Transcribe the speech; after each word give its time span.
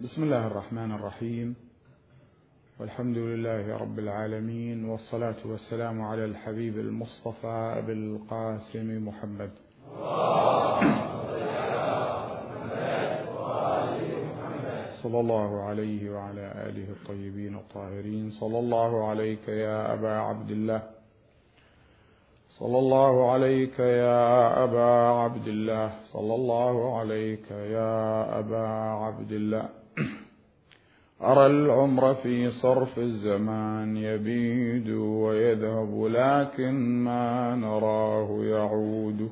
بسم 0.00 0.22
الله 0.22 0.46
الرحمن 0.46 0.92
الرحيم. 0.92 1.54
والحمد 2.80 3.16
لله 3.16 3.76
رب 3.76 3.98
العالمين 3.98 4.84
والصلاة 4.84 5.36
والسلام 5.44 6.02
على 6.02 6.24
الحبيب 6.24 6.78
المصطفى 6.78 7.74
أبي 7.78 7.92
القاسم 7.92 9.08
محمد. 9.08 9.50
صلى 15.02 15.20
الله 15.20 15.62
عليه 15.62 16.10
وعلى 16.10 16.52
آله 16.66 16.88
الطيبين 16.96 17.54
الطاهرين. 17.54 18.30
صلى 18.30 18.58
الله 18.58 19.08
عليك 19.08 19.48
يا 19.48 19.92
أبا 19.92 20.12
عبد 20.18 20.50
الله. 20.50 20.82
صلى 22.50 22.78
الله 22.78 23.32
عليك 23.32 23.78
يا 23.78 24.64
أبا 24.64 24.90
عبد 25.22 25.48
الله. 25.48 25.90
صلى 26.12 26.34
الله 26.34 26.98
عليك 26.98 27.50
يا 27.50 28.38
أبا 28.38 28.66
عبد 29.04 29.32
الله. 29.32 29.79
أرى 31.22 31.46
العمر 31.46 32.14
في 32.14 32.50
صرف 32.50 32.98
الزمان 32.98 33.96
يبيد 33.96 34.88
ويذهب 34.90 36.04
لكن 36.04 36.74
ما 37.04 37.54
نراه 37.54 38.44
يعود. 38.44 39.30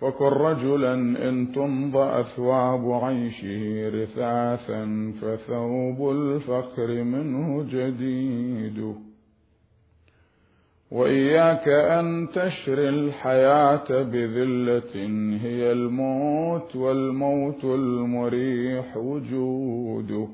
فكن 0.00 0.24
رجلا 0.24 0.94
إن 1.28 1.52
تمضى 1.52 2.20
أثواب 2.20 2.92
عيشه 2.92 3.88
رثاثا 3.88 5.12
فثوب 5.22 6.10
الفخر 6.10 7.02
منه 7.02 7.62
جديد. 7.62 8.94
وإياك 10.94 11.68
أن 11.68 12.28
تشري 12.34 12.88
الحياة 12.88 14.02
بذلة 14.02 14.94
هي 15.42 15.72
الموت 15.72 16.76
والموت 16.76 17.64
المريح 17.64 18.96
وجوده. 18.96 20.28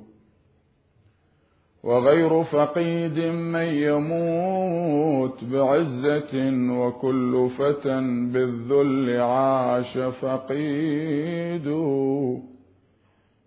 وغير 1.83 2.45
فقيد 2.45 3.19
من 3.19 3.65
يموت 3.65 5.45
بعزة 5.45 6.33
وكل 6.71 7.49
فتى 7.59 8.01
بالذل 8.33 9.21
عاش 9.21 9.99
فقيد 9.99 11.67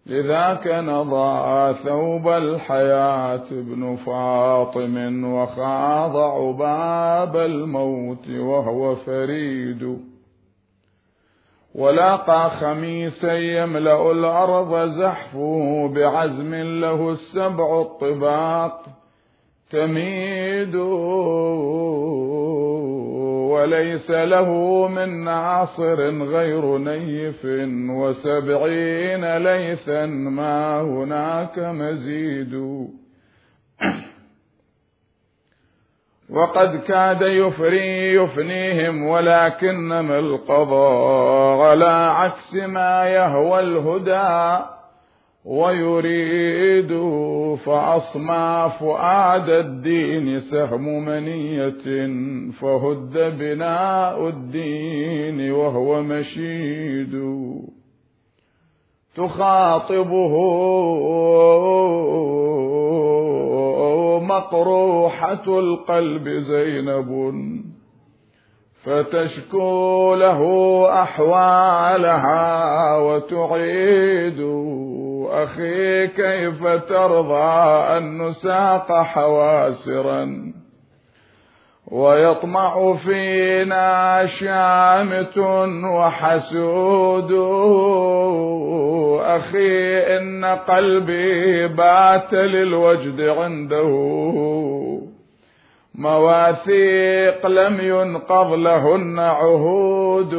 لذاك 0.06 0.68
نضع 0.68 1.72
ثوب 1.72 2.28
الحياة 2.28 3.46
ابن 3.52 3.96
فاطم 3.96 5.24
وخاض 5.34 6.18
عباب 6.18 7.36
الموت 7.38 8.30
وهو 8.30 8.96
فريد. 8.96 10.00
ولاقى 11.76 12.50
خميسا 12.50 13.34
يملأ 13.34 14.12
الأرض 14.12 14.90
زحفه 14.90 15.92
بعزم 15.96 16.56
له 16.56 17.10
السبع 17.10 17.82
الطباق. 17.82 18.86
تميد 19.72 20.76
وليس 23.64 24.12
له 24.12 24.50
من 24.88 25.24
ناصر 25.24 26.00
غير 26.24 26.78
نيف 26.78 27.46
وسبعين 27.90 29.38
ليثا 29.38 30.06
ما 30.06 30.82
هناك 30.82 31.60
مزيد. 31.60 32.54
وقد 36.36 36.76
كاد 36.88 37.22
يفري 37.22 38.16
يفنيهم 38.16 39.08
ولكنما 39.08 40.20
القضاء 40.20 41.62
على 41.62 42.12
عكس 42.16 42.56
ما 42.56 43.06
يهوى 43.08 43.60
الهدى. 43.60 44.64
ويريد 45.46 46.94
فأصمى 47.56 48.72
فؤاد 48.80 49.50
الدين 49.50 50.40
سهم 50.40 51.06
منية 51.06 52.08
فهد 52.52 53.38
بناء 53.40 54.28
الدين 54.28 55.52
وهو 55.52 56.04
مشيد 56.04 57.24
تخاطبه 59.16 60.34
مقروحة 64.20 65.60
القلب 65.60 66.30
زينب 66.30 67.34
فتشكو 68.84 70.16
له 70.16 70.42
أحوالها 71.04 72.98
وتعيد 72.98 74.40
أخي 75.34 76.08
كيف 76.08 76.68
ترضى 76.68 77.64
أن 77.98 78.22
نساق 78.22 78.94
حواسرا؟ 78.94 80.54
ويطمع 81.92 82.94
فينا 82.94 84.26
شامت 84.26 85.38
وحسود. 85.86 87.32
أخي 89.22 89.98
إن 90.18 90.46
قلبي 90.46 91.68
بات 91.68 92.34
للوجد 92.34 93.22
عنده. 93.22 93.90
مواثيق 95.96 97.48
لم 97.48 97.82
ينقض 97.82 98.54
لهن 98.54 99.20
عهود. 99.20 100.34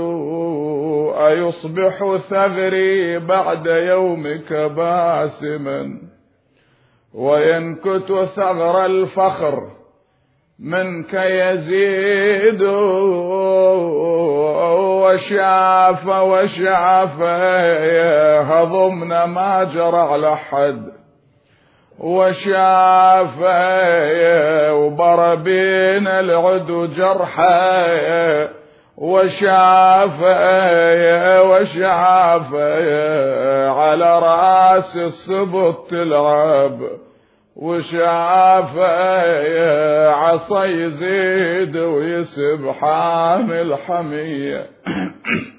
أيصبح 1.15 2.17
ثغري 2.17 3.19
بعد 3.19 3.67
يومك 3.67 4.53
باسما. 4.53 5.99
وينكت 7.15 8.29
ثغر 8.37 8.87
الفخر 8.87 9.71
منك 10.59 11.15
يزيد. 11.15 12.63
وشاف 15.05 16.09
وشاف 16.09 17.23
هضمنا 18.51 19.27
ما 19.27 19.65
جرى 19.65 19.99
على 19.99 20.37
حد. 20.37 21.05
وشاف 21.99 23.39
وبربين 24.71 26.07
العدو 26.07 26.87
جرحه 26.87 28.64
وشاف 28.97 30.21
وشاف 31.41 32.55
على 33.79 34.19
رأس 34.19 34.97
السبط 34.97 35.91
تلعب 35.91 36.81
وشاف 37.57 38.79
عصا 40.15 40.65
يزيد 40.65 41.77
ويسب 41.77 42.71
حامل 42.81 43.75
حمية. 43.75 44.67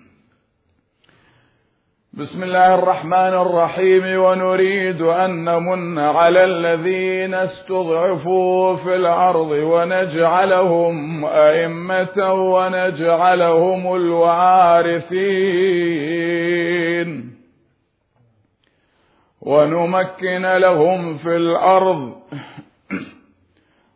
بسم 2.20 2.44
الله 2.44 2.76
الرحمن 2.76 3.14
الرحيم 3.14 4.20
ونريد 4.20 5.02
أن 5.02 5.44
نمن 5.44 6.00
على 6.00 6.44
الذين 6.44 7.34
استضعفوا 7.34 8.76
في 8.76 8.96
الأرض 8.96 9.50
ونجعلهم 9.52 11.26
أئمة 11.26 12.34
ونجعلهم 12.34 13.96
الوارثين. 13.96 15.06
ونمكن 19.42 20.46
لهم 20.46 21.18
في 21.18 21.36
الأرض. 21.36 22.14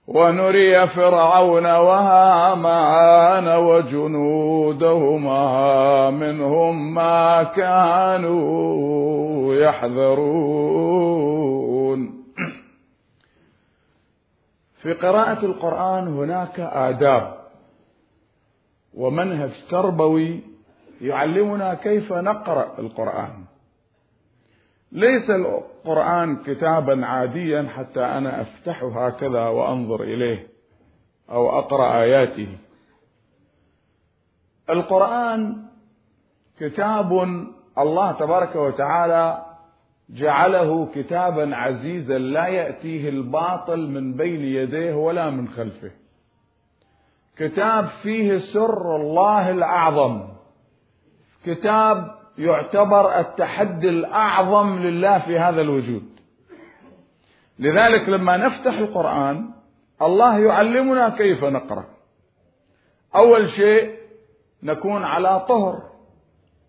ونري 0.09 0.87
فرعون 0.87 1.65
وهامان 1.65 3.47
وجنودهما 3.47 5.39
منهم 6.09 6.93
ما 6.93 7.43
كانوا 7.43 9.55
يحذرون. 9.55 10.99
في 14.81 14.93
قراءة 14.93 15.45
القرآن 15.45 16.07
هناك 16.07 16.59
آداب 16.59 17.39
ومنهج 18.93 19.51
تربوي 19.69 20.43
يعلمنا 21.01 21.73
كيف 21.73 22.13
نقرأ 22.13 22.79
القرآن. 22.79 23.48
ليس 24.91 25.29
القرآن 25.29 26.35
كتابا 26.43 27.05
عاديا 27.05 27.67
حتى 27.77 28.05
أنا 28.05 28.41
أفتحه 28.41 29.07
هكذا 29.07 29.47
وأنظر 29.47 30.03
إليه 30.03 30.47
أو 31.31 31.59
أقرأ 31.59 32.01
آياته. 32.01 32.57
القرآن 34.69 35.65
كتاب 36.59 37.13
الله 37.77 38.11
تبارك 38.11 38.55
وتعالى 38.55 39.45
جعله 40.09 40.85
كتابا 40.85 41.55
عزيزا 41.55 42.17
لا 42.17 42.47
يأتيه 42.47 43.09
الباطل 43.09 43.79
من 43.87 44.13
بين 44.13 44.41
يديه 44.41 44.93
ولا 44.93 45.29
من 45.29 45.47
خلفه. 45.47 45.91
كتاب 47.37 47.85
فيه 48.03 48.37
سر 48.37 48.95
الله 48.95 49.51
الأعظم. 49.51 50.27
كتاب 51.45 52.18
يعتبر 52.39 53.19
التحدي 53.19 53.89
الأعظم 53.89 54.79
لله 54.79 55.19
في 55.19 55.39
هذا 55.39 55.61
الوجود. 55.61 56.03
لذلك 57.59 58.09
لما 58.09 58.37
نفتح 58.37 58.77
القرآن 58.77 59.49
الله 60.01 60.39
يعلمنا 60.39 61.09
كيف 61.09 61.43
نقرأ. 61.43 61.85
أول 63.15 63.49
شيء 63.49 63.93
نكون 64.63 65.03
على 65.03 65.45
طهر. 65.49 65.81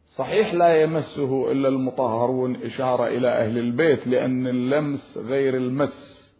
صحيح 0.08 0.54
لا 0.54 0.82
يمسه 0.82 1.52
إلا 1.52 1.68
المطهرون 1.68 2.56
إشارة 2.62 3.06
إلى 3.06 3.28
أهل 3.28 3.58
البيت 3.58 4.06
لأن 4.06 4.46
اللمس 4.46 5.18
غير 5.18 5.56
المس. 5.56 6.32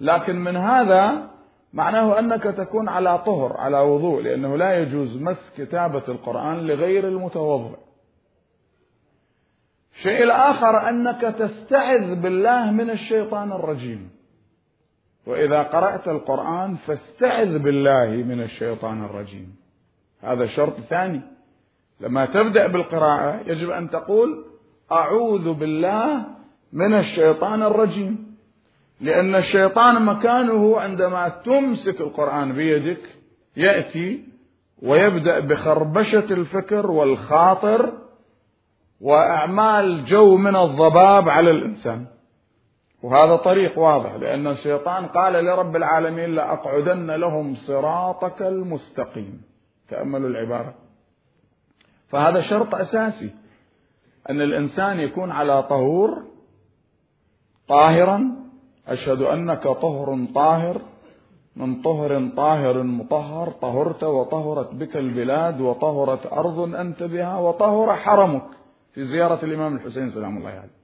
لكن 0.00 0.36
من 0.36 0.56
هذا 0.56 1.30
معناه 1.72 2.18
أنك 2.18 2.42
تكون 2.42 2.88
على 2.88 3.18
طهر 3.18 3.56
على 3.56 3.80
وضوء 3.80 4.22
لأنه 4.22 4.56
لا 4.56 4.78
يجوز 4.78 5.22
مس 5.22 5.52
كتابة 5.58 6.02
القرآن 6.08 6.66
لغير 6.66 7.08
المتوضئ. 7.08 7.87
الشيء 9.98 10.22
الآخر 10.22 10.88
أنك 10.88 11.20
تستعذ 11.20 12.14
بالله 12.14 12.70
من 12.70 12.90
الشيطان 12.90 13.52
الرجيم. 13.52 14.10
وإذا 15.26 15.62
قرأت 15.62 16.08
القرآن 16.08 16.74
فاستعذ 16.74 17.58
بالله 17.58 18.06
من 18.06 18.42
الشيطان 18.42 19.04
الرجيم. 19.04 19.56
هذا 20.22 20.46
شرط 20.46 20.80
ثاني. 20.80 21.20
لما 22.00 22.26
تبدأ 22.26 22.66
بالقراءة 22.66 23.40
يجب 23.46 23.70
أن 23.70 23.90
تقول 23.90 24.44
أعوذ 24.92 25.52
بالله 25.52 26.24
من 26.72 26.94
الشيطان 26.94 27.62
الرجيم. 27.62 28.36
لأن 29.00 29.34
الشيطان 29.34 30.02
مكانه 30.02 30.80
عندما 30.80 31.28
تمسك 31.28 32.00
القرآن 32.00 32.52
بيدك 32.52 33.02
يأتي 33.56 34.24
ويبدأ 34.82 35.40
بخربشة 35.40 36.26
الفكر 36.30 36.90
والخاطر 36.90 38.07
وأعمال 39.00 40.04
جو 40.04 40.36
من 40.36 40.56
الضباب 40.56 41.28
على 41.28 41.50
الإنسان. 41.50 42.06
وهذا 43.02 43.36
طريق 43.36 43.78
واضح 43.78 44.14
لأن 44.14 44.46
الشيطان 44.46 45.06
قال 45.06 45.44
لرب 45.44 45.76
العالمين 45.76 46.34
لأقعدن 46.34 47.10
لهم 47.10 47.54
صراطك 47.54 48.42
المستقيم. 48.42 49.42
تأملوا 49.88 50.28
العبارة. 50.28 50.74
فهذا 52.08 52.40
شرط 52.40 52.74
أساسي 52.74 53.30
أن 54.30 54.40
الإنسان 54.40 55.00
يكون 55.00 55.30
على 55.30 55.62
طهور 55.62 56.22
طاهرا. 57.68 58.38
أشهد 58.88 59.22
أنك 59.22 59.62
طهر 59.62 60.26
طاهر 60.34 60.80
من 61.56 61.82
طهر 61.82 62.28
طاهر 62.36 62.82
مطهر 62.82 63.50
طهرت 63.50 64.04
وطهرت 64.04 64.74
بك 64.74 64.96
البلاد 64.96 65.60
وطهرت 65.60 66.32
أرض 66.32 66.74
أنت 66.74 67.02
بها 67.02 67.36
وطهر 67.36 67.96
حرمك. 67.96 68.57
في 68.98 69.04
زيارة 69.04 69.44
الإمام 69.44 69.76
الحسين 69.76 70.10
سلام 70.10 70.36
الله 70.36 70.50
عليه. 70.50 70.78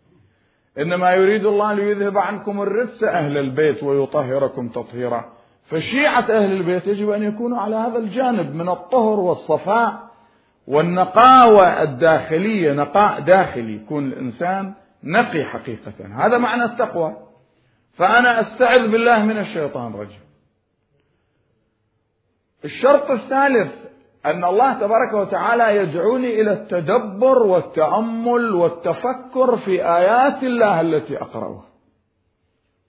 إنما 0.78 1.10
يريد 1.10 1.46
الله 1.46 1.72
ليذهب 1.72 2.18
عنكم 2.18 2.62
الرجس 2.62 3.04
أهل 3.04 3.38
البيت 3.38 3.82
ويطهركم 3.82 4.68
تطهيرا. 4.68 5.32
فشيعة 5.64 6.20
أهل 6.20 6.52
البيت 6.52 6.86
يجب 6.86 7.10
أن 7.10 7.22
يكونوا 7.22 7.58
على 7.58 7.76
هذا 7.76 7.98
الجانب 7.98 8.54
من 8.54 8.68
الطهر 8.68 9.20
والصفاء 9.20 10.10
والنقاوة 10.66 11.82
الداخلية 11.82 12.72
نقاء 12.72 13.20
داخلي 13.20 13.74
يكون 13.74 14.04
الإنسان 14.06 14.74
نقي 15.04 15.44
حقيقة. 15.44 16.26
هذا 16.26 16.38
معنى 16.38 16.64
التقوى. 16.64 17.16
فأنا 17.92 18.40
أستعذ 18.40 18.90
بالله 18.90 19.24
من 19.24 19.38
الشيطان 19.38 19.94
الرجيم. 19.94 20.24
الشرط 22.64 23.10
الثالث 23.10 23.93
أن 24.26 24.44
الله 24.44 24.72
تبارك 24.72 25.12
وتعالى 25.12 25.76
يدعوني 25.76 26.40
إلى 26.40 26.52
التدبر 26.52 27.38
والتأمل 27.42 28.54
والتفكر 28.54 29.56
في 29.56 29.88
آيات 29.96 30.42
الله 30.42 30.80
التي 30.80 31.20
أقرأها. 31.20 31.64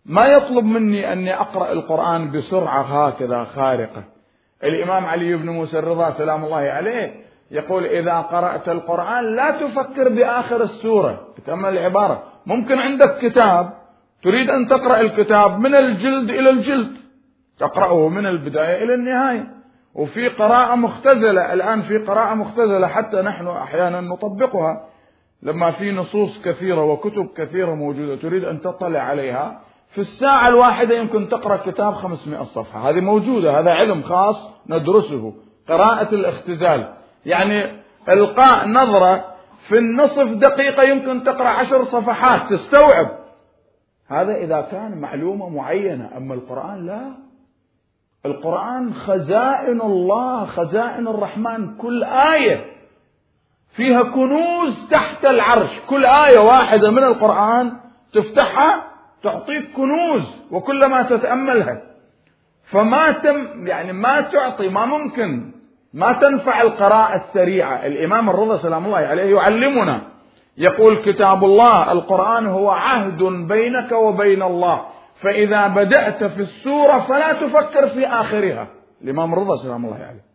ما 0.06 0.26
يطلب 0.26 0.66
مني 0.66 1.14
أني 1.14 1.40
أقرأ 1.40 1.72
القرآن 1.72 2.32
بسرعة 2.32 2.82
هكذا 2.82 3.44
خارقة. 3.44 4.04
الإمام 4.64 5.06
علي 5.06 5.36
بن 5.36 5.50
موسى 5.50 5.80
الرضا 5.80 6.12
سلام 6.12 6.46
الله 6.46 6.58
عليه 6.58 7.26
يقول 7.52 7.86
إذا 7.86 8.20
قرأت 8.20 8.70
القرآن 8.70 9.36
لا 9.36 9.52
تفكر 9.52 10.10
بآخر 10.10 10.62
السورة 10.64 11.28
تأمل 11.46 11.70
العبارة. 11.70 12.24
ممكن 12.46 12.80
عندك 12.80 13.18
كتاب 13.18 13.74
تريد 14.24 14.50
أن 14.50 14.68
تقرأ 14.68 15.00
الكتاب 15.00 15.60
من 15.60 15.76
الجلد 15.76 16.30
إلى 16.30 16.50
الجلد 16.50 16.98
تقرأه 17.60 18.10
من 18.10 18.26
البداية 18.26 18.84
إلى 18.84 18.94
النهاية. 18.94 19.55
وفي 19.96 20.28
قراءة 20.28 20.76
مختزلة 20.76 21.54
الآن 21.54 21.82
في 21.82 21.98
قراءة 21.98 22.34
مختزلة 22.34 22.88
حتى 22.88 23.22
نحن 23.22 23.48
أحيانا 23.48 24.02
نطبقها. 24.02 24.88
لما 25.44 25.72
في 25.72 25.92
نصوص 25.92 26.42
كثيرة 26.42 26.84
وكتب 26.84 27.30
كثيرة 27.38 27.76
موجودة 27.76 28.16
تريد 28.16 28.44
أن 28.44 28.62
تطلع 28.62 29.00
عليها 29.00 29.62
في 29.88 29.98
الساعة 29.98 30.48
الواحدة 30.48 30.96
يمكن 30.98 31.28
تقرأ 31.28 31.58
كتاب 31.58 31.94
500 31.94 32.44
صفحة. 32.44 32.90
هذه 32.90 33.00
موجودة 33.00 33.60
هذا 33.60 33.72
علم 33.72 34.04
خاص 34.04 34.50
ندرسه. 34.70 35.34
قراءة 35.70 36.16
الاختزال 36.16 36.94
يعني 37.26 37.84
إلقاء 38.10 38.68
نظرة 38.68 39.26
في 39.68 39.78
النصف 39.78 40.28
دقيقة 40.28 40.84
يمكن 40.84 41.24
تقرأ 41.24 41.50
عشر 41.50 41.84
صفحات 41.84 42.50
تستوعب. 42.50 43.08
هذا 44.08 44.36
إذا 44.36 44.62
كان 44.62 45.02
معلومة 45.02 45.50
معينة 45.50 46.18
أما 46.18 46.34
القرآن 46.34 46.86
لا. 46.86 47.25
القرآن 48.26 48.94
خزائن 48.94 49.82
الله 49.82 50.46
خزائن 50.46 51.08
الرحمن 51.08 51.78
كل 51.78 52.04
آية 52.04 52.66
فيها 53.76 54.04
كنوز 54.04 54.88
تحت 54.92 55.26
العرش. 55.26 55.80
كل 55.90 56.06
آية 56.06 56.40
واحدة 56.40 56.92
من 56.92 57.04
القرآن 57.04 57.72
تفتحها 58.14 58.84
تعطيك 59.24 59.72
كنوز 59.72 60.42
وكلما 60.52 61.02
تتأملها. 61.02 61.82
فما 62.64 63.12
تم 63.12 63.68
يعني 63.68 63.94
ما 63.94 64.22
تعطي 64.22 64.70
ما 64.70 64.86
ممكن 64.86 65.52
ما 65.94 66.14
تنفع 66.14 66.62
القراءة 66.62 67.16
السريعة. 67.16 67.86
الإمام 67.86 68.30
الرضا 68.30 68.58
سلام 68.58 68.86
الله 68.86 68.98
عليه 68.98 69.36
يعلمنا. 69.36 70.02
يقول 70.58 70.96
كتاب 70.96 71.44
الله 71.44 71.92
القرآن 71.92 72.48
هو 72.48 72.70
عهد 72.70 73.24
بينك 73.24 73.92
وبين 73.92 74.44
الله. 74.44 74.86
فإذا 75.26 75.68
بدأت 75.68 76.24
في 76.24 76.40
السورة 76.40 77.00
فلا 77.00 77.34
تفكر 77.34 77.88
في 77.88 78.08
آخرها. 78.08 78.68
الإمام 79.02 79.34
الرضا 79.34 79.56
سلام 79.56 79.86
الله 79.86 79.96
عليه. 79.96 80.26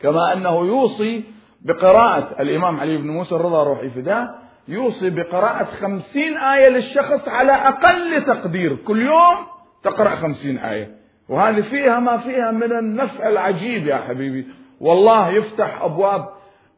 كما 0.00 0.32
أنه 0.32 0.66
يوصي 0.66 1.24
بقراءة 1.60 2.42
الإمام 2.42 2.80
علي 2.80 2.96
بن 2.96 3.08
موسى 3.08 3.34
الرضا 3.34 3.62
روحي 3.62 3.90
فداه 3.90 4.28
يوصي 4.68 5.10
بقراءة 5.10 5.64
خمسين 5.64 6.36
آية 6.36 6.68
للشخص 6.68 7.28
على 7.28 7.52
أقل 7.52 8.22
تقدير. 8.22 8.76
كل 8.76 9.02
يوم 9.02 9.36
تقرأ 9.82 10.16
خمسين 10.16 10.58
آية. 10.58 10.96
وهذه 11.28 11.60
فيها 11.60 12.00
ما 12.00 12.16
فيها 12.16 12.50
من 12.50 12.72
النفع 12.72 13.28
العجيب 13.28 13.86
يا 13.86 13.96
حبيبي. 13.96 14.46
والله 14.80 15.28
يفتح 15.28 15.82
أبواب 15.82 16.28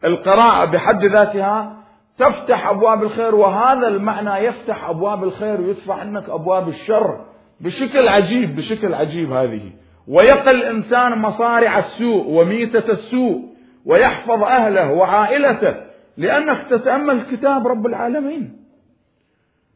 القراءة 0.05 0.65
بحد 0.65 1.05
ذاتها 1.05 1.80
تفتح 2.21 2.69
أبواب 2.69 3.03
الخير 3.03 3.35
وهذا 3.35 3.89
المعنى 3.89 4.45
يفتح 4.47 4.89
أبواب 4.89 5.25
الخير 5.25 5.61
ويدفع 5.61 5.95
عنك 5.95 6.29
أبواب 6.29 6.69
الشر 6.69 7.25
بشكل 7.61 8.09
عجيب 8.09 8.57
بشكل 8.57 8.95
عجيب 8.95 9.33
هذه. 9.33 9.73
ويقل 10.09 10.57
الإنسان 10.57 11.19
مصارع 11.19 11.79
السوء 11.79 12.27
وميتة 12.27 12.93
السوء 12.93 13.43
ويحفظ 13.87 14.43
أهله 14.43 14.93
وعائلته 14.93 15.75
لأنك 16.17 16.63
تتأمل 16.63 17.23
كتاب 17.23 17.67
رب 17.67 17.87
العالمين. 17.87 18.67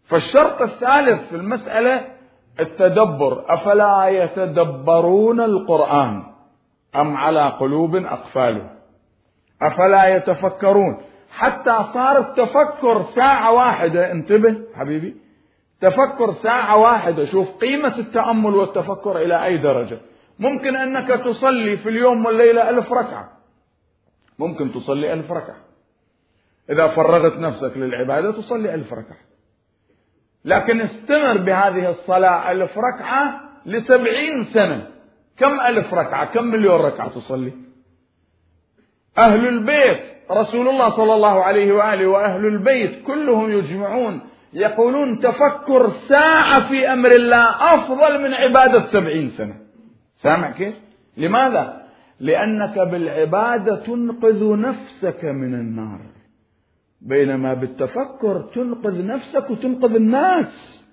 فالشرط 0.04 0.62
الثالث 0.62 1.28
في 1.28 1.36
المسألة 1.36 2.00
التدبر. 2.60 3.44
أفلا 3.48 4.08
يتدبرون 4.08 5.40
القرآن 5.40 6.22
أم 6.96 7.16
على 7.16 7.48
قلوب 7.48 7.96
أقفاله؟ 7.96 8.70
أفلا 9.62 10.16
يتفكرون؟ 10.16 10.98
حتى 11.34 11.78
صار 11.94 12.18
التفكر 12.18 13.02
ساعة 13.02 13.52
واحدة 13.52 14.12
انتبه 14.12 14.56
حبيبي. 14.74 15.16
تفكر 15.80 16.32
ساعة 16.32 16.76
واحدة 16.76 17.26
شوف 17.26 17.48
قيمة 17.56 17.98
التأمل 17.98 18.54
والتفكر 18.54 19.22
إلى 19.22 19.44
أي 19.44 19.56
درجة. 19.56 19.98
ممكن 20.38 20.76
أنك 20.76 21.08
تصلي 21.24 21.76
في 21.76 21.88
اليوم 21.88 22.26
والليلة 22.26 22.70
ألف 22.70 22.92
ركعة. 22.92 23.32
ممكن 24.38 24.72
تصلي 24.72 25.12
ألف 25.12 25.32
ركعة. 25.32 25.56
إذا 26.70 26.86
فرغت 26.86 27.38
نفسك 27.38 27.72
للعبادة 27.76 28.32
تصلي 28.32 28.74
ألف 28.74 28.92
ركعة. 28.92 29.18
لكن 30.44 30.80
استمر 30.80 31.38
بهذه 31.38 31.90
الصلاة 31.90 32.52
ألف 32.52 32.78
ركعة 32.78 33.40
لسبعين 33.66 34.44
سنة. 34.44 34.90
كم 35.36 35.60
ألف 35.60 35.94
ركعة؟ 35.94 36.32
كم 36.32 36.44
مليون 36.44 36.80
ركعة 36.80 37.08
تصلي؟ 37.08 37.52
أهل 39.18 39.48
البيت 39.48 40.13
رسول 40.30 40.68
الله 40.68 40.88
صلى 40.88 41.14
الله 41.14 41.44
عليه 41.44 41.72
وآله 41.72 42.06
وأهل 42.06 42.46
البيت 42.46 43.06
كلهم 43.06 43.52
يجمعون 43.52 44.20
يقولون 44.52 45.20
تفكر 45.20 45.88
ساعة 45.88 46.68
في 46.68 46.92
أمر 46.92 47.12
الله 47.12 47.74
أفضل 47.74 48.22
من 48.22 48.34
عبادة 48.34 48.84
سبعين 48.84 49.28
سنة. 49.28 49.54
سامع 50.16 50.50
كيف؟ 50.50 50.74
لماذا؟ 51.16 51.82
لأنك 52.20 52.78
بالعبادة 52.78 53.76
تنقذ 53.76 54.60
نفسك 54.60 55.24
من 55.24 55.54
النار. 55.54 56.00
بينما 57.00 57.54
بالتفكر 57.54 58.40
تنقذ 58.54 59.06
نفسك 59.06 59.50
وتنقذ 59.50 59.94
الناس. 59.94 60.84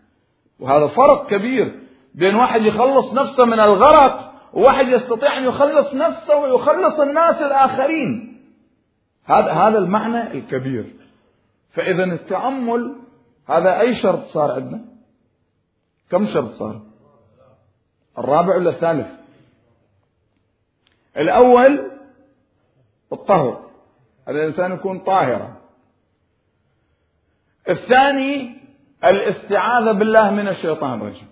وهذا 0.59 0.87
فرق 0.87 1.27
كبير 1.29 1.79
بين 2.15 2.35
واحد 2.35 2.61
يخلص 2.61 3.13
نفسه 3.13 3.45
من 3.45 3.59
الغرق 3.59 4.33
وواحد 4.53 4.87
يستطيع 4.87 5.37
أن 5.37 5.43
يخلص 5.43 5.93
نفسه 5.93 6.37
ويخلص 6.37 6.99
الناس 6.99 7.41
الآخرين. 7.41 8.30
هذا 9.25 9.51
هذا 9.51 9.77
المعنى 9.77 10.31
الكبير. 10.31 10.95
فإذا 11.71 12.03
التأمل 12.03 12.95
هذا 13.49 13.79
أي 13.79 13.95
شرط 13.95 14.23
صار 14.23 14.51
عندنا؟ 14.51 14.85
كم 16.09 16.27
شرط 16.27 16.53
صار؟ 16.53 16.81
الرابع 18.17 18.55
ولا 18.55 18.69
الثالث؟ 18.69 19.07
الأول 21.17 21.91
الطهر 23.13 23.69
الإنسان 24.27 24.73
يكون 24.73 24.99
طاهرا. 24.99 25.61
الثاني 27.69 28.61
الاستعاذة 29.03 29.91
بالله 29.91 30.31
من 30.31 30.47
الشيطان 30.47 31.01
الرجيم. 31.01 31.27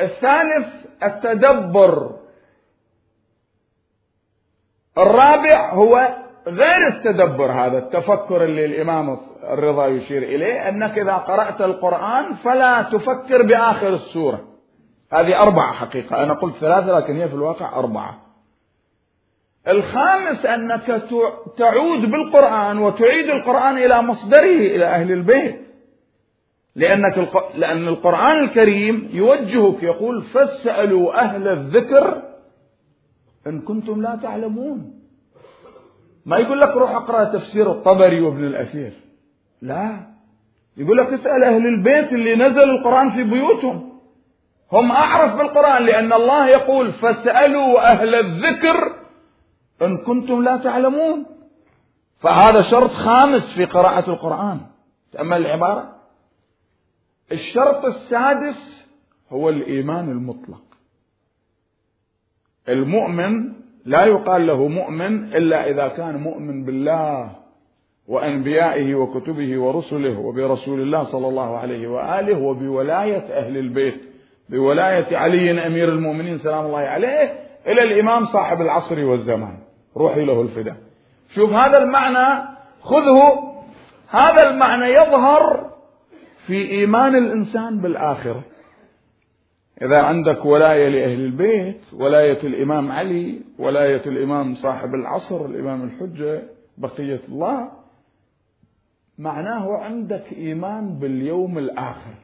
الثالث 0.00 0.86
التدبر 1.02 2.13
الرابع 4.98 5.72
هو 5.72 6.08
غير 6.46 6.88
التدبر 6.88 7.52
هذا 7.52 7.78
التفكر 7.78 8.44
اللي 8.44 8.64
الإمام 8.64 9.18
الرضا 9.42 9.86
يشير 9.86 10.22
إليه 10.22 10.68
أنك 10.68 10.98
إذا 10.98 11.12
قرأت 11.12 11.60
القرآن 11.60 12.34
فلا 12.34 12.82
تفكر 12.82 13.42
بآخر 13.42 13.88
السورة 13.88 14.44
هذه 15.12 15.42
أربعة 15.42 15.72
حقيقة 15.72 16.22
أنا 16.22 16.34
قلت 16.34 16.56
ثلاثة 16.56 16.98
لكن 16.98 17.16
هي 17.16 17.28
في 17.28 17.34
الواقع 17.34 17.78
أربعة 17.78 18.20
الخامس 19.68 20.46
أنك 20.46 21.02
تعود 21.56 22.10
بالقرآن 22.10 22.78
وتعيد 22.78 23.30
القرآن 23.30 23.78
إلى 23.78 24.02
مصدره 24.02 24.74
إلى 24.74 24.86
أهل 24.86 25.12
البيت 25.12 25.64
لأنك. 26.76 27.28
لأن 27.54 27.88
القرآن 27.88 28.44
الكريم 28.44 29.08
يوجهك 29.12 29.82
يقول 29.82 30.22
فاسألوا 30.22 31.20
أهل 31.20 31.48
الذكر 31.48 32.22
إن 33.46 33.60
كنتم 33.60 34.02
لا 34.02 34.16
تعلمون. 34.16 35.00
ما 36.26 36.36
يقول 36.36 36.60
لك 36.60 36.76
روح 36.76 36.90
اقرأ 36.90 37.24
تفسير 37.24 37.70
الطبري 37.70 38.20
وابن 38.20 38.46
الأثير. 38.46 38.92
لا. 39.62 40.06
يقول 40.76 40.98
لك 40.98 41.12
اسأل 41.12 41.44
أهل 41.44 41.66
البيت 41.66 42.12
اللي 42.12 42.36
نزل 42.36 42.70
القرآن 42.70 43.10
في 43.10 43.22
بيوتهم. 43.22 43.98
هم 44.72 44.92
أعرف 44.92 45.34
بالقرآن 45.34 45.82
لأن 45.82 46.12
الله 46.12 46.48
يقول 46.48 46.92
فاسألوا 46.92 47.92
أهل 47.92 48.14
الذكر 48.14 48.94
إن 49.82 49.96
كنتم 49.96 50.42
لا 50.42 50.56
تعلمون. 50.56 51.26
فهذا 52.18 52.62
شرط 52.62 52.90
خامس 52.90 53.52
في 53.52 53.64
قراءة 53.64 54.10
القرآن. 54.10 54.60
تأمل 55.12 55.36
العبارة. 55.36 55.96
الشرط 57.32 57.84
السادس 57.84 58.86
هو 59.32 59.48
الإيمان 59.48 60.08
المطلق. 60.08 60.62
المؤمن 62.68 63.52
لا 63.84 64.04
يقال 64.04 64.46
له 64.46 64.68
مؤمن 64.68 65.34
إلا 65.34 65.70
إذا 65.70 65.88
كان 65.88 66.16
مؤمن 66.16 66.64
بالله 66.64 67.30
وأنبيائه 68.08 68.94
وكتبه 68.94 69.60
ورسله 69.60 70.18
وبرسول 70.18 70.80
الله 70.80 71.04
صلى 71.04 71.28
الله 71.28 71.58
عليه 71.58 71.88
وآله 71.88 72.38
وبولاية 72.38 73.24
أهل 73.38 73.56
البيت 73.56 74.00
بولاية 74.48 75.16
علي 75.16 75.66
أمير 75.66 75.88
المؤمنين 75.88 76.38
سلام 76.38 76.66
الله 76.66 76.78
عليه 76.78 77.32
إلى 77.66 77.82
الإمام 77.82 78.24
صاحب 78.24 78.60
العصر 78.60 79.04
والزمان 79.04 79.58
روحي 79.96 80.24
له 80.24 80.42
الفداء. 80.42 80.76
شوف 81.34 81.52
هذا 81.52 81.78
المعنى 81.78 82.48
خذه 82.82 83.20
هذا 84.10 84.50
المعنى 84.50 84.84
يظهر 84.84 85.70
في 86.46 86.70
إيمان 86.70 87.16
الإنسان 87.16 87.78
بالآخرة. 87.80 88.42
إذا 89.82 90.02
عندك 90.02 90.44
ولاية 90.44 90.88
لأهل 90.88 91.20
البيت 91.20 91.80
ولاية 91.92 92.42
الإمام 92.42 92.92
علي 92.92 93.40
ولاية 93.58 94.02
الإمام 94.06 94.54
صاحب 94.54 94.94
العصر 94.94 95.46
الإمام 95.46 95.84
الحجة 95.84 96.42
بقية 96.78 97.20
الله 97.28 97.68
معناه 99.18 99.76
عندك 99.76 100.32
إيمان 100.32 100.98
باليوم 100.98 101.58
الآخر. 101.58 102.14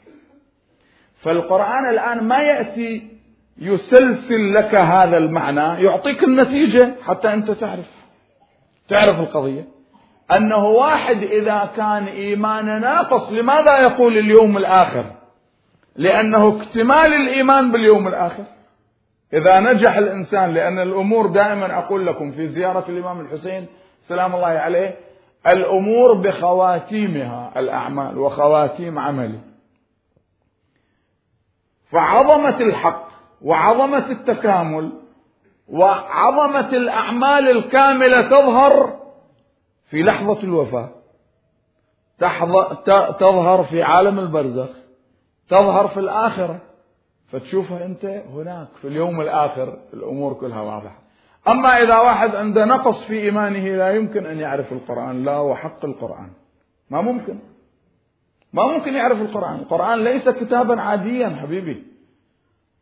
فالقرآن 1.16 1.90
الآن 1.90 2.24
ما 2.24 2.38
يأتي 2.38 3.10
يسلسل 3.58 4.54
لك 4.54 4.74
هذا 4.74 5.16
المعنى 5.16 5.84
يعطيك 5.84 6.24
النتيجة 6.24 6.94
حتى 7.02 7.32
أنت 7.32 7.50
تعرف. 7.50 7.90
تعرف 8.88 9.20
القضية. 9.20 9.64
أنه 10.36 10.66
واحد 10.66 11.16
إذا 11.16 11.70
كان 11.76 12.04
إيمانه 12.04 12.78
ناقص 12.78 13.32
لماذا 13.32 13.80
يقول 13.82 14.18
اليوم 14.18 14.56
الآخر؟ 14.56 15.19
لأنه 15.96 16.48
اكتمال 16.48 17.14
الإيمان 17.14 17.72
باليوم 17.72 18.08
الآخر. 18.08 18.44
إذا 19.32 19.60
نجح 19.60 19.96
الإنسان 19.96 20.54
لأن 20.54 20.78
الأمور 20.78 21.26
دائما 21.26 21.78
أقول 21.78 22.06
لكم 22.06 22.32
في 22.32 22.48
زيارة 22.48 22.84
الإمام 22.88 23.20
الحسين 23.20 23.66
سلام 24.02 24.34
الله 24.34 24.46
عليه 24.46 24.96
الأمور 25.46 26.12
بخواتيمها 26.12 27.52
الأعمال 27.56 28.18
وخواتيم 28.18 28.98
عمله. 28.98 29.40
فعظمة 31.90 32.60
الحق 32.60 33.08
وعظمة 33.42 34.10
التكامل 34.10 34.92
وعظمة 35.68 36.68
الأعمال 36.68 37.50
الكاملة 37.50 38.22
تظهر 38.22 39.00
في 39.90 40.02
لحظة 40.02 40.42
الوفاة. 40.42 40.88
تظهر 43.18 43.64
في 43.64 43.82
عالم 43.82 44.18
البرزخ. 44.18 44.79
تظهر 45.50 45.88
في 45.88 46.00
الآخرة. 46.00 46.60
فتشوفها 47.28 47.86
أنت 47.86 48.04
هناك 48.04 48.68
في 48.80 48.88
اليوم 48.88 49.20
الآخر 49.20 49.78
الأمور 49.94 50.34
كلها 50.34 50.60
واضحة. 50.60 50.98
أما 51.48 51.82
إذا 51.82 51.98
واحد 51.98 52.34
عنده 52.34 52.64
نقص 52.64 53.04
في 53.04 53.20
إيمانه 53.20 53.76
لا 53.76 53.90
يمكن 53.90 54.26
أن 54.26 54.38
يعرف 54.38 54.72
القرآن. 54.72 55.24
لا 55.24 55.38
وحق 55.38 55.84
القرآن. 55.84 56.30
ما 56.90 57.00
ممكن. 57.00 57.38
ما 58.52 58.66
ممكن 58.66 58.94
يعرف 58.94 59.20
القرآن. 59.20 59.54
القرآن 59.54 60.04
ليس 60.04 60.28
كتابا 60.28 60.80
عاديا 60.80 61.28
حبيبي. 61.28 61.86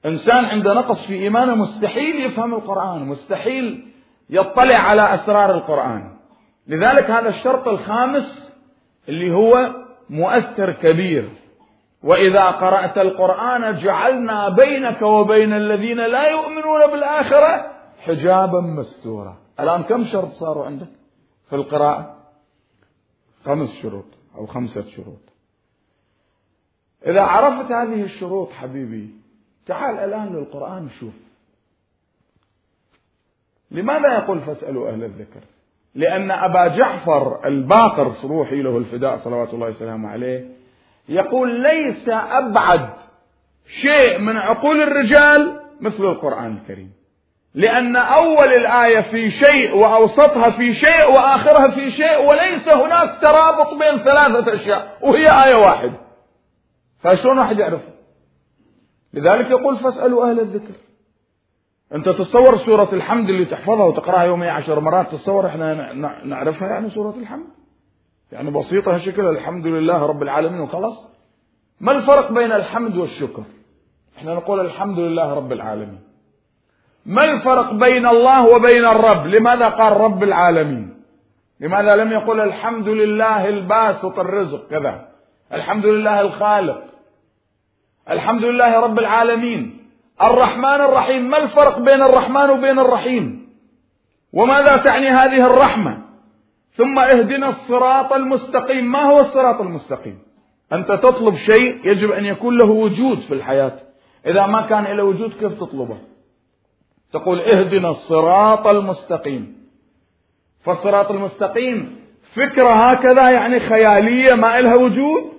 إنسان 0.06 0.44
عنده 0.44 0.74
نقص 0.74 1.06
في 1.06 1.14
إيمانه 1.14 1.54
مستحيل 1.54 2.26
يفهم 2.26 2.54
القرآن. 2.54 3.04
مستحيل 3.04 3.88
يطلع 4.30 4.76
على 4.76 5.14
أسرار 5.14 5.54
القرآن. 5.54 6.16
لذلك 6.66 7.10
هذا 7.10 7.28
الشرط 7.28 7.68
الخامس 7.68 8.56
اللي 9.08 9.34
هو 9.34 9.74
مؤثر 10.10 10.72
كبير. 10.72 11.47
وإذا 12.02 12.44
قرأت 12.44 12.98
القرآن 12.98 13.78
جعلنا 13.78 14.48
بينك 14.48 15.02
وبين 15.02 15.52
الذين 15.52 15.96
لا 15.96 16.30
يؤمنون 16.30 16.86
بالآخرة 16.86 17.72
حجابا 17.98 18.60
مستورا 18.60 19.36
الآن 19.60 19.82
كم 19.82 20.04
شرط 20.04 20.32
صاروا 20.32 20.66
عندك 20.66 20.88
في 21.48 21.56
القراءة؟ 21.56 22.16
خمس 23.44 23.68
شروط 23.82 24.04
أو 24.34 24.46
خمسة 24.46 24.84
شروط. 24.88 25.20
إذا 27.06 27.22
عرفت 27.22 27.72
هذه 27.72 28.02
الشروط 28.02 28.50
حبيبي 28.50 29.14
تعال 29.66 29.98
الآن 29.98 30.36
للقرآن 30.36 30.88
شوف. 30.88 31.14
لماذا 33.70 34.14
يقول 34.14 34.40
فاسألوا 34.40 34.88
أهل 34.90 35.04
الذكر؟ 35.04 35.40
لأن 35.94 36.30
أبا 36.30 36.76
جعفر 36.76 37.46
الباقر 37.46 38.12
روحي 38.24 38.62
له 38.62 38.78
الفداء 38.78 39.16
صلوات 39.16 39.54
الله 39.54 39.66
وسلامه 39.68 40.08
عليه 40.08 40.57
يقول 41.08 41.60
ليس 41.60 42.08
أبعد 42.08 42.90
شيء 43.66 44.18
من 44.18 44.36
عقول 44.36 44.82
الرجال 44.82 45.60
مثل 45.80 46.02
القرآن 46.02 46.56
الكريم. 46.56 46.92
لأن 47.54 47.96
أول 47.96 48.46
الآية 48.48 49.00
في 49.00 49.30
شيء 49.30 49.76
وأوسطها 49.76 50.50
في 50.50 50.74
شيء 50.74 51.10
وآخرها 51.10 51.68
في 51.68 51.90
شيء 51.90 52.28
وليس 52.28 52.68
هناك 52.68 53.18
ترابط 53.22 53.74
بين 53.74 53.98
ثلاثة 54.04 54.54
أشياء 54.54 54.98
وهي 55.02 55.44
آية 55.44 55.54
واحدة 55.54 55.92
فشلون 56.98 57.38
واحد 57.38 57.58
يعرفها 57.58 57.94
لذلك 59.14 59.50
يقول 59.50 59.76
فاسألوا 59.76 60.30
أهل 60.30 60.40
الذكر. 60.40 60.74
أنت 61.94 62.08
تتصور 62.08 62.56
سورة 62.56 62.88
الحمد 62.92 63.28
اللي 63.28 63.44
تحفظها 63.44 63.84
وتقرأها 63.84 64.22
يوميا 64.22 64.50
عشر 64.50 64.80
مرات 64.80 65.08
تتصور 65.12 65.46
إحنا 65.46 65.92
نعرفها 66.24 66.68
يعني 66.68 66.90
سورة 66.90 67.14
الحمد؟ 67.16 67.46
يعني 68.32 68.50
بسيطة 68.50 68.94
هالشكل 68.94 69.26
الحمد 69.26 69.66
لله 69.66 70.06
رب 70.06 70.22
العالمين 70.22 70.60
وخلاص. 70.60 71.06
ما 71.80 71.92
الفرق 71.92 72.32
بين 72.32 72.52
الحمد 72.52 72.96
والشكر؟ 72.96 73.42
إحنا 74.18 74.34
نقول 74.34 74.60
الحمد 74.60 74.98
لله 74.98 75.34
رب 75.34 75.52
العالمين. 75.52 76.00
ما 77.06 77.24
الفرق 77.24 77.72
بين 77.72 78.06
الله 78.06 78.48
وبين 78.48 78.84
الرب؟ 78.84 79.26
لماذا 79.26 79.68
قال 79.68 79.92
رب 79.92 80.22
العالمين؟ 80.22 81.02
لماذا 81.60 81.96
لم 81.96 82.12
يقل 82.12 82.40
الحمد 82.40 82.88
لله 82.88 83.48
الباسط 83.48 84.18
الرزق؟ 84.18 84.68
كذا. 84.68 85.08
الحمد 85.52 85.86
لله 85.86 86.20
الخالق. 86.20 86.84
الحمد 88.10 88.44
لله 88.44 88.80
رب 88.80 88.98
العالمين. 88.98 89.88
الرحمن 90.22 90.80
الرحيم. 90.80 91.30
ما 91.30 91.38
الفرق 91.38 91.78
بين 91.78 92.02
الرحمن 92.02 92.50
وبين 92.50 92.78
الرحيم؟ 92.78 93.48
وماذا 94.32 94.76
تعني 94.76 95.08
هذه 95.08 95.46
الرحمة؟ 95.46 96.07
ثم 96.78 96.98
اهدنا 96.98 97.48
الصراط 97.48 98.12
المستقيم. 98.12 98.92
ما 98.92 99.02
هو 99.02 99.20
الصراط 99.20 99.60
المستقيم؟ 99.60 100.18
أنت 100.72 100.88
تطلب 100.88 101.34
شيء 101.34 101.80
يجب 101.84 102.10
أن 102.10 102.24
يكون 102.24 102.58
له 102.58 102.70
وجود 102.70 103.20
في 103.20 103.34
الحياة. 103.34 103.76
إذا 104.26 104.46
ما 104.46 104.60
كان 104.60 104.84
له 104.84 105.04
وجود 105.04 105.32
كيف 105.32 105.52
تطلبه؟ 105.52 105.98
تقول 107.12 107.40
اهدنا 107.40 107.90
الصراط 107.90 108.66
المستقيم. 108.66 109.68
فالصراط 110.60 111.10
المستقيم 111.10 111.98
فكرة 112.34 112.70
هكذا 112.70 113.30
يعني 113.30 113.60
خيالية 113.60 114.34
ما 114.34 114.58
إلها 114.58 114.74
وجود. 114.74 115.32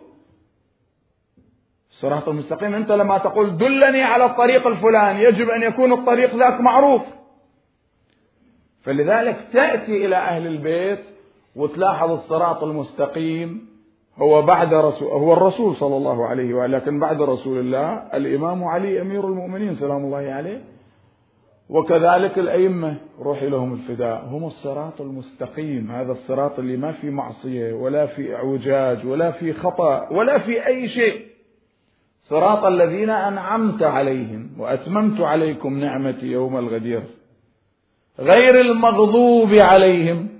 الصراط 1.92 2.30
المستقيم 2.30 2.74
أنت 2.74 2.92
لما 2.92 3.18
تقول 3.18 3.58
دلني 3.58 4.04
على 4.04 4.26
الطريق 4.26 4.68
الفلاني 4.68 5.24
يجب 5.24 5.50
أن 5.50 5.64
يكون 5.64 5.94
الطريق 5.94 6.36
ذاك 6.36 6.62
معروف. 6.62 7.02
فلذلك 8.84 9.48
تأتي 9.54 10.06
إلى 10.06 10.16
أهل 10.16 10.48
البيت 10.48 11.19
وتلاحظ 11.60 12.12
الصراط 12.12 12.64
المستقيم 12.64 13.70
هو 14.18 14.42
بعد 14.42 14.74
رسول 14.74 15.08
هو 15.12 15.34
الرسول 15.34 15.76
صلى 15.76 15.98
الله 15.98 16.26
عليه 16.26 16.54
وآله 16.54 16.78
لكن 16.78 17.00
بعد 17.00 17.22
رسول 17.22 17.60
الله 17.60 17.94
الإمام 18.14 18.64
علي 18.64 19.02
أمير 19.02 19.28
المؤمنين 19.28 19.74
سلام 19.74 20.06
الله 20.06 20.18
عليه. 20.18 20.62
وكذلك 21.70 22.40
الأئمة 22.40 22.96
روحي 23.20 23.50
لهم 23.50 23.74
الفداء. 23.74 24.26
هم 24.32 24.46
الصراط 24.46 25.02
المستقيم 25.02 25.92
هذا 25.92 26.12
الصراط 26.12 26.60
اللي 26.60 26.78
ما 26.78 26.92
في 26.92 27.10
معصية 27.10 27.74
ولا 27.74 28.06
في 28.06 28.36
إعوجاج 28.36 29.08
ولا 29.08 29.32
في 29.32 29.54
خطأ 29.54 30.10
ولا 30.12 30.38
في 30.38 30.68
أي 30.68 30.88
شيء. 30.88 31.26
صراط 32.20 32.66
الذين 32.66 33.10
أنعمت 33.10 33.84
عليهم 33.84 34.50
وأتممت 34.60 35.22
عليكم 35.22 35.80
نعمتي 35.80 36.26
يوم 36.26 36.58
الغدير. 36.58 37.04
غير 38.20 38.62
المغضوب 38.62 39.54
عليهم. 39.54 40.39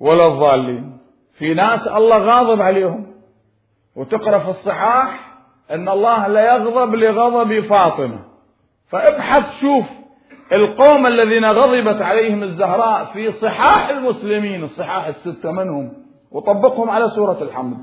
ولا 0.00 0.26
الضالين. 0.26 0.98
في 1.38 1.54
ناس 1.54 1.88
الله 1.88 2.18
غاضب 2.18 2.62
عليهم. 2.62 3.06
وتقرأ 3.96 4.38
في 4.38 4.48
الصحاح 4.48 5.36
أن 5.70 5.88
الله 5.88 6.26
لا 6.26 6.54
يغضب 6.54 6.94
لغضب 6.94 7.60
فاطمة. 7.60 8.18
فابحث 8.88 9.60
شوف 9.60 9.84
القوم 10.52 11.06
الذين 11.06 11.44
غضبت 11.44 12.02
عليهم 12.02 12.42
الزهراء 12.42 13.04
في 13.04 13.32
صحاح 13.32 13.88
المسلمين 13.88 14.62
الصحاح 14.62 15.06
الستة 15.06 15.52
منهم. 15.52 15.92
وطبقهم 16.30 16.90
على 16.90 17.08
سورة 17.08 17.42
الحمد. 17.42 17.76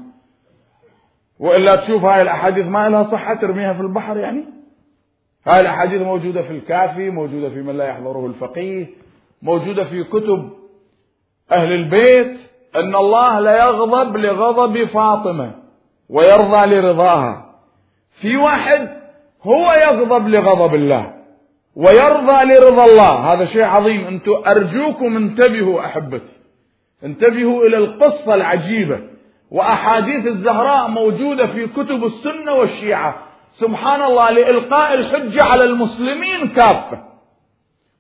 وإلا 1.39 1.75
تشوف 1.75 2.05
هاي 2.05 2.22
الأحاديث 2.22 2.65
ما 2.65 2.89
لها 2.89 3.03
صحة 3.03 3.34
ترميها 3.34 3.74
في 3.74 3.82
البحر 3.82 4.17
يعني؟ 4.17 4.46
هاي 5.48 5.62
الأحاديث 5.62 6.01
موجودة 6.01 6.41
في 6.41 6.51
الكافي 6.51 7.10
موجودة 7.10 7.50
في 7.50 7.62
من 7.62 7.77
لا 7.77 7.86
يحضره 7.86 8.25
الفقيه 8.25 8.88
موجودة 9.41 9.84
في 9.84 10.03
كتب 10.03 10.50
أهل 11.52 11.72
البيت 11.72 12.40
أن 12.76 12.96
الله 12.96 13.40
لا 13.40 13.66
يغضب 13.66 14.18
لغضب 14.18 14.84
فاطمة 14.84 15.52
ويرضى 16.10 16.66
لرضاها. 16.66 17.46
في 18.22 18.38
واحد 18.38 18.90
هو 19.44 19.74
يغضب 19.74 20.28
لغضب 20.28 20.76
الله 20.76 21.14
ويرضى 21.76 22.44
لرضا 22.44 22.86
الله. 22.86 23.34
هذا 23.34 23.46
شيء 23.46 23.64
عظيم. 23.64 24.08
أنتم 24.08 24.32
أرجوكم 24.48 25.18
انتبهوا 25.18 25.86
أحبتي. 25.86 26.34
انتبهوا 27.04 27.66
إلى 27.66 27.78
القصة 27.78 28.36
العجيبة 28.36 29.00
وأحاديث 29.52 30.26
الزهراء 30.26 30.88
موجودة 30.88 31.48
في 31.48 31.68
كتب 31.68 32.06
السنة 32.06 32.54
والشيعة. 32.54 33.16
سبحان 33.52 34.02
الله 34.02 34.32
لإلقاء 34.32 34.94
الحجة 34.94 35.44
على 35.44 35.64
المسلمين 35.64 36.48
كافة. 36.56 37.04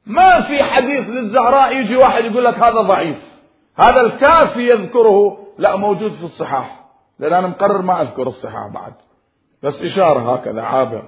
ما 0.05 0.41
في 0.41 0.63
حديث 0.63 1.09
للزهراء 1.09 1.77
يجي 1.77 1.95
واحد 1.95 2.25
يقول 2.25 2.45
لك 2.45 2.59
هذا 2.59 2.81
ضعيف. 2.81 3.32
هذا 3.77 4.01
الكافي 4.01 4.69
يذكره 4.69 5.37
لا 5.57 5.75
موجود 5.75 6.11
في 6.11 6.23
الصحاح 6.23 6.83
لأن 7.19 7.33
أنا 7.33 7.47
مقرر 7.47 7.81
ما 7.81 8.01
أذكر 8.01 8.27
الصحاح 8.27 8.67
بعد. 8.73 8.93
بس 9.63 9.81
إشارة 9.81 10.33
هكذا 10.33 10.61
عابر. 10.61 11.03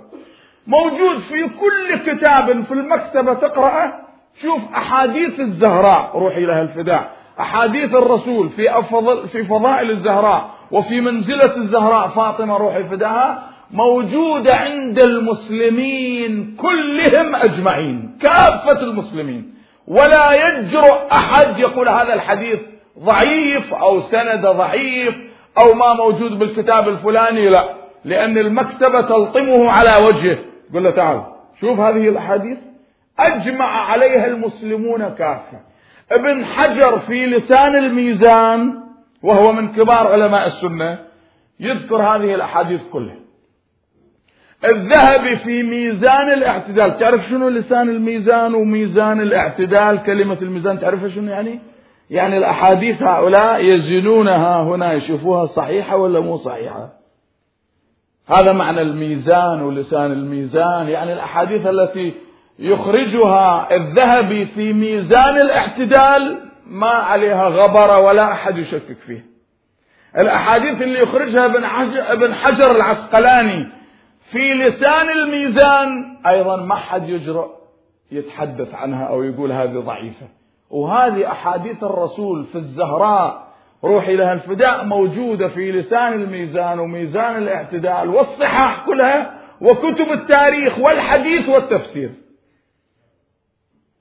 موجود 0.67 1.17
في 1.29 1.43
كل 1.43 2.11
كتاب 2.11 2.63
في 2.63 2.73
المكتبة 2.73 3.33
تقرأه 3.33 3.93
شوف 4.41 4.61
أحاديث 4.75 5.39
الزهراء 5.39 6.11
روحي 6.17 6.45
لها 6.45 6.61
الفداء. 6.61 7.15
أحاديث 7.39 7.93
الرسول 7.95 8.49
في 8.49 8.79
أفضل 8.79 9.27
في 9.27 9.43
فضائل 9.43 9.91
الزهراء 9.91 10.49
وفي 10.71 11.01
منزلة 11.01 11.55
الزهراء 11.55 12.07
فاطمة 12.07 12.57
روحي 12.57 12.83
فداها 12.83 13.43
موجودة 13.71 14.55
عند 14.55 14.99
المسلمين 14.99 16.55
كلهم 16.55 17.35
أجمعين 17.35 18.17
كافة 18.21 18.79
المسلمين. 18.79 19.54
ولا 19.87 20.33
يجرؤ 20.33 21.11
أحد 21.11 21.59
يقول 21.59 21.89
هذا 21.89 22.13
الحديث 22.13 22.59
ضعيف 22.99 23.73
أو 23.73 24.01
سند 24.01 24.45
ضعيف 24.45 25.15
أو 25.57 25.73
ما 25.73 25.93
موجود 25.93 26.39
بالكتاب 26.39 26.89
الفلاني 26.89 27.49
لا. 27.49 27.75
لأن 28.05 28.37
المكتبة 28.37 29.01
تلطمه 29.01 29.71
على 29.71 30.05
وجهه. 30.05 30.37
قل 30.73 30.83
له 30.83 30.91
تعال 30.91 31.23
شوف 31.61 31.79
هذه 31.79 32.09
الأحاديث. 32.09 32.57
أجمع 33.19 33.65
عليها 33.65 34.25
المسلمون 34.25 35.09
كافة. 35.09 35.59
ابن 36.11 36.45
حجر 36.45 36.99
في 36.99 37.25
لسان 37.25 37.75
الميزان 37.75 38.73
وهو 39.23 39.51
من 39.51 39.73
كبار 39.73 40.07
علماء 40.07 40.47
السنة 40.47 40.99
يذكر 41.59 41.95
هذه 41.95 42.35
الأحاديث 42.35 42.81
كلها. 42.93 43.24
الذهبي 44.63 45.35
في 45.35 45.63
ميزان 45.63 46.33
الاعتدال. 46.33 46.97
تعرف 46.97 47.25
شنو 47.29 47.49
لسان 47.49 47.89
الميزان 47.89 48.53
وميزان 48.53 49.21
الاعتدال؟ 49.21 50.03
كلمة 50.03 50.37
الميزان 50.41 50.79
تعرف 50.79 51.05
شنو 51.05 51.31
يعني؟ 51.31 51.59
يعني 52.09 52.37
الأحاديث 52.37 53.03
هؤلاء 53.03 53.65
يزنونها 53.65 54.63
هنا 54.63 54.93
يشوفوها 54.93 55.45
صحيحة 55.45 55.97
ولا 55.97 56.19
مو 56.19 56.37
صحيحة؟ 56.37 56.93
هذا 58.27 58.53
معنى 58.53 58.81
الميزان 58.81 59.61
ولسان 59.61 60.11
الميزان. 60.11 60.89
يعني 60.89 61.13
الأحاديث 61.13 61.67
التي 61.67 62.13
يخرجها 62.59 63.75
الذهبي 63.75 64.45
في 64.45 64.73
ميزان 64.73 65.41
الاعتدال 65.41 66.39
ما 66.67 66.89
عليها 66.89 67.47
غبر 67.47 67.97
ولا 67.99 68.31
أحد 68.31 68.57
يشكك 68.57 68.97
فيه. 69.07 69.25
الأحاديث 70.17 70.81
اللي 70.81 70.99
يخرجها 70.99 71.45
ابن 72.13 72.33
حجر 72.33 72.75
العسقلاني 72.75 73.71
في 74.31 74.53
لسان 74.53 75.09
الميزان 75.09 76.17
أيضا 76.27 76.55
ما 76.55 76.75
حد 76.75 77.09
يجرؤ 77.09 77.49
يتحدث 78.11 78.73
عنها 78.73 79.05
أو 79.05 79.23
يقول 79.23 79.51
هذه 79.51 79.79
ضعيفة. 79.79 80.27
وهذه 80.69 81.31
أحاديث 81.31 81.83
الرسول 81.83 82.43
في 82.43 82.55
الزهراء 82.55 83.47
روحي 83.83 84.15
لها 84.15 84.33
الفداء 84.33 84.85
موجودة 84.85 85.47
في 85.47 85.71
لسان 85.71 86.13
الميزان 86.13 86.79
وميزان 86.79 87.37
الاعتدال 87.37 88.09
والصحاح 88.09 88.85
كلها 88.85 89.41
وكتب 89.61 90.11
التاريخ 90.11 90.79
والحديث 90.79 91.49
والتفسير. 91.49 92.11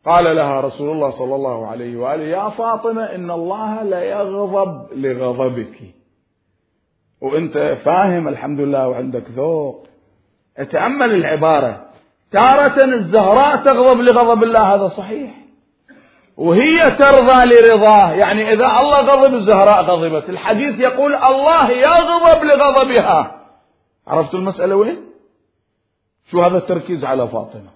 قال 0.04 0.37
لها 0.37 0.60
رسول 0.60 0.90
الله 0.90 1.10
صلى 1.10 1.34
الله 1.34 1.66
عليه 1.66 1.96
وآله 1.96 2.24
يا 2.24 2.48
فاطمة 2.48 3.02
إن 3.04 3.30
الله 3.30 3.82
لا 3.82 4.02
يغضب 4.02 4.92
لغضبك. 4.92 5.80
وأنت 7.20 7.78
فاهم 7.84 8.28
الحمد 8.28 8.60
لله 8.60 8.88
وعندك 8.88 9.30
ذوق. 9.30 9.87
تأمل 10.62 11.14
العبارة. 11.14 11.85
تارة 12.33 12.85
الزهراء 12.85 13.57
تغضب 13.57 14.01
لغضب 14.01 14.43
الله 14.43 14.75
هذا 14.75 14.88
صحيح. 14.88 15.31
وهي 16.37 16.90
ترضى 16.90 17.45
لرضاه. 17.45 18.12
يعني 18.12 18.43
إذا 18.43 18.67
الله 18.67 19.01
غضب 19.01 19.35
الزهراء 19.35 19.83
غضبت. 19.83 20.29
الحديث 20.29 20.81
يقول 20.81 21.14
الله 21.14 21.71
يغضب 21.71 22.45
لغضبها. 22.45 23.40
عرفت 24.07 24.35
المسألة 24.35 24.77
وين؟ 24.77 25.05
شو 26.31 26.43
هذا 26.43 26.57
التركيز 26.57 27.05
على 27.05 27.29
فاطمة؟ 27.29 27.71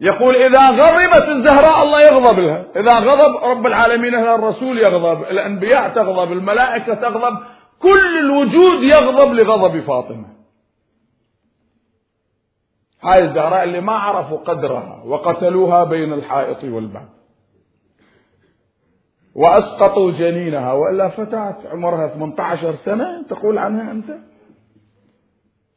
يقول 0.00 0.36
إذا 0.36 0.70
غضبت 0.70 1.28
الزهراء 1.28 1.82
الله 1.82 2.00
يغضب 2.00 2.38
لها. 2.38 2.64
إذا 2.76 2.98
غضب 2.98 3.44
رب 3.44 3.66
العالمين 3.66 4.14
الرسول 4.14 4.78
يغضب 4.78 5.22
الأنبياء 5.22 5.88
تغضب 5.88 6.32
الملائكة 6.32 6.94
تغضب 6.94 7.38
كل 7.82 8.18
الوجود 8.18 8.82
يغضب 8.82 9.32
لغضب 9.32 9.80
فاطمة. 9.80 10.35
هاي 13.02 13.24
الزهراء 13.24 13.64
اللي 13.64 13.80
ما 13.80 13.92
عرفوا 13.92 14.38
قدرها 14.38 15.02
وقتلوها 15.04 15.84
بين 15.84 16.12
الحائط 16.12 16.64
والباب. 16.64 17.08
وأسقطوا 19.34 20.10
جنينها 20.10 20.72
وإلا 20.72 21.08
فتاة 21.08 21.56
عمرها 21.64 22.08
18 22.08 22.74
سنة 22.74 23.22
تقول 23.22 23.58
عنها 23.58 23.90
أنت. 23.92 24.18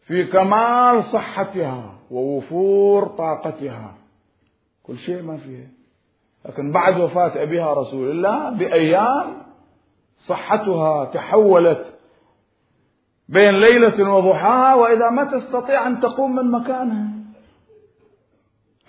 في 0.01 0.25
كمال 0.25 1.03
صحتها 1.03 1.93
ووفور 2.11 3.07
طاقتها. 3.07 3.93
كل 4.83 4.97
شيء 4.97 5.21
ما 5.21 5.37
فيها. 5.37 5.67
لكن 6.45 6.71
بعد 6.71 6.99
وفاة 6.99 7.43
أبيها 7.43 7.73
رسول 7.73 8.11
الله 8.11 8.49
بأيام 8.49 9.37
صحتها 10.17 11.05
تحولت 11.05 11.98
بين 13.29 13.59
ليلة 13.59 14.11
وضحاها 14.11 14.75
وإذا 14.75 15.09
ما 15.09 15.23
تستطيع 15.23 15.87
أن 15.87 15.99
تقوم 15.99 16.35
من 16.35 16.51
مكانها. 16.51 17.07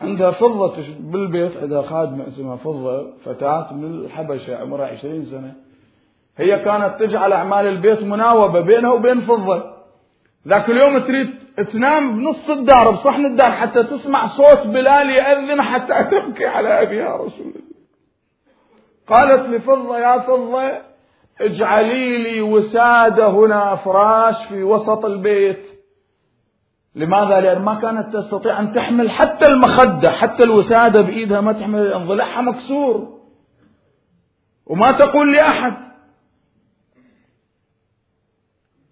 عندها 0.00 0.30
فضة 0.30 0.76
بالبيت 1.00 1.56
عندها 1.56 1.82
خادمة 1.82 2.28
اسمها 2.28 2.56
فضة 2.56 3.12
فتاة 3.24 3.72
من 3.72 3.84
الحبشة 3.84 4.56
عمرها 4.56 4.86
عشرين 4.86 5.24
سنة. 5.24 5.54
هي 6.36 6.58
كانت 6.58 7.00
تجعل 7.00 7.32
أعمال 7.32 7.66
البيت 7.66 8.02
مناوبة 8.02 8.60
بينها 8.60 8.92
وبين 8.92 9.20
فضة. 9.20 9.74
ذاك 10.48 10.70
اليوم 10.70 10.98
تريد 10.98 11.30
تنام 11.72 12.16
بنص 12.16 12.50
الدار 12.50 12.90
بصحن 12.90 13.26
الدار 13.26 13.50
حتى 13.50 13.82
تسمع 13.82 14.26
صوت 14.26 14.66
بلال 14.66 15.10
يأذن 15.10 15.62
حتى 15.62 16.04
تبكي 16.10 16.46
على 16.46 16.82
أبيها 16.82 17.16
رسول 17.16 17.46
الله. 17.46 17.70
قالت 19.08 19.48
لفضة 19.48 19.98
يا 19.98 20.18
فضة 20.18 20.89
اجعلي 21.40 22.18
لي 22.18 22.40
وسادة 22.40 23.28
هنا 23.30 23.76
فراش 23.76 24.46
في 24.46 24.62
وسط 24.62 25.04
البيت. 25.04 25.80
لماذا؟ 26.94 27.40
لأن 27.40 27.62
ما 27.62 27.74
كانت 27.74 28.16
تستطيع 28.16 28.60
أن 28.60 28.72
تحمل 28.72 29.10
حتى 29.10 29.46
المخدة 29.46 30.10
حتى 30.10 30.42
الوسادة 30.42 31.00
بإيدها 31.00 31.40
ما 31.40 31.52
تحمل 31.52 32.06
ضلعها 32.06 32.40
مكسور. 32.40 33.20
وما 34.66 34.90
تقول 34.90 35.32
لأحد. 35.32 35.74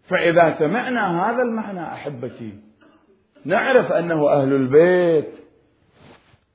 فإذا 0.02 0.58
سمعنا 0.58 1.30
هذا 1.30 1.42
المعنى 1.42 1.82
أحبتي 1.82 2.54
نعرف 3.44 3.92
أنه 3.92 4.28
أهل 4.28 4.52
البيت 4.52 5.34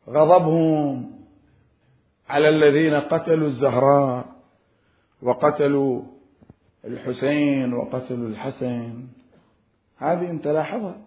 غضبهم 0.10 1.12
على 2.30 2.50
الذين 2.50 2.94
قتلوا 2.94 3.48
الزهراء. 3.48 4.33
وقتلوا 5.24 6.02
الحسين 6.86 7.74
وقتلوا 7.74 8.28
الحسن 8.28 9.08
هذه 9.98 10.30
انت 10.30 10.48
لاحظها. 10.48 10.98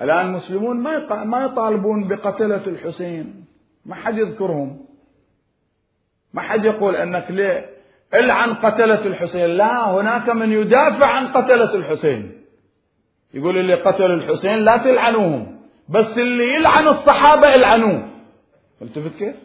الآن 0.00 0.26
المسلمون 0.26 0.76
ما 0.76 1.24
ما 1.24 1.44
يطالبون 1.44 2.08
بقتلة 2.08 2.66
الحسين. 2.66 3.44
ما 3.86 3.94
حد 3.94 4.18
يذكرهم. 4.18 4.86
ما 6.34 6.42
حد 6.42 6.64
يقول 6.64 6.96
أنك 6.96 7.30
ليه؟ 7.30 7.70
العن 8.14 8.54
قتلة 8.54 9.06
الحسين. 9.06 9.46
لا 9.46 9.90
هناك 9.90 10.28
من 10.28 10.52
يدافع 10.52 11.06
عن 11.06 11.26
قتلة 11.26 11.74
الحسين. 11.74 12.44
يقول 13.34 13.58
اللي 13.58 13.74
قتلوا 13.74 14.16
الحسين 14.16 14.58
لا 14.58 14.76
تلعنوهم 14.76 15.60
بس 15.88 16.18
اللي 16.18 16.54
يلعن 16.54 16.88
الصحابة 16.88 17.54
العنوه 17.54 18.10
التفت 18.82 19.18
كيف؟ 19.18 19.36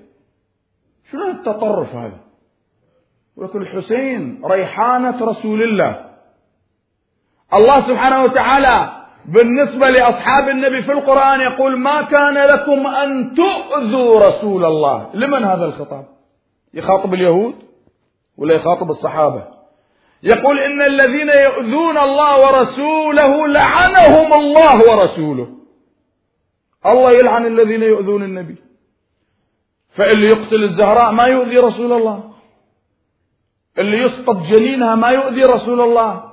شنو 1.11 1.27
التطرف 1.27 1.95
هذا؟ 1.95 2.28
يقول 3.41 3.61
الحسين 3.61 4.41
ريحانة 4.45 5.25
رسول 5.25 5.63
الله. 5.63 6.05
الله 7.53 7.81
سبحانه 7.81 8.23
وتعالى 8.23 8.89
بالنسبة 9.25 9.89
لأصحاب 9.89 10.49
النبي 10.49 10.83
في 10.83 10.91
القرآن 10.91 11.41
يقول 11.41 11.79
ما 11.79 12.01
كان 12.01 12.33
لكم 12.33 12.87
أن 12.87 13.35
تؤذوا 13.35 14.19
رسول 14.19 14.65
الله. 14.65 15.09
لمن 15.13 15.43
هذا 15.43 15.65
الخطاب؟ 15.65 16.05
يخاطب 16.73 17.13
اليهود 17.13 17.55
ولا 18.37 18.55
يخاطب 18.55 18.89
الصحابة؟ 18.89 19.43
يقول 20.23 20.59
إن 20.59 20.81
الذين 20.81 21.29
يؤذون 21.29 21.97
الله 21.97 22.47
ورسوله 22.47 23.47
لعنهم 23.47 24.33
الله 24.33 24.91
ورسوله. 24.91 25.47
الله 26.85 27.11
يلعن 27.11 27.45
الذين 27.45 27.83
يؤذون 27.83 28.23
النبي. 28.23 28.55
فاللي 29.89 30.27
يقتل 30.27 30.63
الزهراء 30.63 31.11
ما 31.11 31.23
يؤذي 31.23 31.57
رسول 31.57 31.93
الله. 31.93 32.29
اللي 33.79 33.97
يسقط 33.97 34.37
جنينها 34.37 34.95
ما 34.95 35.09
يؤذي 35.09 35.43
رسول 35.43 35.81
الله. 35.81 36.29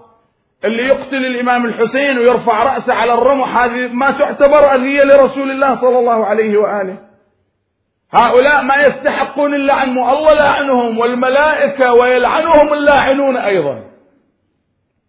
اللي 0.65 0.83
يقتل 0.83 1.27
الإمام 1.27 1.67
الحسين 1.67 2.19
ويرفع 2.19 2.63
رأسه 2.63 2.95
على 2.95 3.15
الرمح 3.15 3.59
هذه 3.59 3.89
ما 3.93 4.11
تعتبر 4.11 4.75
أذية 4.75 5.03
لرسول 5.05 5.51
الله 5.51 5.75
صلى 5.81 5.99
الله 5.99 6.27
عليه 6.27 6.59
وآله. 6.59 7.07
هؤلاء 8.11 8.63
ما 8.63 8.77
يستحقون 8.77 9.55
اللعن 9.55 9.89
الله 9.89 10.35
لعنهم 10.35 10.99
والملائكة 10.99 11.93
ويلعنهم 11.95 12.73
اللاعنون 12.73 13.37
أيضا. 13.37 13.91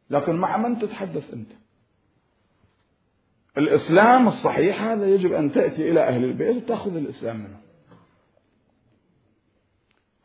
لكن 0.10 0.36
مع 0.36 0.58
من 0.58 0.80
تتحدث 0.80 1.34
أنت؟ 1.34 1.52
الإسلام 3.58 4.28
الصحيح 4.28 4.84
هذا 4.84 5.06
يجب 5.06 5.34
أن 5.34 5.52
تأتي 5.52 5.92
إلى 5.92 6.08
أهل 6.08 6.24
البيت 6.24 6.64
وتأخذ 6.64 6.96
الإسلام 6.96 7.36
منهم. 7.36 7.62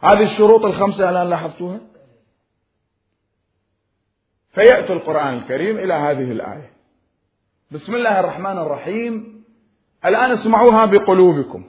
هذه 0.00 0.22
الشروط 0.22 0.64
الخمسة 0.64 1.10
الآن 1.10 1.30
لاحظتوها؟ 1.30 1.91
فيأتي 4.52 4.92
القرآن 4.92 5.34
الكريم 5.34 5.78
إلى 5.78 5.94
هذه 5.94 6.32
الآية. 6.32 6.70
بسم 7.70 7.94
الله 7.94 8.20
الرحمن 8.20 8.58
الرحيم. 8.58 9.42
الآن 10.04 10.30
اسمعوها 10.30 10.86
بقلوبكم. 10.86 11.64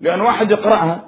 لأن 0.00 0.20
واحد 0.20 0.50
يقرأها 0.50 1.04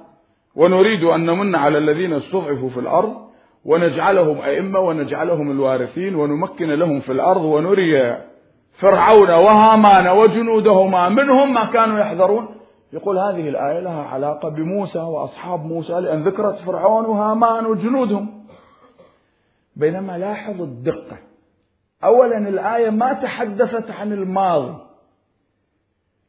ونريد 0.54 1.04
أن 1.04 1.26
نمن 1.26 1.54
على 1.54 1.78
الذين 1.78 2.12
استضعفوا 2.12 2.68
في 2.68 2.80
الأرض 2.80 3.16
ونجعلهم 3.64 4.40
أئمة 4.40 4.80
ونجعلهم 4.80 5.50
الوارثين 5.50 6.14
ونمكن 6.14 6.68
لهم 6.68 7.00
في 7.00 7.12
الأرض 7.12 7.44
ونري 7.44 8.18
فرعون 8.72 9.30
وهامان 9.30 10.08
وجنودهما 10.08 11.08
منهم 11.08 11.54
ما 11.54 11.64
كانوا 11.64 11.98
يحذرون. 11.98 12.48
يقول 12.92 13.18
هذه 13.18 13.48
الآية 13.48 13.80
لها 13.80 14.02
علاقة 14.02 14.48
بموسى 14.48 14.98
وأصحاب 14.98 15.64
موسى 15.64 15.92
لأن 15.92 16.22
ذكرت 16.22 16.54
فرعون 16.54 17.04
وهامان 17.06 17.66
وجنودهم. 17.66 18.39
بينما 19.76 20.18
لاحظ 20.18 20.62
الدقة. 20.62 21.18
أولا 22.04 22.38
الآية 22.38 22.90
ما 22.90 23.12
تحدثت 23.12 23.90
عن 23.90 24.12
الماضي. 24.12 24.74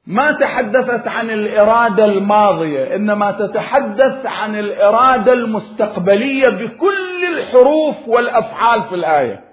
ما 0.08 0.32
تحدثت 0.32 1.08
عن 1.08 1.30
الإرادة 1.30 2.06
الماضية 2.06 2.96
إنما 2.96 3.32
تتحدث 3.32 4.26
عن 4.26 4.56
الإرادة 4.56 5.34
المستقبلية 5.34 6.50
بكل 6.50 7.38
الحروف 7.38 7.96
والأفعال 8.08 8.90
في 8.90 8.96
الآية. 8.96 9.44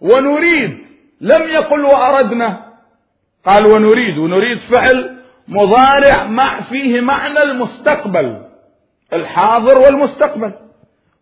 ونريد 0.00 0.78
لم 1.20 1.42
يقل 1.42 1.84
وأردنا. 1.84 2.68
قال 3.44 3.66
ونريد 3.66 4.18
ونريد 4.18 4.58
فعل 4.58 5.18
مضارع 5.48 6.26
مع 6.26 6.60
فيه 6.60 7.00
معنى 7.00 7.42
المستقبل 7.42 8.42
الحاضر 9.12 9.78
والمستقبل. 9.78 10.67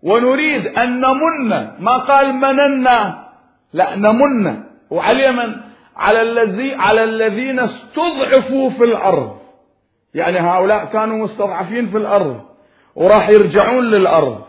ونريد 0.06 0.66
أن 0.66 1.00
نمن 1.00 1.48
ما 1.78 1.96
قال 1.96 2.34
مننا. 2.34 3.26
لا 3.72 3.96
نمن. 3.96 4.62
وعلى 4.90 5.32
من؟ 5.32 5.54
على 5.96 6.22
الذي 6.22 6.74
على 6.74 7.04
الذين 7.04 7.60
استضعفوا 7.60 8.70
في 8.70 8.84
الأرض. 8.84 9.36
يعني 10.14 10.40
هؤلاء 10.40 10.84
كانوا 10.84 11.24
مستضعفين 11.24 11.86
في 11.86 11.96
الأرض 11.96 12.40
وراح 12.96 13.28
يرجعون 13.28 13.84
للأرض. 13.84 14.42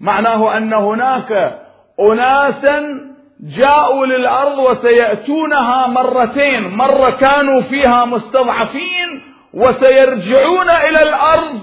معناه 0.00 0.56
أن 0.56 0.72
هناك 0.72 1.60
أناسا 2.00 3.00
جاءوا 3.40 4.06
للأرض 4.06 4.58
وسيأتونها 4.58 5.86
مرتين. 5.86 6.62
مرة 6.68 7.10
كانوا 7.10 7.60
فيها 7.60 8.04
مستضعفين 8.04 9.22
وسيرجعون 9.54 10.70
إلى 10.88 11.02
الأرض. 11.02 11.60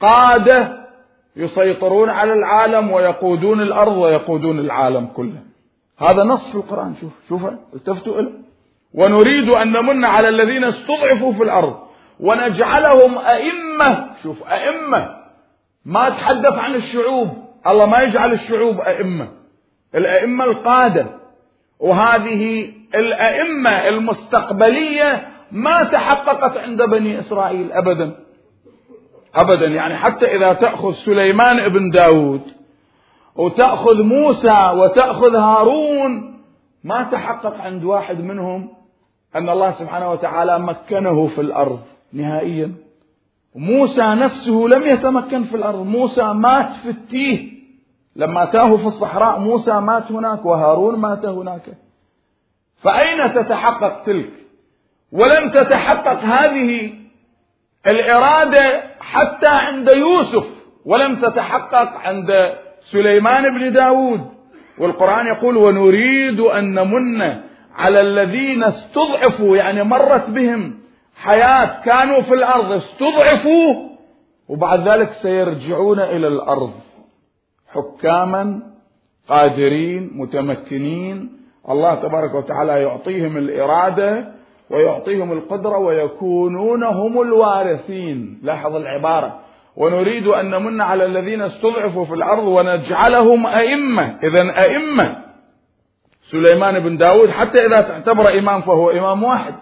قادة 0.00 0.79
يسيطرون 1.40 2.08
على 2.08 2.32
العالم 2.32 2.90
ويقودون 2.90 3.60
الأرض 3.60 3.96
ويقودون 3.96 4.58
العالم 4.58 5.06
كله. 5.06 5.42
هذا 5.98 6.24
نص 6.24 6.48
في 6.48 6.54
القرآن 6.54 6.94
شوف 7.00 7.12
شوف 7.28 7.44
التفتوا 7.74 8.20
إليه 8.20 8.30
ونريد 8.94 9.48
أن 9.48 9.72
نمن 9.72 10.04
على 10.04 10.28
الذين 10.28 10.64
استضعفوا 10.64 11.32
في 11.32 11.42
الأرض 11.42 11.78
ونجعلهم 12.20 13.18
أئمة 13.18 14.06
شوف 14.22 14.48
أئمة. 14.48 15.16
ما 15.84 16.08
تحدث 16.08 16.58
عن 16.58 16.74
الشعوب. 16.74 17.28
الله 17.66 17.86
ما 17.86 18.02
يجعل 18.02 18.32
الشعوب 18.32 18.80
أئمة. 18.80 19.28
الأئمة 19.94 20.44
القادة. 20.44 21.06
وهذه 21.80 22.72
الأئمة 22.94 23.88
المستقبلية 23.88 25.28
ما 25.52 25.84
تحققت 25.84 26.56
عند 26.56 26.82
بني 26.82 27.18
إسرائيل 27.18 27.72
أبدا. 27.72 28.16
أبدا. 29.34 29.66
يعني 29.66 29.96
حتى 29.96 30.36
إذا 30.36 30.52
تأخذ 30.52 30.92
سليمان 30.92 31.60
ابن 31.60 31.90
داود 31.90 32.42
وتأخذ 33.36 34.02
موسى 34.02 34.70
وتأخذ 34.74 35.34
هارون 35.34 36.40
ما 36.84 37.02
تحقق 37.02 37.60
عند 37.60 37.84
واحد 37.84 38.20
منهم 38.20 38.68
أن 39.36 39.48
الله 39.48 39.70
سبحانه 39.70 40.10
وتعالى 40.10 40.58
مكنه 40.58 41.26
في 41.26 41.40
الأرض 41.40 41.80
نهائيا. 42.12 42.74
موسى 43.54 44.02
نفسه 44.02 44.52
لم 44.52 44.82
يتمكن 44.82 45.42
في 45.42 45.56
الأرض. 45.56 45.86
موسى 45.86 46.22
مات 46.22 46.72
في 46.82 46.90
التيه. 46.90 47.50
لما 48.16 48.44
تاهوا 48.44 48.76
في 48.76 48.86
الصحراء 48.86 49.38
موسى 49.38 49.80
مات 49.80 50.12
هناك 50.12 50.46
وهارون 50.46 50.98
مات 50.98 51.26
هناك. 51.26 51.76
فأين 52.76 53.34
تتحقق 53.34 54.02
تلك؟ 54.02 54.32
ولم 55.12 55.50
تتحقق 55.50 56.20
هذه 56.24 56.99
الإرادة 57.86 58.82
حتى 59.00 59.48
عند 59.48 59.88
يوسف 59.88 60.46
ولم 60.84 61.16
تتحقق 61.16 61.92
عند 62.06 62.28
سليمان 62.80 63.58
بن 63.58 63.72
داود. 63.72 64.20
والقرآن 64.78 65.26
يقول 65.26 65.56
ونريد 65.56 66.40
أن 66.40 66.74
نمن 66.74 67.22
على 67.74 68.00
الذين 68.00 68.64
استضعفوا. 68.64 69.56
يعني 69.56 69.82
مرت 69.82 70.30
بهم 70.30 70.80
حياة 71.16 71.82
كانوا 71.84 72.20
في 72.20 72.34
الأرض 72.34 72.72
استضعفوا 72.72 73.90
وبعد 74.48 74.88
ذلك 74.88 75.10
سيرجعون 75.22 76.00
إلى 76.00 76.28
الأرض 76.28 76.72
حكاما 77.68 78.62
قادرين 79.28 80.10
متمكنين. 80.14 81.40
الله 81.68 81.94
تبارك 81.94 82.34
وتعالى 82.34 82.82
يعطيهم 82.82 83.36
الإرادة 83.36 84.39
ويعطيهم 84.70 85.32
القدرة 85.32 85.78
ويكونون 85.78 86.84
هم 86.84 87.20
الوارثين. 87.22 88.40
لاحظ 88.42 88.76
العبارة. 88.76 89.40
ونريد 89.76 90.26
أن 90.26 90.50
نمن 90.50 90.80
على 90.80 91.04
الذين 91.04 91.42
استضعفوا 91.42 92.04
في 92.04 92.14
الأرض 92.14 92.44
ونجعلهم 92.44 93.46
أئمة. 93.46 94.18
إذا 94.22 94.62
أئمة. 94.62 95.16
سليمان 96.30 96.80
بن 96.80 96.96
داود 96.96 97.30
حتى 97.30 97.66
إذا 97.66 97.80
تعتبر 97.80 98.38
إمام 98.38 98.60
فهو 98.60 98.90
إمام 98.90 99.22
واحد. 99.24 99.54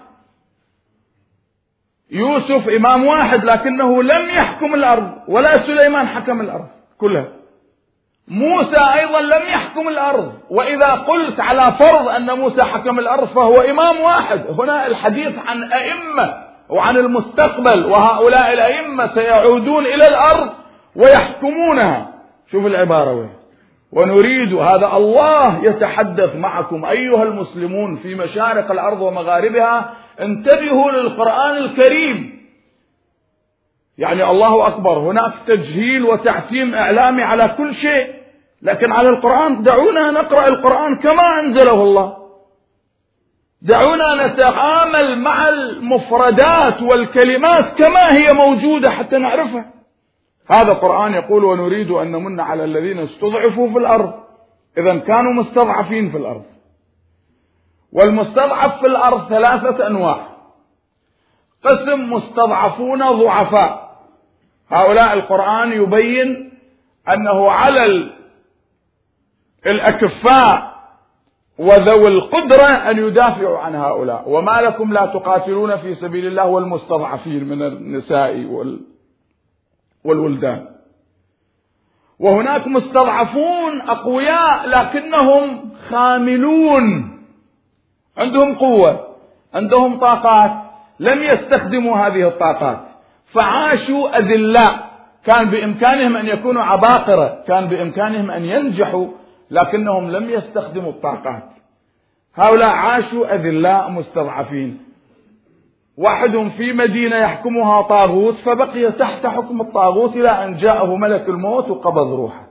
يوسف 2.10 2.68
إمام 2.68 3.06
واحد 3.06 3.44
لكنه 3.44 4.02
لم 4.02 4.22
يحكم 4.38 4.74
الأرض 4.74 5.12
ولا 5.28 5.56
سليمان 5.56 6.06
حكم 6.06 6.40
الأرض 6.40 6.66
كلها. 6.98 7.37
موسى 8.30 8.80
أيضا 9.00 9.20
لم 9.20 9.42
يحكم 9.48 9.88
الأرض. 9.88 10.32
وإذا 10.50 10.86
قلت 10.86 11.40
على 11.40 11.72
فرض 11.72 12.08
أن 12.08 12.38
موسى 12.38 12.62
حكم 12.62 12.98
الأرض 12.98 13.28
فهو 13.28 13.60
إمام 13.60 14.00
واحد. 14.00 14.46
هنا 14.58 14.86
الحديث 14.86 15.38
عن 15.46 15.72
أئمة 15.72 16.44
وعن 16.68 16.96
المستقبل 16.96 17.84
وهؤلاء 17.84 18.52
الأئمة 18.52 19.06
سيعودون 19.06 19.86
إلى 19.86 20.06
الأرض 20.08 20.50
ويحكمونها. 20.96 22.14
شوف 22.52 22.66
العبارة 22.66 23.12
وين. 23.12 23.30
ونريد 23.92 24.54
هذا 24.54 24.86
الله 24.96 25.64
يتحدث 25.64 26.36
معكم 26.36 26.84
أيها 26.84 27.22
المسلمون 27.22 27.96
في 27.96 28.14
مشارق 28.14 28.70
الأرض 28.70 29.00
ومغاربها. 29.00 29.90
انتبهوا 30.20 30.90
للقرآن 30.90 31.56
الكريم. 31.56 32.38
يعني 33.98 34.30
الله 34.30 34.66
أكبر. 34.66 34.98
هناك 34.98 35.32
تجهيل 35.46 36.04
وتعتيم 36.04 36.74
إعلامي 36.74 37.22
على 37.22 37.48
كل 37.48 37.74
شيء. 37.74 38.17
لكن 38.62 38.92
على 38.92 39.08
القرآن 39.08 39.62
دعونا 39.62 40.10
نقرأ 40.10 40.48
القرآن 40.48 40.96
كما 40.96 41.40
أنزله 41.40 41.82
الله. 41.82 42.16
دعونا 43.62 44.26
نتعامل 44.26 45.18
مع 45.18 45.48
المفردات 45.48 46.82
والكلمات 46.82 47.64
كما 47.64 48.16
هي 48.16 48.32
موجودة 48.32 48.90
حتى 48.90 49.18
نعرفها. 49.18 49.70
هذا 50.50 50.72
القرآن 50.72 51.14
يقول 51.14 51.44
ونريد 51.44 51.90
أن 51.90 52.12
نمن 52.12 52.40
على 52.40 52.64
الذين 52.64 52.98
استضعفوا 52.98 53.68
في 53.68 53.78
الأرض. 53.78 54.14
إذا 54.78 54.98
كانوا 54.98 55.32
مستضعفين 55.32 56.10
في 56.10 56.16
الأرض. 56.16 56.44
والمستضعف 57.92 58.80
في 58.80 58.86
الأرض 58.86 59.28
ثلاثة 59.28 59.86
أنواع. 59.86 60.28
قسم 61.64 62.12
مستضعفون 62.12 63.10
ضعفاء. 63.10 63.88
هؤلاء 64.68 65.14
القرآن 65.14 65.72
يبين 65.72 66.52
أنه 67.08 67.50
على 67.50 68.17
الأكفاء 69.68 70.78
وذوي 71.58 72.08
القدرة 72.08 72.66
أن 72.66 72.98
يدافعوا 72.98 73.58
عن 73.58 73.74
هؤلاء. 73.74 74.28
وما 74.28 74.60
لكم 74.60 74.92
لا 74.92 75.06
تقاتلون 75.06 75.76
في 75.76 75.94
سبيل 75.94 76.26
الله 76.26 76.46
والمستضعفين 76.46 77.44
من 77.44 77.62
النساء 77.62 78.46
والولدان. 80.04 80.66
وهناك 82.18 82.66
مستضعفون 82.66 83.80
أقوياء 83.88 84.66
لكنهم 84.68 85.70
خاملون. 85.88 86.84
عندهم 88.18 88.54
قوة 88.54 89.16
عندهم 89.54 89.98
طاقات 89.98 90.52
لم 91.00 91.18
يستخدموا 91.18 91.96
هذه 91.96 92.28
الطاقات. 92.28 92.80
فعاشوا 93.24 94.18
أذلاء. 94.18 94.88
كان 95.24 95.50
بإمكانهم 95.50 96.16
أن 96.16 96.26
يكونوا 96.26 96.62
عباقرة 96.62 97.44
كان 97.46 97.68
بإمكانهم 97.68 98.30
أن 98.30 98.44
ينجحوا 98.44 99.08
لكنهم 99.50 100.10
لم 100.10 100.30
يستخدموا 100.30 100.90
الطاقات. 100.90 101.48
هؤلاء 102.34 102.68
عاشوا 102.68 103.34
أذلاء 103.34 103.90
مستضعفين. 103.90 104.80
واحد 105.96 106.50
في 106.56 106.72
مدينة 106.72 107.16
يحكمها 107.16 107.82
طاغوت 107.82 108.34
فبقي 108.34 108.92
تحت 108.92 109.26
حكم 109.26 109.60
الطاغوت 109.60 110.16
إلى 110.16 110.30
أن 110.30 110.56
جاءه 110.56 110.96
ملك 110.96 111.28
الموت 111.28 111.70
وقبض 111.70 112.14
روحه. 112.14 112.48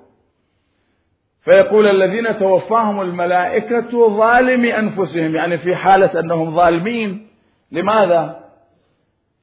فيقول 1.41 1.87
الذين 1.87 2.37
توفاهم 2.37 3.01
الملائكة 3.01 4.17
ظالمي 4.17 4.79
أنفسهم 4.79 5.35
يعني 5.35 5.57
في 5.57 5.75
حالة 5.75 6.19
أنهم 6.19 6.55
ظالمين. 6.55 7.27
لماذا؟ 7.71 8.39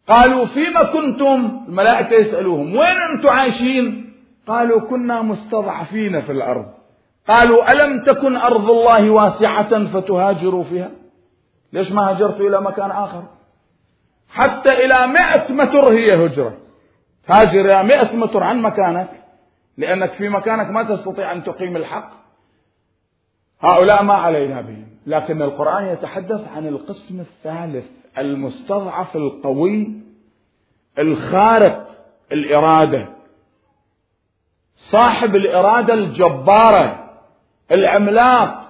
قالوا 0.08 0.46
فيما 0.46 0.82
كنتم؟ 0.82 1.64
الملائكة 1.68 2.14
يسألوهم 2.14 2.76
وين 2.76 2.96
أنتم 3.12 3.28
عايشين؟ 3.28 4.12
قالوا 4.46 4.80
كنا 4.80 5.22
مستضعفين 5.22 6.20
في 6.20 6.32
الأرض. 6.32 6.83
قالوا 7.28 7.72
ألم 7.72 8.04
تكن 8.04 8.36
أرض 8.36 8.70
الله 8.70 9.10
واسعة 9.10 9.84
فتهاجروا 9.84 10.64
فيها؟ 10.64 10.90
ليش 11.72 11.92
ما 11.92 12.10
هاجرتوا 12.10 12.48
إلى 12.48 12.60
مكان 12.60 12.90
آخر؟ 12.90 13.24
حتى 14.28 14.84
إلى 14.84 15.06
مئة 15.06 15.52
متر 15.52 15.88
هي 15.88 16.26
هجرة. 16.26 16.58
تهاجر 17.26 17.60
إلى 17.60 17.82
مئة 17.82 18.16
متر 18.16 18.42
عن 18.42 18.62
مكانك 18.62 19.10
لأنك 19.76 20.12
في 20.12 20.28
مكانك 20.28 20.70
ما 20.70 20.82
تستطيع 20.82 21.32
أن 21.32 21.44
تقيم 21.44 21.76
الحق. 21.76 22.10
هؤلاء 23.60 24.02
ما 24.02 24.14
علينا 24.14 24.60
بهم. 24.60 24.86
لكن 25.06 25.42
القرآن 25.42 25.84
يتحدث 25.84 26.48
عن 26.48 26.66
القسم 26.66 27.20
الثالث 27.20 27.84
المستضعف 28.18 29.16
القوي 29.16 29.92
الخارق 30.98 31.88
الإرادة. 32.32 33.08
صاحب 34.76 35.36
الإرادة 35.36 35.94
الجبارة. 35.94 37.03
العملاق 37.72 38.64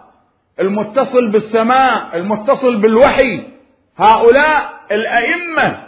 المتصل 0.60 1.28
بالسماء 1.28 2.16
المتصل 2.16 2.76
بالوحي. 2.76 3.42
هؤلاء 3.96 4.70
الأئمة. 4.90 5.84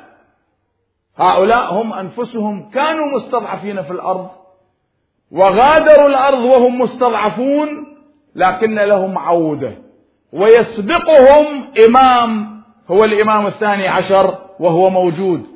هؤلاء 1.16 1.75
هم 1.75 1.92
أنفسهم 1.92 2.71
كانوا 2.71 3.07
مستضعفين 3.16 3.83
في 3.83 3.90
الأرض 3.90 4.29
وغادروا 5.31 6.09
الأرض 6.09 6.45
وهم 6.45 6.81
مستضعفون 6.81 7.69
لكن 8.35 8.75
لهم 8.75 9.19
عودة. 9.19 9.73
ويسبقهم 10.33 11.47
إمام 11.88 12.62
هو 12.90 13.05
الإمام 13.05 13.47
الثاني 13.47 13.88
عشر 13.88 14.38
وهو 14.61 14.90
موجود 14.90 15.47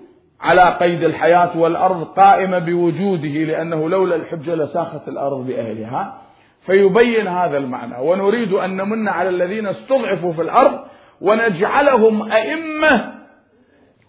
على 0.40 0.76
قيد 0.80 1.02
الحياة 1.02 1.58
والأرض 1.58 2.04
قائمة 2.04 2.58
بوجوده 2.58 3.28
لأنه 3.28 3.88
لولا 3.88 4.16
الحجة 4.16 4.54
لساخت 4.54 5.08
الأرض 5.08 5.46
بأهلها. 5.46 6.29
فيبين 6.66 7.28
هذا 7.28 7.58
المعنى. 7.58 7.96
ونريد 7.98 8.52
أن 8.52 8.76
نمن 8.76 9.08
على 9.08 9.28
الذين 9.28 9.66
استضعفوا 9.66 10.32
في 10.32 10.42
الأرض 10.42 10.80
ونجعلهم 11.20 12.32
أئمة 12.32 13.14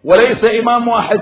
وليس 0.04 0.56
إمام 0.56 0.88
واحد 0.88 1.22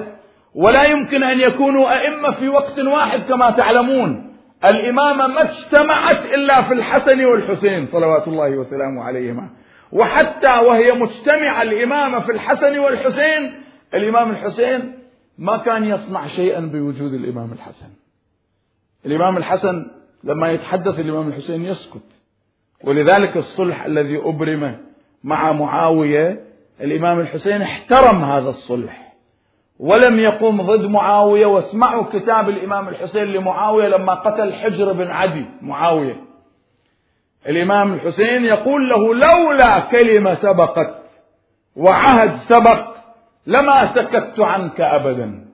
ولا 0.56 0.84
يمكن 0.84 1.24
أن 1.24 1.39
يكونوا 1.39 2.00
أئمة 2.00 2.32
في 2.32 2.50
وقت 2.50 2.80
واحد 2.80 3.20
كما 3.20 3.50
تعلمون. 3.50 4.36
الإمامة 4.65 5.28
ما 5.28 5.42
اجتمعت 5.42 6.26
إلا 6.26 6.62
في 6.62 6.74
الحسن 6.74 7.26
والحسين 7.26 7.86
صلوات 7.86 8.28
الله 8.28 8.50
وسلامه 8.50 9.04
عليهما. 9.04 9.50
وحتى 9.92 10.60
وهي 10.60 10.92
مجتمعة 10.92 11.62
الإمامة 11.62 12.20
في 12.20 12.32
الحسن 12.32 12.80
والحسين 12.80 13.54
الإمام 13.94 14.32
الحسين 14.32 15.00
ما 15.38 15.58
كان 15.58 15.86
يصنع 15.86 16.28
شيئا 16.28 16.60
بوجود 16.60 17.13
الإمام 17.13 17.54
الحسن. 17.54 17.88
الإمام 19.06 19.38
الحسن 19.38 19.98
لما 20.23 20.51
يتحدث 20.51 20.99
الإمام 20.99 21.27
الحسين 21.27 21.65
يسكت. 21.65 22.01
ولذلك 22.84 23.38
الصلح 23.38 23.86
الذي 23.86 24.17
أبرم 24.17 24.77
مع 25.23 25.51
معاوية 25.51 26.43
الإمام 26.82 27.19
الحسين 27.19 27.62
احترم 27.62 28.23
هذا 28.23 28.49
الصلح. 28.49 29.13
ولم 29.79 30.19
يقم 30.19 30.62
ضد 30.62 30.86
معاوية 30.86 31.45
واسمعوا 31.45 32.03
كتاب 32.03 32.49
الإمام 32.49 32.88
الحسين 32.88 33.23
لمعاوية 33.23 33.88
لما 33.88 34.13
قتل 34.13 34.53
حجر 34.53 34.93
بن 34.93 35.08
عدي 35.08 35.45
معاوية. 35.62 36.23
الإمام 37.47 37.93
الحسين 37.93 38.45
يقول 38.45 38.89
له 38.89 39.15
لولا 39.15 39.79
كلمة 39.79 40.34
سبقت 40.34 40.95
وعهد 41.75 42.36
سبق 42.36 42.88
لما 43.47 43.86
سكت 43.86 44.39
عنك 44.39 44.82
أبدا. 44.82 45.45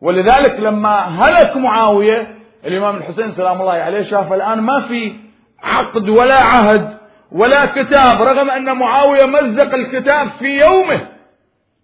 ولذلك 0.00 0.60
لما 0.60 0.98
هلك 0.98 1.56
معاوية 1.56 2.35
الإمام 2.66 2.96
الحسين 2.96 3.32
سلام 3.32 3.60
الله 3.60 3.72
عليه 3.72 4.02
شاف 4.02 4.32
الآن 4.32 4.60
ما 4.60 4.80
في 4.80 5.16
عقد 5.62 6.08
ولا 6.08 6.38
عهد 6.38 6.98
ولا 7.32 7.66
كتاب 7.66 8.22
رغم 8.22 8.50
أن 8.50 8.76
معاوية 8.78 9.26
مزق 9.26 9.74
الكتاب 9.74 10.28
في 10.28 10.60
يومه 10.60 11.08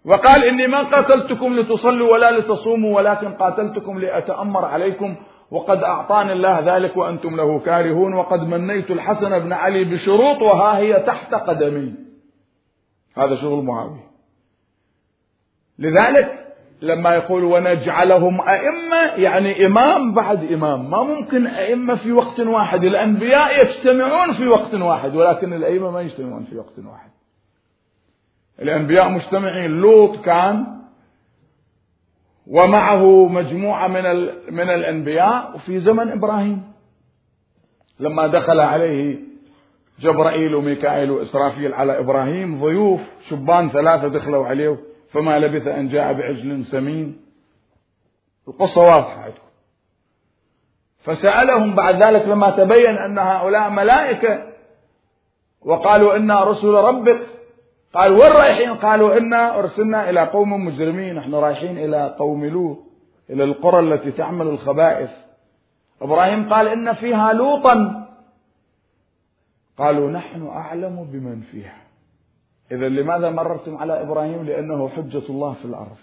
وقال 0.05 0.43
إني 0.43 0.67
ما 0.67 0.83
قاتلتكم 0.83 1.59
لتصلوا 1.59 2.13
ولا 2.13 2.39
لتصوموا 2.39 2.95
ولكن 2.95 3.33
قاتلتكم 3.33 3.99
لأتأمر 3.99 4.65
عليكم 4.65 5.15
وقد 5.51 5.83
أعطاني 5.83 6.33
الله 6.33 6.59
ذلك 6.59 6.97
وأنتم 6.97 7.35
له 7.35 7.59
كارهون 7.59 8.13
وقد 8.13 8.39
منيت 8.39 8.91
الحسن 8.91 9.39
بن 9.39 9.53
علي 9.53 9.83
بشروط 9.83 10.41
وها 10.41 10.77
هي 10.77 10.99
تحت 10.99 11.33
قدمي. 11.33 11.93
هذا 13.17 13.35
شغل 13.35 13.63
معاوية. 13.63 14.11
لذلك 15.79 16.42
لما 16.83 17.15
يقول 17.15 17.43
ونجعلهم 17.43 18.41
أئمة 18.41 19.15
يعني 19.15 19.65
إمام 19.65 20.13
بعد 20.13 20.51
إمام. 20.51 20.89
ما 20.89 21.03
ممكن 21.03 21.47
أئمة 21.47 21.95
في 21.95 22.11
وقت 22.11 22.39
واحد 22.39 22.83
الأنبياء 22.83 23.65
يجتمعون 23.65 24.33
في 24.33 24.47
وقت 24.47 24.73
واحد 24.73 25.15
ولكن 25.15 25.53
الأئمة 25.53 25.91
ما 25.91 26.01
يجتمعون 26.01 26.43
في 26.43 26.57
وقت 26.57 26.79
واحد. 26.79 27.09
الأنبياء 28.61 29.09
مجتمعين. 29.09 29.71
لوط 29.71 30.25
كان 30.25 30.65
ومعه 32.47 33.27
مجموعة 33.27 33.87
من 33.87 34.03
من 34.51 34.69
الأنبياء 34.69 35.55
وفي 35.55 35.79
زمن 35.79 36.09
إبراهيم. 36.09 36.63
لما 37.99 38.27
دخل 38.27 38.59
عليه 38.59 39.19
جبرائيل 39.99 40.55
وميكائيل 40.55 41.11
وإسرافيل 41.11 41.73
على 41.73 41.99
إبراهيم 41.99 42.61
ضيوف 42.61 43.01
شبان 43.29 43.69
ثلاثة 43.69 44.07
دخلوا 44.07 44.47
عليه. 44.47 44.92
فما 45.13 45.39
لبث 45.39 45.67
أن 45.67 45.89
جاء 45.89 46.13
بعجل 46.13 46.65
سمين. 46.65 47.25
القصة 48.47 48.81
واضحة 48.81 49.21
عندكم. 49.21 49.43
فسألهم 50.99 51.75
بعد 51.75 52.03
ذلك 52.03 52.27
لما 52.27 52.49
تبين 52.49 52.97
أن 52.97 53.19
هؤلاء 53.19 53.69
ملائكة 53.69 54.53
وقالوا 55.61 56.15
إنا 56.15 56.43
رسل 56.43 56.67
ربك. 56.67 57.19
قال 57.93 58.11
وين 58.11 58.31
رايحين؟ 58.31 58.73
قالوا 58.73 59.17
إنا 59.17 59.59
أرسلنا 59.59 60.09
إلى 60.09 60.27
قوم 60.27 60.65
مجرمين. 60.65 61.15
نحن 61.15 61.35
رايحين 61.35 61.77
إلى 61.77 62.15
قوم 62.19 62.45
لوط 62.45 62.77
إلى 63.29 63.43
القرى 63.43 63.79
التي 63.79 64.11
تعمل 64.11 64.47
الخبائث. 64.47 65.11
إبراهيم 66.01 66.53
قال 66.53 66.67
إن 66.67 66.93
فيها 66.93 67.33
لوطا. 67.33 68.07
قالوا 69.77 70.11
نحن 70.11 70.47
أعلم 70.47 71.03
بمن 71.11 71.41
فيها. 71.41 71.82
إذا 72.73 72.89
لماذا 72.89 73.29
مررتم 73.29 73.77
على 73.77 74.01
إبراهيم؟ 74.01 74.45
لأنه 74.45 74.89
حجة 74.89 75.23
الله 75.29 75.53
في 75.53 75.65
الأرض. 75.65 75.97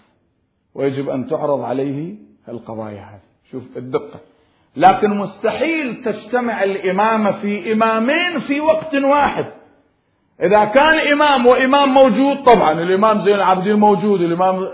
ويجب 0.75 1.09
أن 1.09 1.27
تعرض 1.27 1.61
عليه 1.61 2.15
القضايا 2.49 3.01
هذه. 3.01 3.51
شوف 3.51 3.63
الدقة. 3.77 4.19
لكن 4.75 5.09
مستحيل 5.09 6.01
تجتمع 6.03 6.63
الإمامة 6.63 7.31
في 7.31 7.73
إمامين 7.73 8.39
في 8.39 8.61
وقت 8.61 8.95
واحد. 8.95 9.45
إذا 10.41 10.65
كان 10.65 11.13
إمام 11.13 11.45
وإمام 11.45 11.89
موجود 11.89 12.43
طبعا 12.43 12.71
الإمام 12.71 13.19
زين 13.19 13.35
العابدين 13.35 13.75
موجود 13.75 14.21
الإمام 14.21 14.67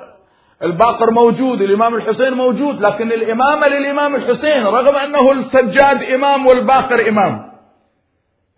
الباقر 0.64 1.12
موجود 1.12 1.62
الإمام 1.62 1.96
الحسين 1.96 2.34
موجود 2.34 2.82
لكن 2.82 3.12
الإمامة 3.12 3.68
للإمام 3.68 4.16
الحسين 4.16 4.66
رغم 4.66 4.96
أنه 4.96 5.32
السجاد 5.32 6.04
إمام 6.04 6.48
والباقر 6.48 7.10
إمام. 7.10 7.52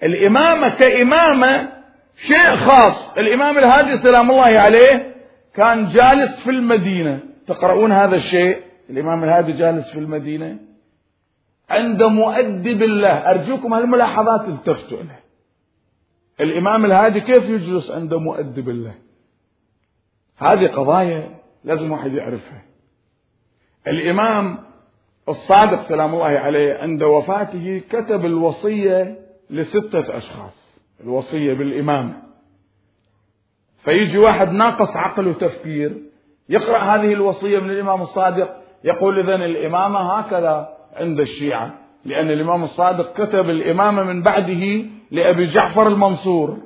الإمامة 0.03 0.69
كإمامة 0.69 1.78
شيء 2.21 2.55
خاص. 2.55 3.17
الإمام 3.17 3.57
الهادي 3.57 3.97
سلام 3.97 4.31
الله 4.31 4.59
عليه 4.59 5.15
كان 5.53 5.87
جالس 5.87 6.39
في 6.39 6.49
المدينة. 6.49 7.19
تقرؤون 7.47 7.91
هذا 7.91 8.15
الشيء؟ 8.15 8.61
الإمام 8.89 9.23
الهادي 9.23 9.51
جالس 9.51 9.89
في 9.91 9.99
المدينة. 9.99 10.59
عند 11.69 12.03
مؤدب 12.03 12.83
الله. 12.83 13.31
أرجوكم 13.31 13.73
هالملاحظات 13.73 14.47
التفتوا 14.47 15.03
لها 15.03 15.19
الإمام 16.39 16.85
الهادي 16.85 17.19
كيف 17.19 17.43
يجلس 17.43 17.91
عند 17.91 18.13
مؤدب 18.13 18.69
الله؟ 18.69 18.93
هذه 20.37 20.67
قضايا 20.67 21.39
لازم 21.63 21.91
واحد 21.91 22.13
يعرفها. 22.13 22.61
الإمام 23.87 24.57
الصادق 25.29 25.81
سلام 25.81 26.13
الله 26.13 26.25
عليه 26.25 26.73
عند 26.73 27.03
وفاته 27.03 27.81
كتب 27.89 28.25
الوصية 28.25 29.19
لستة 29.49 30.17
أشخاص. 30.17 30.68
الوصية 31.03 31.53
بالإمامة 31.53 32.13
فيجي 33.83 34.17
واحد 34.17 34.51
ناقص 34.51 34.97
عقل 34.97 35.27
وتفكير 35.27 35.97
يقرأ 36.49 36.77
هذه 36.77 37.13
الوصية 37.13 37.59
من 37.59 37.69
الإمام 37.69 38.01
الصادق 38.01 38.55
يقول 38.83 39.19
إذن 39.19 39.43
الإمامة 39.43 39.99
هكذا 39.99 40.69
عند 40.95 41.19
الشيعة 41.19 41.73
لأن 42.05 42.31
الإمام 42.31 42.63
الصادق 42.63 43.13
كتب 43.13 43.49
الإمامة 43.49 44.03
من 44.03 44.21
بعده 44.21 44.85
لأبي 45.11 45.45
جعفر 45.45 45.87
المنصور 45.87 46.57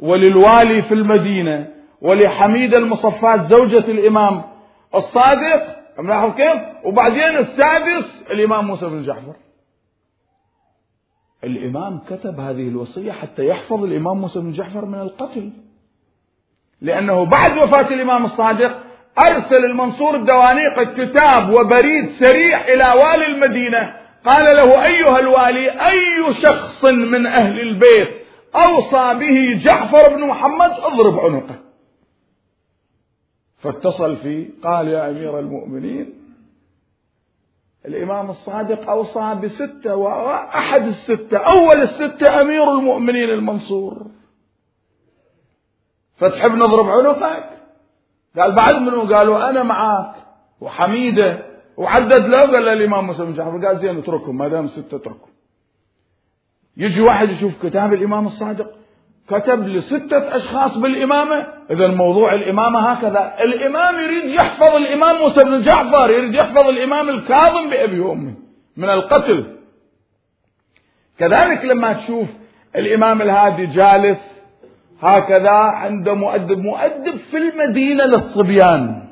وللوالي 0.00 0.82
في 0.82 0.94
المدينة 0.94 1.68
ولحميدة 2.00 2.78
المصفات 2.78 3.40
زوجة 3.40 3.78
الإمام 3.78 4.42
الصادق. 4.94 5.82
ملاحظ 5.98 6.34
كيف؟ 6.34 6.62
وبعدين 6.84 7.36
السادس 7.38 8.26
الإمام 8.30 8.66
موسى 8.66 8.86
بن 8.86 9.02
جعفر. 9.02 9.34
الإمام 11.44 11.98
كتب 11.98 12.40
هذه 12.40 12.68
الوصية 12.68 13.12
حتى 13.12 13.46
يحفظ 13.46 13.84
الإمام 13.84 14.20
موسى 14.20 14.40
بن 14.40 14.52
جعفر 14.52 14.84
من 14.84 15.00
القتل. 15.00 15.50
لأنه 16.80 17.24
بعد 17.24 17.52
وفاة 17.52 17.94
الإمام 17.94 18.24
الصادق 18.24 18.78
أرسل 19.18 19.64
المنصور 19.64 20.14
الدوانيق 20.14 20.82
كتاب 20.82 21.50
وبريد 21.50 22.08
سريع 22.10 22.60
إلى 22.60 22.84
والي 22.84 23.26
المدينة. 23.26 23.96
قال 24.24 24.56
له 24.56 24.84
أيها 24.84 25.18
الوالي 25.18 25.70
أي 25.70 26.34
شخص 26.34 26.84
من 26.84 27.26
أهل 27.26 27.60
البيت 27.60 28.26
أوصى 28.54 29.14
به 29.14 29.60
جعفر 29.64 30.16
بن 30.16 30.26
محمد؟ 30.26 30.70
اضرب 30.70 31.18
عنقه. 31.18 31.54
فاتصل 33.58 34.16
فيه 34.16 34.50
قال 34.64 34.88
يا 34.88 35.10
أمير 35.10 35.38
المؤمنين 35.38 36.21
الإمام 37.86 38.30
الصادق 38.30 38.90
أوصى 38.90 39.34
بستة 39.34 39.94
وأحد 39.94 40.86
الستة 40.86 41.38
أول 41.38 41.82
الستة 41.82 42.40
أمير 42.40 42.70
المؤمنين 42.78 43.30
المنصور. 43.30 44.06
فتحب 46.16 46.50
نضرب 46.50 46.88
عنقك. 46.88 47.48
قال 48.36 48.54
بعد 48.54 48.74
منه 48.74 49.16
قالوا 49.16 49.50
أنا 49.50 49.62
معاك 49.62 50.14
وحميدة 50.60 51.46
وعدد 51.76 52.26
له 52.26 52.40
قال 52.40 52.68
الإمام 52.68 53.06
مسلم 53.08 53.26
بن 53.26 53.34
جعفر. 53.34 53.66
قال 53.66 53.78
زين 53.78 53.98
اتركهم 53.98 54.38
ما 54.38 54.48
دام 54.48 54.68
ستة 54.68 54.96
اتركهم. 54.96 55.32
يجي 56.76 57.00
واحد 57.00 57.30
يشوف 57.30 57.66
كتاب 57.66 57.92
الإمام 57.92 58.26
الصادق. 58.26 58.81
كتب 59.28 59.68
لستة 59.68 60.36
أشخاص 60.36 60.76
بالإمامة. 60.76 61.46
إذا 61.70 61.86
موضوع 61.88 62.34
الإمامة 62.34 62.78
هكذا. 62.78 63.34
الإمام 63.44 63.94
يريد 63.94 64.24
يحفظ 64.24 64.76
الإمام 64.76 65.16
موسى 65.16 65.44
بن 65.44 65.60
جعفر 65.60 66.10
يريد 66.10 66.34
يحفظ 66.34 66.66
الإمام 66.66 67.08
الكاظم 67.08 67.70
بأبي 67.70 68.00
وأمه 68.00 68.34
من 68.76 68.90
القتل. 68.90 69.58
كذلك 71.18 71.64
لما 71.64 71.92
تشوف 71.92 72.28
الإمام 72.76 73.22
الهادي 73.22 73.66
جالس 73.66 74.42
هكذا 75.00 75.50
عند 75.50 76.08
مؤدب 76.08 76.58
مؤدب 76.58 77.16
في 77.16 77.36
المدينة 77.36 78.04
للصبيان. 78.04 79.08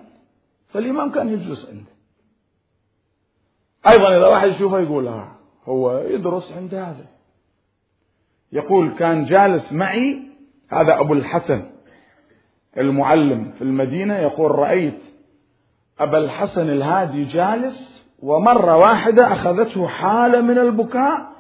فالإمام 0.68 1.11
كان 1.11 1.29
يجلس 1.29 1.68
عنده. 1.70 1.90
أيضا 3.88 4.16
إذا 4.18 4.27
واحد 4.27 4.49
يشوفه 4.49 4.81
يقول 4.81 5.07
ها 5.09 5.37
هو 5.64 5.99
يدرس 5.99 6.53
عند 6.57 6.75
هذا. 6.75 7.07
يقول 8.52 8.94
كان 8.94 9.24
جالس 9.24 9.72
معي 9.72 10.22
هذا 10.68 11.00
أبو 11.00 11.12
الحسن 11.12 11.70
المعلم 12.78 13.52
في 13.52 13.62
المدينة 13.62 14.18
يقول 14.18 14.50
رأيت 14.50 15.02
أبا 15.98 16.18
الحسن 16.18 16.70
الهادي 16.70 17.24
جالس 17.24 18.06
ومرة 18.22 18.76
واحدة 18.76 19.32
أخذته 19.32 19.86
حالة 19.86 20.40
من 20.40 20.58
البكاء 20.58 21.30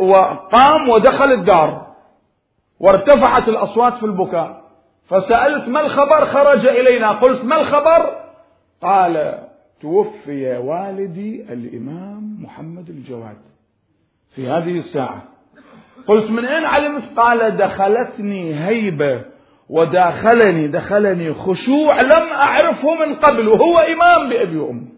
وقام 0.00 0.88
ودخل 0.88 1.32
الدار 1.32 1.96
وارتفعت 2.80 3.48
الأصوات 3.48 3.94
في 3.94 4.06
البكاء 4.06 4.60
فسألت 5.10 5.68
ما 5.68 5.80
الخبر؟ 5.80 6.24
خرج 6.24 6.66
إلينا. 6.66 7.12
قلت 7.12 7.44
ما 7.44 7.60
الخبر؟ 7.60 8.20
قال 8.82 9.38
توفي 9.80 10.56
والدي 10.56 11.52
الإمام 11.52 12.42
محمد 12.42 12.88
الجواد 12.88 13.36
في 14.30 14.48
هذه 14.48 14.78
الساعة. 14.78 15.22
قلت 16.10 16.30
من 16.30 16.44
أين 16.44 16.64
علمت؟ 16.64 17.18
قال 17.18 17.56
دخلتني 17.56 18.66
هيبة 18.66 19.24
وداخلني 19.68 20.68
دخلني 20.68 21.34
خشوع 21.34 22.00
لم 22.00 22.32
أعرفه 22.32 23.06
من 23.06 23.14
قبل 23.14 23.48
وهو 23.48 23.78
إمام 23.78 24.30
بأبي 24.30 24.56
وأمي. 24.56 24.88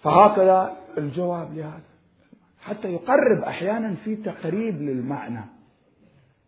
فهكذا 0.00 0.76
الجواب 0.98 1.54
لهذا. 1.54 1.80
حتى 2.60 2.88
يقرب 2.88 3.42
أحيانا 3.46 3.94
في 3.94 4.16
تقريب 4.16 4.82
للمعنى. 4.82 5.44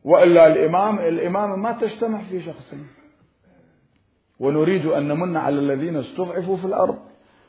وإلا 0.05 0.47
الإمام 0.47 0.99
الإمام 0.99 1.62
ما 1.62 1.72
تجتمع 1.72 2.18
في 2.18 2.43
شخصين 2.43 2.87
ونريد 4.39 4.87
أن 4.87 5.09
نمن 5.09 5.37
على 5.37 5.59
الذين 5.59 5.97
استضعفوا 5.97 6.57
في 6.57 6.64
الأرض. 6.64 6.99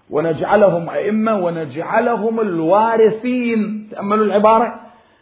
ونجعلهم 0.09 0.89
أئمة 0.89 1.35
ونجعلهم 1.35 2.39
الوارثين. 2.39 3.89
تأملوا 3.91 4.25
العبارة. 4.25 4.79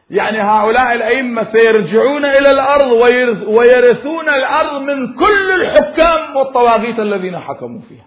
يعني 0.10 0.42
هؤلاء 0.42 0.94
الأئمة 0.94 1.44
سيرجعون 1.44 2.26
إلى 2.26 2.52
الأرض 2.52 2.92
ويرثون 3.48 4.30
الأرض 4.30 4.82
من 4.82 5.14
كل 5.14 5.62
الحكام 5.62 6.36
والطواغيت 6.36 7.00
الذين 7.00 7.40
حكموا 7.40 7.82
فيها. 7.90 8.06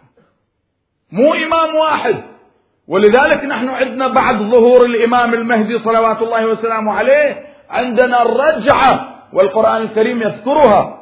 مو 1.13 1.35
إمام 1.35 1.77
واحد. 1.81 2.15
ولذلك 2.89 3.45
نحن 3.45 3.69
عندنا 3.69 4.09
بعد 4.09 4.37
ظهور 4.37 4.85
الإمام 4.85 5.35
المهدي 5.35 5.79
صلوات 5.79 6.23
الله 6.23 6.47
وسلامه 6.47 6.93
عليه 6.93 7.47
عندنا 7.71 8.23
الرجعة 8.23 9.09
والقرآن 9.33 9.83
الكريم 9.83 10.23
يذكرها. 10.23 10.98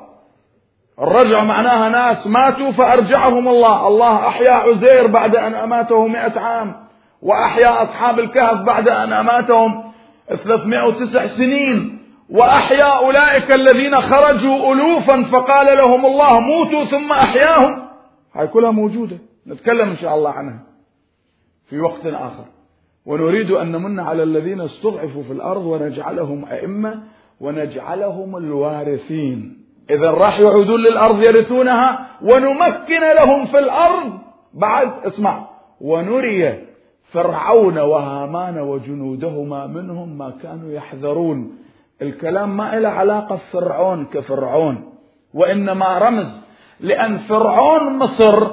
الرجع 1.00 1.44
معناها 1.44 1.88
ناس 1.88 2.26
ماتوا 2.26 2.70
فأرجعهم 2.70 3.48
الله. 3.48 3.88
الله 3.88 4.28
أحيا 4.28 4.52
عزير 4.52 5.06
بعد 5.06 5.36
أن 5.36 5.54
أماته 5.54 6.06
مئة 6.06 6.40
عام 6.40 6.86
وأحيا 7.22 7.82
أصحاب 7.82 8.18
الكهف 8.18 8.60
بعد 8.60 8.88
أن 8.88 9.12
أماتهم 9.12 9.92
309 10.28 11.26
سنين 11.26 11.98
وأحيا 12.30 12.98
أولئك 12.98 13.52
الذين 13.52 14.00
خرجوا 14.00 14.72
ألوفا 14.74 15.22
فقال 15.22 15.76
لهم 15.76 16.06
الله 16.06 16.40
موتوا 16.40 16.84
ثم 16.84 17.12
أحياهم. 17.12 17.82
هاي 18.34 18.46
كلها 18.46 18.70
موجودة 18.70 19.18
نتكلم 19.46 19.88
إن 19.88 19.96
شاء 19.96 20.14
الله 20.14 20.30
عنها 20.30 20.62
في 21.66 21.80
وقت 21.80 22.06
آخر. 22.06 22.44
ونريد 23.06 23.50
أن 23.50 23.72
نمن 23.72 24.00
على 24.00 24.22
الذين 24.22 24.60
استضعفوا 24.60 25.22
في 25.22 25.32
الأرض 25.32 25.66
ونجعلهم 25.66 26.44
أئمة 26.44 27.02
ونجعلهم 27.40 28.36
الوارثين. 28.36 29.65
إذا 29.90 30.10
راح 30.10 30.40
يعودون 30.40 30.80
للأرض 30.80 31.22
يرثونها 31.22 32.06
ونمكن 32.22 33.00
لهم 33.16 33.46
في 33.46 33.58
الأرض. 33.58 34.18
بعد 34.54 35.06
اسمع 35.06 35.48
ونري 35.80 36.66
فرعون 37.12 37.78
وهامان 37.78 38.58
وجنودهما 38.58 39.66
منهم 39.66 40.18
ما 40.18 40.32
كانوا 40.42 40.72
يحذرون. 40.72 41.58
الكلام 42.02 42.56
ما 42.56 42.80
له 42.80 42.88
علاقة 42.88 43.36
فرعون 43.52 44.04
كفرعون 44.04 44.92
وإنما 45.34 45.98
رمز 45.98 46.40
لأن 46.80 47.18
فرعون 47.18 47.98
مصر 47.98 48.46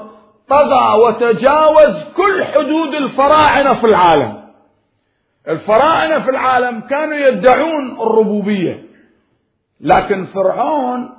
طغى 0.50 1.00
وتجاوز 1.08 2.04
كل 2.18 2.44
حدود 2.44 2.94
الفراعنة 2.94 3.74
في 3.74 3.86
العالم. 3.86 4.44
الفراعنة 5.48 6.20
في 6.20 6.30
العالم 6.30 6.80
كانوا 6.80 7.16
يدعون 7.16 8.02
الربوبية 8.02 8.84
لكن 9.82 10.26
فرعون 10.26 11.10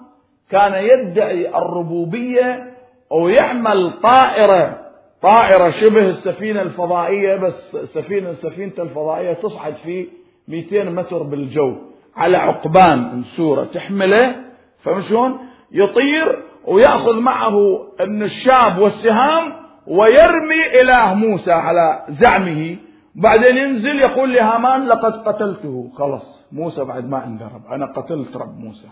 كان 0.50 0.84
يدعي 0.84 1.48
الربوبية 1.48 2.74
ويعمل 3.10 3.92
طائرة 4.02 4.80
طائرة 5.22 5.70
شبه 5.70 6.08
السفينة 6.08 6.62
الفضائية 6.62 7.36
بس 7.36 7.76
سفينة 7.76 8.32
سفينة 8.32 8.72
الفضائية 8.78 9.32
تصعد 9.32 9.72
في 9.72 10.08
200 10.48 10.84
متر 10.84 11.22
بالجو 11.22 11.76
على 12.16 12.36
عقبان 12.36 13.14
منسورة 13.16 13.64
تحمله 13.64 14.36
فمشون 14.78 15.38
يطير 15.72 16.38
ويأخذ 16.66 17.20
معه 17.20 17.86
النشاب 18.00 18.78
والسهام 18.78 19.52
ويرمي 19.86 20.80
إله 20.80 21.14
موسى 21.14 21.52
على 21.52 22.04
زعمه 22.08 22.76
بعدين 23.14 23.56
ينزل 23.56 23.98
يقول 23.98 24.34
لهامان 24.34 24.86
لقد 24.86 25.28
قتلته 25.28 25.90
خلص 25.94 26.46
موسى 26.52 26.84
بعد 26.84 27.08
ما 27.08 27.26
انذرب 27.26 27.66
أنا 27.72 27.86
قتلت 27.86 28.36
رب 28.36 28.58
موسى. 28.58 28.88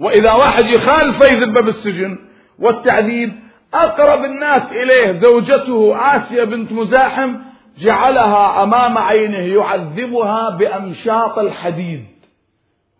وإذا 0.00 0.32
واحد 0.32 0.64
يخالفه 0.64 1.26
يذبه 1.26 1.60
بالسجن 1.60 2.18
والتعذيب 2.58 3.32
أقرب 3.74 4.24
الناس 4.24 4.72
إليه 4.72 5.12
زوجته 5.12 5.96
آسيا 6.16 6.44
بنت 6.44 6.72
مزاحم 6.72 7.36
جعلها 7.78 8.62
أمام 8.62 8.98
عينه 8.98 9.38
يعذبها 9.38 10.50
بأمشاط 10.50 11.38
الحديد 11.38 12.04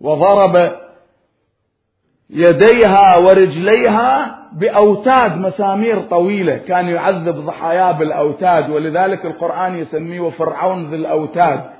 وضرب 0.00 0.72
يديها 2.30 3.16
ورجليها 3.16 4.40
بأوتاد 4.52 5.36
مسامير 5.36 6.00
طويلة 6.00 6.56
كان 6.56 6.88
يعذب 6.88 7.36
ضحاياه 7.36 7.92
بالأوتاد 7.92 8.70
ولذلك 8.70 9.26
القرآن 9.26 9.76
يسميه 9.76 10.30
فرعون 10.30 10.90
ذي 10.90 10.96
الأوتاد. 10.96 11.70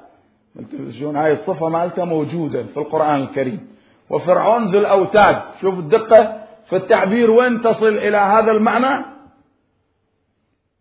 شلون 0.98 1.16
هاي 1.16 1.32
الصفة 1.32 1.68
مالته 1.68 2.04
موجودة 2.04 2.62
في 2.62 2.76
القرآن 2.76 3.22
الكريم. 3.22 3.69
وفرعون 4.10 4.72
ذو 4.72 4.78
الأوتاد. 4.78 5.42
شوف 5.60 5.78
الدقة 5.78 6.40
في 6.68 6.76
التعبير 6.76 7.30
وين 7.30 7.62
تصل 7.62 7.88
إلى 7.88 8.16
هذا 8.16 8.50
المعنى؟ 8.50 9.04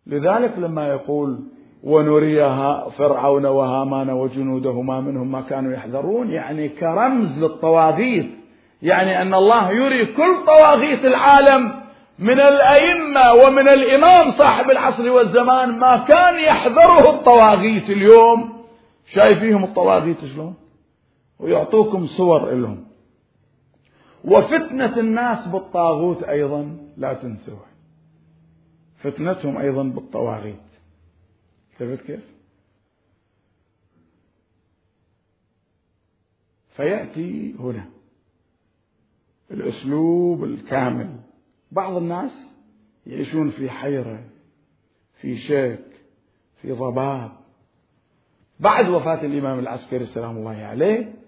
لذلك 0.06 0.58
لما 0.58 0.88
يقول 0.88 1.38
ونريها 1.82 2.88
فرعون 2.88 3.46
وهامان 3.46 4.10
وجنودهما 4.10 5.00
منهم 5.00 5.32
ما 5.32 5.40
كانوا 5.40 5.72
يحذرون 5.72 6.30
يعني 6.30 6.68
كرمز 6.68 7.38
للطواغيت. 7.38 8.30
يعني 8.82 9.22
أن 9.22 9.34
الله 9.34 9.70
يري 9.70 10.06
كل 10.06 10.46
طواغيت 10.46 11.04
العالم 11.04 11.80
من 12.18 12.40
الأئمة 12.40 13.32
ومن 13.44 13.68
الإمام 13.68 14.32
صاحب 14.32 14.70
العصر 14.70 15.10
والزمان 15.10 15.78
ما 15.78 15.96
كان 15.96 16.40
يحذره 16.40 17.10
الطواغيت 17.10 17.90
اليوم. 17.90 18.52
شايفيهم 19.14 19.64
الطواغيت 19.64 20.24
شلون؟ 20.24 20.54
ويعطوكم 21.38 22.06
صور 22.06 22.50
لهم. 22.54 22.89
وفتنة 24.24 24.98
الناس 24.98 25.48
بالطاغوت 25.48 26.22
أيضا 26.22 26.78
لا 26.96 27.14
تنسوها. 27.14 27.70
فتنتهم 28.98 29.56
أيضا 29.56 29.82
بالطواغيت. 29.82 30.60
شفت 31.78 32.06
كيف؟ 32.06 32.24
فيأتي 36.76 37.54
هنا 37.58 37.84
الأسلوب 39.50 40.44
الكامل. 40.44 41.20
بعض 41.72 41.96
الناس 41.96 42.46
يعيشون 43.06 43.50
في 43.50 43.70
حيرة 43.70 44.24
في 45.20 45.38
شك 45.38 45.84
في 46.62 46.72
ضباب. 46.72 47.32
بعد 48.60 48.88
وفاة 48.88 49.24
الإمام 49.24 49.58
العسكري 49.58 50.06
سلام 50.06 50.36
الله 50.36 50.56
عليه 50.56 51.19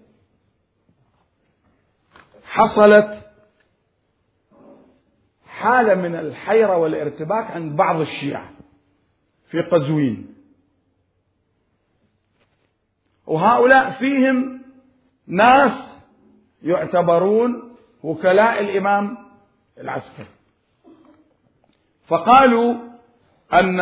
حصلت 2.53 3.29
حالة 5.45 5.95
من 5.95 6.15
الحيرة 6.15 6.77
والارتباك 6.77 7.51
عند 7.51 7.75
بعض 7.75 7.99
الشيعة 7.99 8.49
في 9.47 9.61
قزوين. 9.61 10.35
وهؤلاء 13.27 13.91
فيهم 13.91 14.61
ناس 15.27 15.99
يعتبرون 16.63 17.75
وكلاء 18.03 18.61
الإمام 18.61 19.17
العسكري. 19.77 20.27
فقالوا 22.07 22.75
أن 23.53 23.79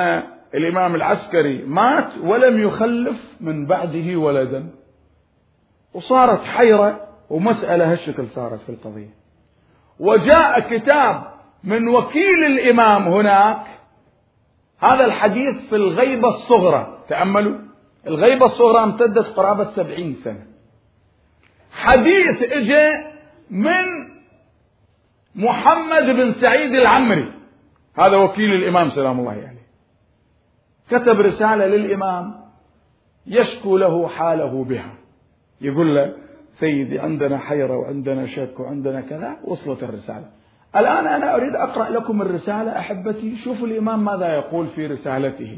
الإمام 0.54 0.96
العسكري 0.96 1.66
مات 1.66 2.18
ولم 2.18 2.60
يخلف 2.60 3.38
من 3.42 3.66
بعده 3.66 4.16
ولدا. 4.16 4.70
وصارت 5.94 6.44
حيرة 6.44 7.11
ومسألة 7.32 7.92
هالشكل 7.92 8.28
صارت 8.28 8.60
في 8.62 8.70
القضية. 8.70 9.14
وجاء 10.00 10.60
كتاب 10.60 11.24
من 11.64 11.88
وكيل 11.88 12.46
الإمام 12.46 13.08
هناك 13.08 13.64
هذا 14.80 15.06
الحديث 15.06 15.56
في 15.70 15.76
الغيبة 15.76 16.28
الصغرى 16.28 17.04
تأملوا؟ 17.08 17.58
الغيبة 18.08 18.46
الصغرى 18.46 18.84
امتدت 18.84 19.28
قرابة 19.28 19.72
سبعين 19.72 20.14
سنة. 20.14 20.46
حديث 21.72 22.42
اجى 22.42 23.06
من 23.50 23.86
محمد 25.36 26.04
بن 26.04 26.32
سعيد 26.32 26.74
العمري 26.74 27.34
هذا 27.98 28.18
وكيل 28.18 28.54
الإمام 28.54 28.90
سلام 28.90 29.20
الله 29.20 29.32
عليه. 29.32 29.68
كتب 30.90 31.20
رسالة 31.20 31.66
للإمام 31.66 32.42
يشكو 33.28 33.78
له 33.78 34.08
حاله 34.08 34.64
بها. 34.64 34.94
يقول 35.62 35.96
له 35.96 36.31
سيدي 36.62 37.00
عندنا 37.00 37.38
حيرة 37.38 37.78
وعندنا 37.78 38.26
شك 38.28 38.60
وعندنا 38.60 39.02
كذا 39.02 39.38
وصلت 39.44 39.84
الرسالة. 39.84 40.26
الآن 40.76 41.08
أنا 41.08 41.36
أريد 41.36 41.56
أقرأ 41.56 41.90
لكم 41.90 42.22
الرسالة 42.22 42.80
أحبتي. 42.80 43.38
شوفوا 43.38 43.68
الإمام 43.68 44.06
ماذا 44.06 44.28
يقول 44.34 44.68
في 44.68 44.88
رسالته. 44.88 45.58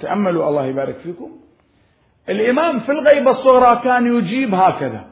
تأملوا 0.00 0.48
الله 0.48 0.66
يبارك 0.66 0.96
فيكم. 0.96 1.30
الإمام 2.28 2.80
في 2.80 2.92
الغيبة 2.92 3.30
الصغرى 3.30 3.80
كان 3.84 4.06
يجيب 4.06 4.54
هكذا. 4.54 5.04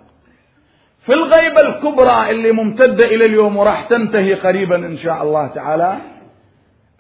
في 1.01 1.13
الغيبة 1.13 1.61
الكبرى 1.61 2.31
اللي 2.31 2.53
ممتدة 2.53 3.05
إلى 3.05 3.25
اليوم 3.25 3.57
وراح 3.57 3.89
تنتهي 3.89 4.35
قريبا 4.35 4.77
إن 4.77 4.97
شاء 4.97 5.23
الله 5.23 5.47
تعالى 5.47 5.99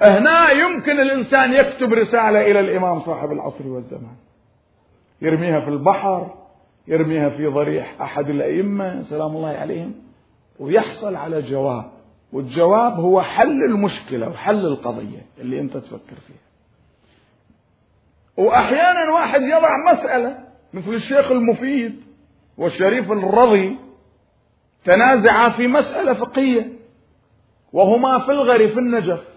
هنا 0.03 0.51
يمكن 0.51 1.01
الإنسان 1.01 1.53
يكتب 1.53 1.93
رسالة 1.93 2.40
إلى 2.40 2.61
الإمام 2.61 3.01
صاحب 3.01 3.32
العصر 3.32 3.66
والزمان. 3.66 4.16
يرميها 5.22 5.61
في 5.61 5.68
البحر 5.68 6.41
يرميها 6.89 7.28
في 7.28 7.47
ضريح 7.47 8.01
أحد 8.03 8.28
الأئمة 8.28 9.03
سلام 9.03 9.37
الله 9.37 9.49
عليهم 9.49 9.95
ويحصل 10.59 11.16
على 11.16 11.43
جواب. 11.43 11.91
والجواب 12.33 13.01
هو 13.01 13.22
حل 13.22 13.62
المشكلة 13.64 14.28
وحل 14.28 14.66
القضية 14.66 15.26
اللي 15.39 15.61
أنت 15.61 15.76
تفكر 15.76 16.16
فيها. 16.26 16.43
وأحيانا 18.45 19.11
واحد 19.11 19.43
يضع 19.43 19.93
مسألة 19.93 20.39
مثل 20.72 20.95
الشيخ 20.95 21.30
المفيد 21.30 22.03
والشريف 22.59 23.12
الرضي 23.12 23.78
تنازعا 24.85 25.49
في 25.49 25.66
مسألة 25.66 26.12
فقهية 26.12 26.72
وهما 27.72 28.18
في 28.18 28.33
الغر 28.33 28.68
في 28.68 28.78
النجف. 28.78 29.28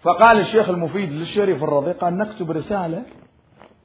فقال 0.00 0.40
الشيخ 0.40 0.68
المفيد 0.68 1.12
للشريف 1.12 1.64
الرضي 1.64 1.92
قال 1.92 2.18
نكتب 2.18 2.50
رسالة 2.50 3.02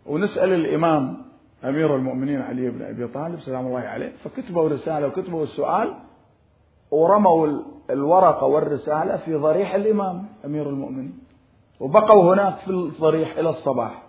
ونسأل 0.06 0.54
الإمام 0.54 1.27
أمير 1.64 1.96
المؤمنين 1.96 2.42
علي 2.42 2.70
بن 2.70 2.82
أبي 2.82 3.08
طالب 3.08 3.40
سلام 3.40 3.68
الله 3.68 3.80
عليه 3.80 4.12
فكتبوا 4.24 4.70
رسالة 4.70 5.08
وكتبوا 5.08 5.44
السؤال 5.44 5.94
ورموا 6.92 7.62
الورقة 7.90 8.46
والرسالة 8.46 9.18
في 9.18 9.36
ضريح 9.36 9.76
الإمام 9.76 10.26
أمير 10.46 10.70
المؤمنين 10.70 11.20
وبقوا 11.80 12.34
هناك 12.34 12.58
في 12.58 12.70
الضريح 12.70 13.38
إلى 13.38 13.50
الصباح. 13.50 14.04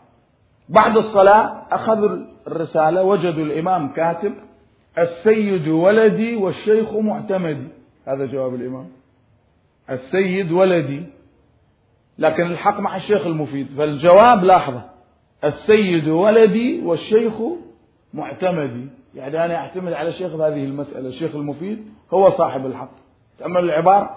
بعد 0.69 0.97
الصلاة 0.97 1.67
أخذوا 1.71 2.19
الرسالة 2.47 3.03
وجدوا 3.03 3.45
الإمام 3.45 3.89
كاتب 3.89 4.35
السيد 4.99 5.69
ولدي 5.69 6.37
والشيخ 6.37 6.95
معتمدي 6.95 7.69
هذا 8.07 8.27
جواب 8.27 8.55
الإمام. 8.55 8.89
السيد 9.91 10.53
ولدي. 10.53 11.03
لكن 12.19 12.47
الحق 12.47 12.81
مع 12.81 12.97
الشيخ 12.97 13.27
المفيد. 13.27 13.69
فالجواب 13.77 14.45
لاحظة. 14.45 14.98
السيد 15.45 16.09
ولدي 16.09 16.83
والشيخ 16.83 17.33
معتمدي. 18.15 18.89
يعني 19.15 19.45
أنا 19.45 19.57
أعتمد 19.57 19.93
على 19.93 20.09
الشيخ 20.09 20.37
بهذه 20.37 20.65
المسألة 20.65 21.09
الشيخ 21.09 21.35
المفيد 21.35 21.87
هو 22.15 22.31
صاحب 22.31 22.67
الحق. 22.67 22.91
تأمل 23.39 23.65
العبارة. 23.65 24.17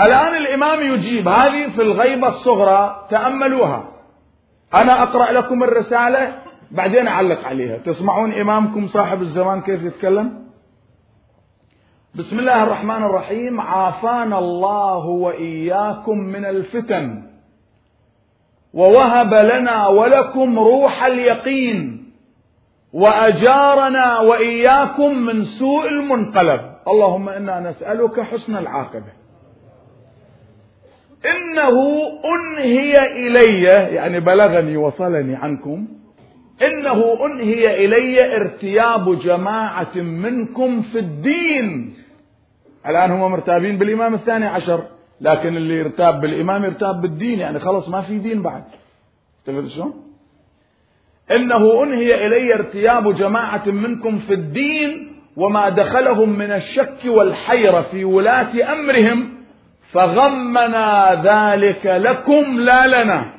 الآن 0.00 0.36
الإمام 0.36 0.94
يجيب 0.94 1.28
هذه 1.28 1.68
في 1.68 1.82
الغيبة 1.82 2.28
الصغرى 2.28 3.06
تأملوها. 3.10 3.88
أنا 4.74 5.02
أقرأ 5.02 5.32
لكم 5.32 5.62
الرسالة 5.62 6.42
بعدين 6.70 7.06
أعلق 7.06 7.44
عليها. 7.44 7.78
تسمعون 7.78 8.32
إمامكم 8.32 8.86
صاحب 8.86 9.22
الزمان 9.22 9.60
كيف 9.60 9.82
يتكلم؟ 9.82 10.48
بسم 12.14 12.38
الله 12.38 12.62
الرحمن 12.62 13.04
الرحيم. 13.04 13.60
عافانا 13.60 14.38
الله 14.38 15.06
وإياكم 15.06 16.18
من 16.18 16.44
الفتن. 16.44 17.27
ووهب 18.74 19.34
لنا 19.34 19.88
ولكم 19.88 20.58
روح 20.58 21.04
اليقين 21.04 22.04
وأجارنا 22.92 24.20
وإياكم 24.20 25.18
من 25.18 25.44
سوء 25.44 25.88
المنقلب. 25.88 26.60
اللهم 26.88 27.28
إنا 27.28 27.60
نسألك 27.60 28.20
حسن 28.20 28.56
العاقبة. 28.56 29.12
إنه 31.26 31.76
أنهي 32.24 33.26
إلي 33.26 33.62
يعني 33.94 34.20
بلغني 34.20 34.76
وصلني 34.76 35.36
عنكم 35.36 35.88
إنه 36.62 37.26
أنهي 37.26 37.84
إلي 37.84 38.36
ارتياب 38.36 39.18
جماعة 39.18 39.96
منكم 39.96 40.82
في 40.82 40.98
الدين. 40.98 41.94
الآن 42.86 43.10
هم 43.10 43.30
مرتابين 43.32 43.78
بالإمام 43.78 44.14
الثاني 44.14 44.46
عشر. 44.46 44.97
لكن 45.20 45.56
اللي 45.56 45.74
يرتاب 45.74 46.20
بالإمام 46.20 46.64
يرتاب 46.64 47.00
بالدين 47.00 47.38
يعني 47.38 47.58
خلص 47.58 47.88
ما 47.88 48.00
في 48.00 48.18
دين 48.18 48.42
بعد. 48.42 48.64
تفهم 49.44 49.68
شلون؟ 49.68 50.04
إنه 51.30 51.82
أنهي 51.82 52.26
إلي 52.26 52.54
ارتياب 52.54 53.14
جماعة 53.14 53.68
منكم 53.68 54.18
في 54.18 54.34
الدين 54.34 55.12
وما 55.36 55.68
دخلهم 55.68 56.28
من 56.28 56.52
الشك 56.52 56.98
والحيرة 57.06 57.82
في 57.82 58.04
ولاة 58.04 58.72
أمرهم 58.72 59.38
فغمنا 59.90 61.14
ذلك 61.24 61.86
لكم 61.86 62.60
لا 62.60 62.86
لنا. 62.86 63.34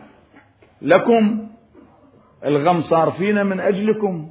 لكم. 0.81 1.47
الغم 2.45 2.81
صار 2.81 3.11
فينا 3.11 3.43
من 3.43 3.59
أجلكم 3.59 4.29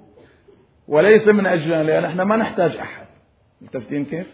وليس 0.88 1.28
من 1.28 1.46
أجلنا 1.46 1.82
لأن 1.82 2.04
إحنا 2.04 2.24
ما 2.24 2.36
نحتاج 2.36 2.76
أحد. 2.76 3.06
متفتين 3.60 4.04
كيف؟ 4.04 4.26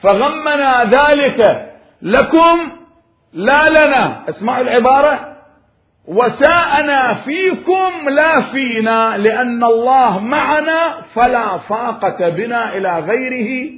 فغمنا 0.00 0.84
ذلك 0.84 1.71
لكم 2.02 2.58
لا 3.32 3.68
لنا. 3.68 4.28
اسمعوا 4.28 4.62
العبارة. 4.62 5.36
وساءنا 6.08 7.14
فيكم 7.14 8.08
لا 8.08 8.40
فينا 8.40 9.16
لأن 9.16 9.64
الله 9.64 10.18
معنا 10.18 11.00
فلا 11.14 11.58
فاقة 11.58 12.28
بنا 12.28 12.76
إلى 12.76 12.98
غيره 12.98 13.72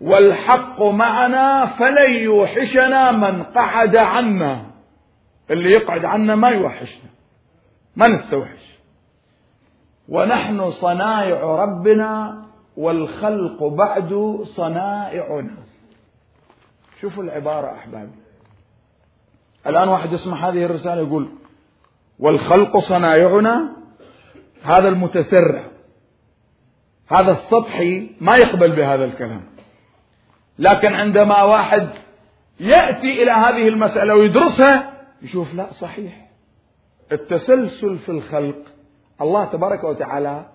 والحق 0.00 0.82
معنا 0.82 1.66
فلن 1.66 2.12
يوحشنا 2.12 3.12
من 3.12 3.42
قعد 3.42 3.96
عنا. 3.96 4.66
اللي 5.50 5.70
يقعد 5.70 6.04
عنا 6.04 6.34
ما 6.34 6.48
يوحشنا 6.48 7.10
ما 7.96 8.08
نستوحش. 8.08 8.74
ونحن 10.08 10.70
صنائع 10.70 11.44
ربنا 11.44 12.42
والخلق 12.76 13.64
بعد 13.64 14.40
صنائعنا 14.44 15.63
شوفوا 17.04 17.22
العبارة 17.22 17.72
أحبابي 17.72 18.12
الآن 19.66 19.88
واحد 19.88 20.12
يسمع 20.12 20.48
هذه 20.48 20.64
الرسالة 20.64 21.02
يقول 21.02 21.28
والخلق 22.18 22.78
صنائعنا 22.78 23.76
هذا 24.62 24.88
المتسرع. 24.88 25.70
هذا 27.08 27.30
السطحي 27.30 28.10
ما 28.20 28.36
يقبل 28.36 28.76
بهذا 28.76 29.04
الكلام. 29.04 29.42
لكن 30.58 30.94
عندما 30.94 31.42
واحد 31.42 31.88
يأتي 32.60 33.22
إلى 33.22 33.30
هذه 33.30 33.68
المسألة 33.68 34.14
ويدرسها 34.14 35.04
يشوف 35.22 35.54
لا 35.54 35.72
صحيح. 35.72 36.30
التسلسل 37.12 37.98
في 37.98 38.08
الخلق 38.08 38.62
الله 39.20 39.44
تبارك 39.44 39.84
وتعالى 39.84 40.46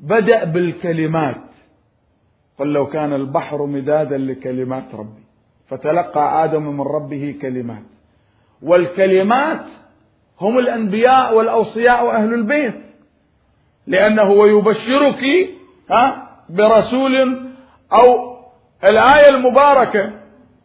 بدأ 0.00 0.44
بالكلمات. 0.44 1.44
قل 2.58 2.72
لو 2.72 2.86
كان 2.86 3.12
البحر 3.12 3.66
مدادا 3.66 4.18
لكلمات 4.18 4.94
ربي. 4.94 5.21
فتلقى 5.72 6.44
آدم 6.44 6.62
من 6.62 6.80
ربه 6.80 7.34
كلمات. 7.42 7.82
والكلمات 8.62 9.64
هم 10.40 10.58
الأنبياء 10.58 11.34
والأوصياء 11.34 12.06
وأهل 12.06 12.34
البيت. 12.34 12.82
لأنه 13.86 14.30
ويبشرك 14.30 15.24
ها 15.90 16.28
برسول 16.48 17.40
أو 17.92 18.36
الآية 18.84 19.28
المباركة. 19.28 20.12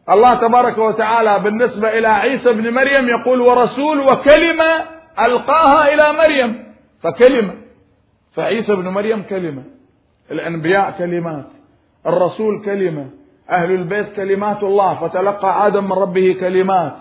الله 0.09 0.33
تبارك 0.47 0.77
وتعالى 0.77 1.39
بالنسبة 1.39 1.97
إلى 1.97 2.07
عيسى 2.07 2.53
بن 2.53 2.73
مريم 2.73 3.09
يقول 3.09 3.41
ورسول 3.41 3.99
وكلمة 3.99 4.85
ألقاها 5.19 5.93
إلى 5.93 6.17
مريم 6.17 6.73
فكلمة. 6.99 7.53
فعيسى 8.31 8.75
بن 8.75 8.87
مريم 8.87 9.23
كلمة 9.23 9.63
الأنبياء 10.31 10.91
كلمات 10.97 11.47
الرسول 12.07 12.61
كلمة. 12.65 13.16
أهل 13.49 13.71
البيت 13.71 14.13
كلمات 14.15 14.63
الله 14.63 15.07
فتلقى 15.07 15.67
آدم 15.67 15.83
من 15.83 15.91
ربه 15.91 16.35
كلمات 16.39 16.93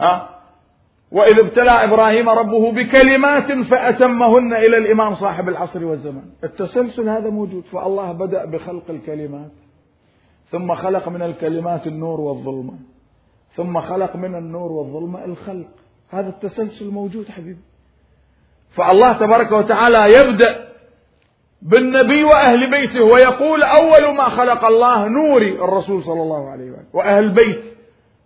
ها؟ 0.00 0.28
وإذ 1.12 1.38
ابتلى 1.38 1.84
إبراهيم 1.84 2.28
ربه 2.28 2.72
بكلمات 2.72 3.52
فأتمهن 3.70 4.54
إلى 4.54 4.76
الإمام 4.76 5.14
صاحب 5.14 5.48
العصر 5.48 5.84
والزمان 5.84 6.24
التسلسل 6.44 7.08
هذا 7.08 7.30
موجود 7.30 7.64
فالله 7.64 8.12
بدأ 8.12 8.44
بخلق 8.44 8.90
الكلمات 8.90 9.50
ثم 10.50 10.74
خلق 10.74 11.08
من 11.08 11.22
الكلمات 11.22 11.86
النور 11.86 12.20
والظلمة 12.20 12.74
ثم 13.56 13.80
خلق 13.80 14.16
من 14.16 14.34
النور 14.34 14.72
والظلمة 14.72 15.24
الخلق. 15.24 15.68
هذا 16.10 16.28
التسلسل 16.28 16.90
موجود 16.90 17.28
حبيبي. 17.28 17.60
فالله 18.70 19.12
تبارك 19.12 19.52
وتعالى 19.52 20.14
يبدأ 20.14 20.65
بالنبي 21.62 22.24
وأهل 22.24 22.70
بيته 22.70 23.02
ويقول 23.02 23.62
أول 23.62 24.14
ما 24.16 24.24
خلق 24.24 24.64
الله 24.64 25.08
نوري 25.08 25.52
الرسول 25.52 26.02
صلى 26.02 26.22
الله 26.22 26.50
عليه 26.50 26.70
وآله 26.70 26.84
وأهل 26.92 27.28
بيت 27.28 27.64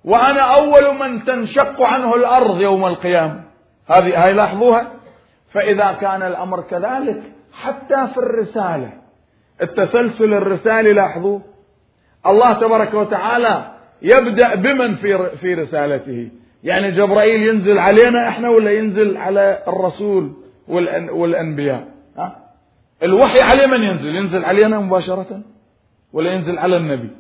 وأنا 0.04 0.40
أول 0.40 0.98
من 1.00 1.24
تنشق 1.24 1.82
عنه 1.82 2.14
الأرض 2.14 2.60
يوم 2.60 2.86
القيامة. 2.86 3.40
هذه 3.86 4.24
هاي 4.24 4.32
لاحظوها؟ 4.32 4.92
فإذا 5.48 5.92
كان 5.92 6.22
الأمر 6.22 6.60
كذلك 6.60 7.22
حتى 7.52 8.06
في 8.14 8.18
الرسالة. 8.18 8.92
التسلسل 9.62 10.34
الرسالي 10.34 10.92
لاحظوه؟ 10.92 11.42
الله 12.26 12.52
تبارك 12.52 12.94
وتعالى 12.94 13.70
يبدأ 14.02 14.54
بمن 14.54 14.94
في 14.94 15.36
في 15.36 15.54
رسالته. 15.54 16.30
يعني 16.64 16.90
جبرائيل 16.90 17.42
ينزل 17.42 17.78
علينا 17.78 18.28
إحنا 18.28 18.48
ولا 18.48 18.70
ينزل 18.70 19.16
على 19.16 19.62
الرسول 19.68 20.32
والأنبياء؟ 21.12 21.89
الوحي 23.02 23.40
عليه 23.40 23.66
من 23.66 23.82
ينزل؟ 23.82 24.14
ينزل 24.14 24.44
علينا 24.44 24.80
مباشرة 24.80 25.40
ولا 26.12 26.30
ينزل 26.30 26.58
على 26.58 26.76
النبي؟ 26.76 27.10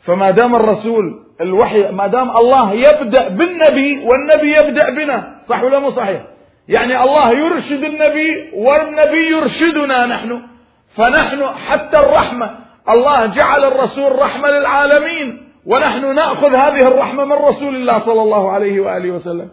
فما 0.00 0.30
دام 0.30 0.54
الرسول 0.54 1.22
الوحي 1.40 1.92
ما 1.92 2.06
دام 2.06 2.36
الله 2.36 2.72
يبدأ 2.72 3.28
بالنبي 3.28 4.04
والنبي 4.04 4.56
يبدأ 4.56 4.90
بنا 4.90 5.40
صح 5.48 5.62
ولا 5.62 5.78
مو 5.78 5.90
صحيح؟ 5.90 6.26
يعني 6.68 7.02
الله 7.02 7.30
يرشد 7.30 7.84
النبي 7.84 8.50
والنبي 8.54 9.30
يرشدنا 9.30 10.06
نحن. 10.06 10.42
فنحن 10.88 11.42
حتى 11.68 11.98
الرحمة 11.98 12.50
الله 12.88 13.26
جعل 13.26 13.64
الرسول 13.64 14.18
رحمة 14.18 14.48
للعالمين 14.48 15.48
ونحن 15.66 16.14
نأخذ 16.14 16.54
هذه 16.54 16.88
الرحمة 16.88 17.24
من 17.24 17.32
رسول 17.32 17.76
الله 17.76 17.98
صلى 17.98 18.22
الله 18.22 18.50
عليه 18.50 18.80
وآله 18.80 19.10
وسلم. 19.10 19.50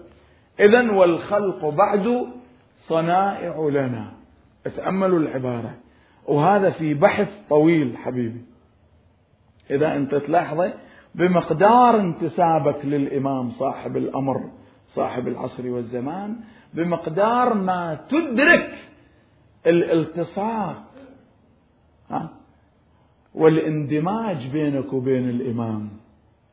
إذا 0.59 0.91
والخلق 0.91 1.65
بعد 1.65 2.27
صنائع 2.77 3.69
لنا. 3.71 4.22
تأملوا 4.63 5.19
العبارة. 5.19 5.75
وهذا 6.27 6.69
في 6.69 6.93
بحث 6.93 7.29
طويل 7.49 7.97
حبيبي. 7.97 8.41
إذا 9.69 9.95
أنت 9.95 10.15
تلاحظه 10.15 10.73
بمقدار 11.15 11.99
انتسابك 11.99 12.85
للإمام 12.85 13.51
صاحب 13.51 13.97
الأمر 13.97 14.51
صاحب 14.87 15.27
العصر 15.27 15.69
والزمان 15.69 16.35
بمقدار 16.73 17.53
ما 17.53 17.99
تدرك 18.09 18.89
الالتصاق 19.67 20.83
ها 22.09 22.29
والاندماج 23.33 24.47
بينك 24.51 24.93
وبين 24.93 25.29
الإمام. 25.29 25.89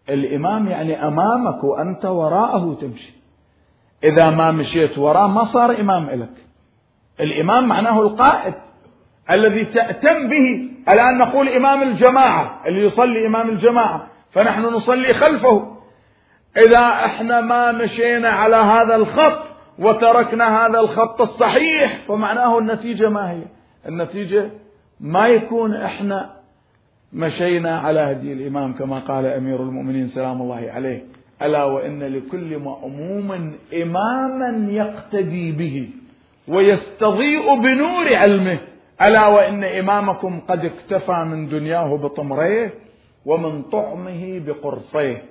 الإمام 0.09 0.69
يعني 0.69 1.07
أمامك 1.07 1.65
وأنت 1.65 2.05
وراءه 2.05 2.75
تمشي. 2.81 3.13
إذا 4.05 4.31
ما 4.31 4.51
مشيت 4.51 4.99
وراه 4.99 5.27
ما 5.27 5.45
صار 5.45 5.81
إمام 5.81 6.11
لك 6.11 6.47
الإمام 7.21 7.69
معناه 7.69 8.01
القائد 8.01 8.55
الذي 9.31 9.65
تأتم 9.65 10.29
به 10.29 10.69
الآن 10.89 11.19
نقول 11.19 11.49
إمام 11.49 11.83
الجماعة 11.83 12.61
اللي 12.67 12.87
يصلي 12.87 13.27
إمام 13.27 13.49
الجماعة 13.49 14.07
فنحن 14.31 14.63
نصلي 14.63 15.15
خلفه. 15.15 15.77
إذا 16.57 16.89
إحنا 17.05 17.41
ما 17.41 17.73
مشينا 17.73 18.29
على 18.29 18.57
هذا 18.57 18.95
الخط 18.97 19.43
وتركنا 19.79 20.67
هذا 20.67 20.81
الخط 20.81 21.21
الصحيح 21.21 21.99
فمعناه 22.09 22.59
النتيجة 22.59 23.09
ما 23.09 23.31
هي؟ 23.31 23.43
النتيجة 23.89 24.51
ما 25.01 25.27
يكون 25.27 25.75
إحنا 25.75 26.31
مشينا 27.13 27.79
على 27.79 28.01
هدي 28.01 28.33
الإمام 28.33 28.73
كما 28.73 28.99
قال 28.99 29.27
أمير 29.27 29.63
المؤمنين 29.63 30.09
سلام 30.09 30.43
الله 30.43 30.71
عليه 30.71 31.05
ألا 31.43 31.65
وإن 31.65 32.03
لكل 32.03 32.59
مأموم 32.59 33.53
إماما 33.83 34.73
يقتدي 34.73 35.53
به. 35.53 35.91
ويستضيء 36.49 37.55
بنور 37.55 38.15
علمه. 38.15 38.61
ألا 39.03 39.27
وإن 39.27 39.65
إمامكم 39.65 40.41
قد 40.41 40.65
اكتفى 40.65 41.25
من 41.25 41.49
دنياه 41.49 41.97
بطمريه 41.97 42.75
ومن 43.27 43.63
طعمه 43.63 44.39
بقرصيه. 44.47 45.23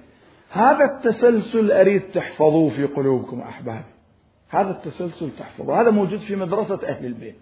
هذا 0.51 0.86
التسلسل 0.86 1.72
أريد 1.72 2.01
تحفظوه 2.01 2.70
في 2.70 2.86
قلوبكم 2.86 3.41
أحبابي. 3.41 3.84
هذا 4.49 4.70
التسلسل 4.70 5.32
تحفظه 5.32 5.82
هذا 5.82 5.91
موجود 5.91 6.20
في 6.20 6.36
مدرسة 6.36 6.88
أهل 6.88 7.05
البيت. 7.05 7.36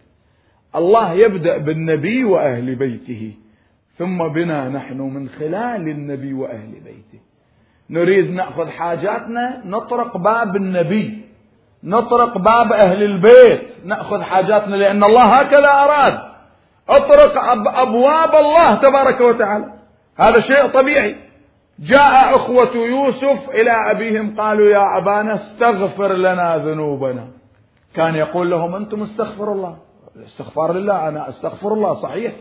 الله 0.75 1.13
يبدأ 1.13 1.57
بالنبي 1.57 2.23
وأهل 2.23 2.75
بيته 2.75 3.33
ثم 3.95 4.27
بنا 4.27 4.69
نحن 4.69 5.01
من 5.01 5.29
خلال 5.29 5.87
النبي 5.87 6.33
وأهل 6.33 6.71
بيته. 6.71 7.23
نريد 7.89 8.31
نأخذ 8.31 8.67
حاجاتنا 8.69 9.61
نطرق 9.65 10.17
باب 10.17 10.55
النبي. 10.55 11.26
نطرق 11.83 12.37
باب 12.37 12.73
أهل 12.73 13.03
البيت. 13.03 13.85
نأخذ 13.85 14.21
حاجاتنا 14.21 14.75
لأن 14.75 15.03
الله 15.03 15.23
هكذا 15.23 15.69
أراد. 15.69 16.19
اطرق 16.89 17.37
أبواب 17.67 18.35
الله 18.35 18.75
تبارك 18.75 19.21
وتعالى. 19.21 19.73
هذا 20.17 20.39
شيء 20.39 20.67
طبيعي. 20.67 21.15
جاء 21.79 22.35
أخوة 22.35 22.75
يوسف 22.75 23.49
إلى 23.49 23.71
أبيهم 23.91 24.41
قالوا 24.41 24.69
يا 24.69 24.97
أبانا 24.97 25.33
استغفر 25.33 26.13
لنا 26.13 26.57
ذنوبنا. 26.57 27.27
كان 27.95 28.15
يقول 28.15 28.51
لهم 28.51 28.75
أنتم 28.75 29.03
استغفر 29.03 29.51
الله. 29.51 29.77
الاستغفار 30.15 30.73
لله 30.73 31.07
أنا 31.07 31.29
أستغفر 31.29 31.73
الله 31.73 31.93
صحيح. 31.93 32.33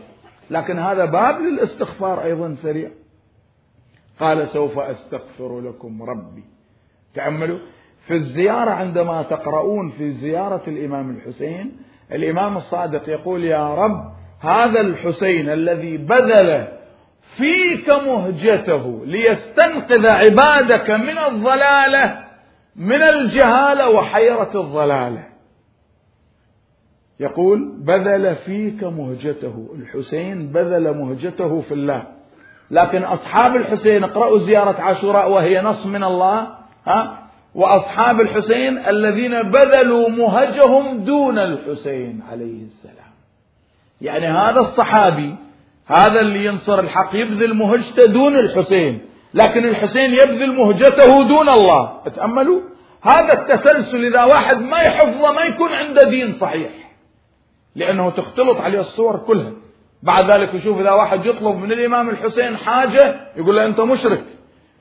لكن 0.49 0.79
هذا 0.79 1.05
باب 1.05 1.39
للاستغفار 1.39 2.23
أيضا 2.23 2.55
سريع. 2.61 2.89
قال 4.19 4.47
سوف 4.47 4.79
أستغفر 4.79 5.61
لكم 5.61 6.03
ربي. 6.03 6.43
تأملوا. 7.13 7.59
في 8.07 8.13
الزيارة 8.13 8.71
عندما 8.71 9.23
تقرؤون 9.23 9.89
في 9.89 10.09
زيارة 10.09 10.61
الإمام 10.67 11.09
الحسين 11.09 11.77
الإمام 12.11 12.57
الصادق 12.57 13.09
يقول 13.09 13.43
يا 13.43 13.75
رب 13.75 14.13
هذا 14.39 14.81
الحسين 14.81 15.49
الذي 15.49 15.97
بذل 15.97 16.67
فيك 17.37 17.89
مهجته 17.89 19.05
ليستنقذ 19.05 20.05
عبادك 20.05 20.89
من 20.89 21.17
الضلالة 21.17 22.23
من 22.75 23.03
الجهالة 23.03 23.89
وحيرة 23.89 24.51
الضلالة. 24.55 25.23
يقول 27.19 27.71
بذل 27.77 28.35
فيك 28.35 28.83
مهجته. 28.83 29.69
الحسين 29.75 30.47
بذل 30.47 30.97
مهجته 30.97 31.61
في 31.61 31.73
الله. 31.73 32.03
لكن 32.71 33.03
أصحاب 33.03 33.55
الحسين 33.55 34.03
اقرأوا 34.03 34.37
زيارة 34.37 34.81
عاشوراء 34.81 35.31
وهي 35.31 35.61
نص 35.61 35.85
من 35.85 36.03
الله 36.03 36.47
ها؟ 36.85 37.26
وأصحاب 37.57 38.21
الحسين 38.21 38.77
الذين 38.87 39.41
بذلوا 39.41 40.09
مهجهم 40.09 41.03
دون 41.03 41.39
الحسين 41.39 42.23
عليه 42.31 42.65
السلام. 42.65 43.11
يعني 44.01 44.25
هذا 44.25 44.59
الصحابي 44.59 45.35
هذا 45.85 46.19
اللي 46.19 46.45
ينصر 46.45 46.79
الحق 46.79 47.15
يبذل 47.15 47.53
مهجته 47.53 48.05
دون 48.05 48.35
الحسين 48.35 49.01
لكن 49.33 49.65
الحسين 49.65 50.13
يبذل 50.13 50.55
مهجته 50.55 51.23
دون 51.23 51.49
الله. 51.49 52.01
تأملوا 52.15 52.61
هذا 53.01 53.33
التسلسل 53.33 54.05
إذا 54.05 54.23
واحد 54.23 54.61
ما 54.61 54.79
يحفظه 54.79 55.33
ما 55.33 55.41
يكون 55.41 55.73
عنده 55.73 56.09
دين 56.09 56.35
صحيح 56.35 56.69
لأنه 57.75 58.09
تختلط 58.09 58.61
عليه 58.61 58.79
الصور 58.79 59.17
كلها. 59.17 59.53
بعد 60.03 60.31
ذلك 60.31 60.53
يشوف 60.53 60.79
إذا 60.79 60.91
واحد 60.91 61.25
يطلب 61.25 61.55
من 61.55 61.71
الإمام 61.71 62.09
الحسين 62.09 62.57
حاجة 62.57 63.15
يقول 63.37 63.55
له 63.55 63.65
أنت 63.65 63.79
مشرك. 63.79 64.23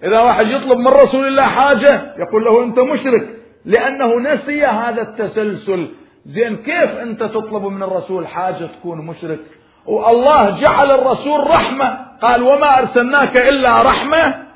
إذا 0.07 0.21
واحد 0.21 0.47
يطلب 0.47 0.79
من 0.79 0.89
رسول 0.89 1.27
الله 1.27 1.43
حاجة 1.43 2.15
يقول 2.19 2.45
له 2.45 2.65
أنت 2.65 2.79
مشرك 2.79 3.29
لأنه 3.65 4.21
نسي 4.21 4.65
هذا 4.65 5.03
التسلسل. 5.03 5.89
زين 6.27 6.57
كيف 6.57 6.91
أنت 7.03 7.23
تطلب 7.23 7.65
من 7.65 7.83
الرسول 7.83 8.27
حاجة 8.27 8.65
تكون 8.65 9.07
مشرك؟ 9.07 9.41
والله 9.87 10.61
جعل 10.61 10.91
الرسول 10.91 11.51
رحمة. 11.51 11.99
قال 12.23 12.43
وما 12.43 12.79
أرسلناك 12.79 13.37
إلا 13.37 13.83
رحمة. 13.83 14.47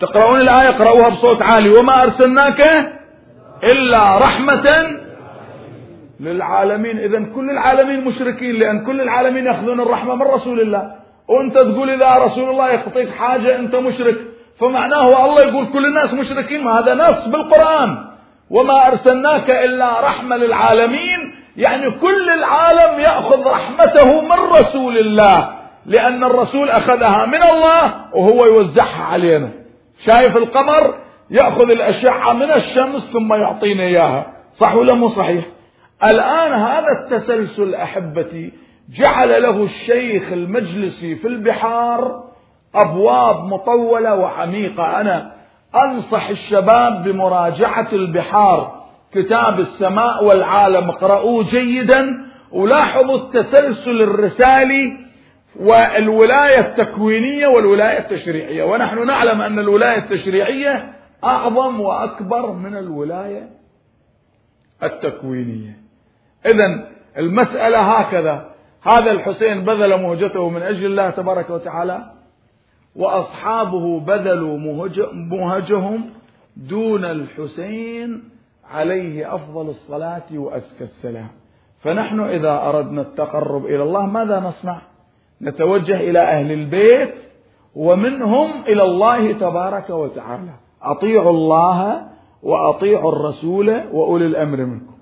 تقرؤون 0.00 0.40
الآية؟ 0.40 0.68
اقرأوها 0.68 1.08
بصوت 1.08 1.42
عالي. 1.42 1.78
وما 1.78 2.02
أرسلناك 2.02 2.60
إلا 3.64 4.18
رحمة 4.18 4.66
للعالمين. 6.20 6.98
إذا 6.98 7.24
كل 7.34 7.50
العالمين 7.50 8.04
مشركين 8.04 8.54
لأن 8.54 8.84
كل 8.86 9.00
العالمين 9.00 9.46
يأخذون 9.46 9.80
الرحمة 9.80 10.14
من 10.14 10.22
رسول 10.22 10.60
الله. 10.60 10.92
وأنت 11.28 11.54
تقول 11.54 11.90
إذا 11.90 12.14
رسول 12.14 12.50
الله 12.50 12.68
يعطيك 12.68 13.10
حاجة 13.10 13.58
أنت 13.58 13.76
مشرك. 13.76 14.16
فمعناه 14.60 15.26
الله 15.26 15.42
يقول 15.42 15.72
كل 15.72 15.86
الناس 15.86 16.14
مشركين 16.14 16.64
ما 16.64 16.78
هذا 16.78 16.94
نص 16.94 17.28
بالقرآن. 17.28 18.04
وما 18.50 18.86
أرسلناك 18.86 19.50
إلا 19.50 20.00
رحمة 20.00 20.36
للعالمين. 20.36 21.34
يعني 21.56 21.90
كل 21.90 22.30
العالم 22.30 23.00
يأخذ 23.00 23.46
رحمته 23.46 24.20
من 24.20 24.52
رسول 24.52 24.98
الله. 24.98 25.54
لأن 25.86 26.24
الرسول 26.24 26.70
أخذها 26.70 27.26
من 27.26 27.42
الله 27.42 27.94
وهو 28.14 28.46
يوزعها 28.46 29.04
علينا. 29.04 29.50
شايف 30.06 30.36
القمر؟ 30.36 30.94
يأخذ 31.30 31.70
الأشعة 31.70 32.32
من 32.32 32.50
الشمس 32.50 33.02
ثم 33.12 33.34
يعطينا 33.34 33.82
إياها. 33.82 34.26
صح 34.54 34.74
ولا 34.74 34.94
مو 34.94 35.08
صحيح؟ 35.08 35.44
الآن 36.04 36.52
هذا 36.52 36.88
التسلسل 37.00 37.74
أحبتي 37.74 38.52
جعل 38.90 39.42
له 39.42 39.64
الشيخ 39.64 40.32
المجلسي 40.32 41.14
في 41.14 41.28
البحار 41.28 42.24
أبواب 42.74 43.44
مطولة 43.44 44.14
وعميقة. 44.14 45.00
أنا 45.00 45.32
أنصح 45.74 46.28
الشباب 46.28 47.04
بمراجعة 47.04 47.88
البحار. 47.92 48.84
كتاب 49.12 49.60
السماء 49.60 50.24
والعالم 50.24 50.90
اقرأوه 50.90 51.44
جيدا 51.44 52.26
ولاحظوا 52.52 53.16
التسلسل 53.16 54.02
الرسالي 54.02 54.96
والولاية 55.60 56.60
التكوينية 56.60 57.46
والولاية 57.46 57.98
التشريعية. 57.98 58.64
ونحن 58.64 59.06
نعلم 59.06 59.40
أن 59.40 59.58
الولاية 59.58 59.98
التشريعية 59.98 60.92
أعظم 61.24 61.80
وأكبر 61.80 62.52
من 62.52 62.76
الولاية 62.76 63.50
التكوينية. 64.82 65.78
إذا 66.46 66.88
المسألة 67.18 67.78
هكذا. 67.78 68.50
هذا 68.82 69.10
الحسين 69.10 69.64
بذل 69.64 70.02
مهجته 70.02 70.48
من 70.48 70.62
أجل 70.62 70.86
الله 70.86 71.10
تبارك 71.10 71.50
وتعالى. 71.50 72.14
وأصحابه 72.96 74.00
بذلوا 74.00 74.58
مهجهم 75.12 76.10
دون 76.56 77.04
الحسين 77.04 78.24
عليه 78.70 79.34
أفضل 79.34 79.68
الصلاة 79.68 80.28
وأزكى 80.32 80.84
السلام. 80.84 81.28
فنحن 81.80 82.20
إذا 82.20 82.68
أردنا 82.68 83.02
التقرب 83.02 83.66
إلى 83.66 83.82
الله 83.82 84.06
ماذا 84.06 84.40
نصنع؟ 84.40 84.82
نتوجه 85.42 86.00
إلى 86.00 86.18
أهل 86.18 86.52
البيت 86.52 87.14
ومنهم 87.74 88.50
إلى 88.68 88.82
الله 88.82 89.32
تبارك 89.32 89.90
وتعالى. 89.90 90.54
أطيعوا 90.82 91.30
الله 91.30 92.02
وأطيعوا 92.42 93.12
الرسول 93.12 93.70
وأولي 93.92 94.26
الأمر 94.26 94.64
منكم. 94.64 94.93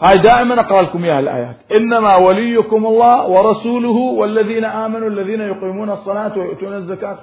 هاي 0.00 0.18
دائما 0.18 0.60
أقرأ 0.60 0.82
لكم 0.82 1.04
إياها 1.04 1.20
الآيات. 1.20 1.56
إنما 1.76 2.16
وليكم 2.16 2.86
الله 2.86 3.26
ورسوله 3.26 3.96
والذين 4.18 4.64
آمنوا 4.64 5.08
الذين 5.08 5.40
يقيمون 5.40 5.90
الصلاة 5.90 6.38
ويؤتون 6.38 6.72
الزكاة. 6.72 7.18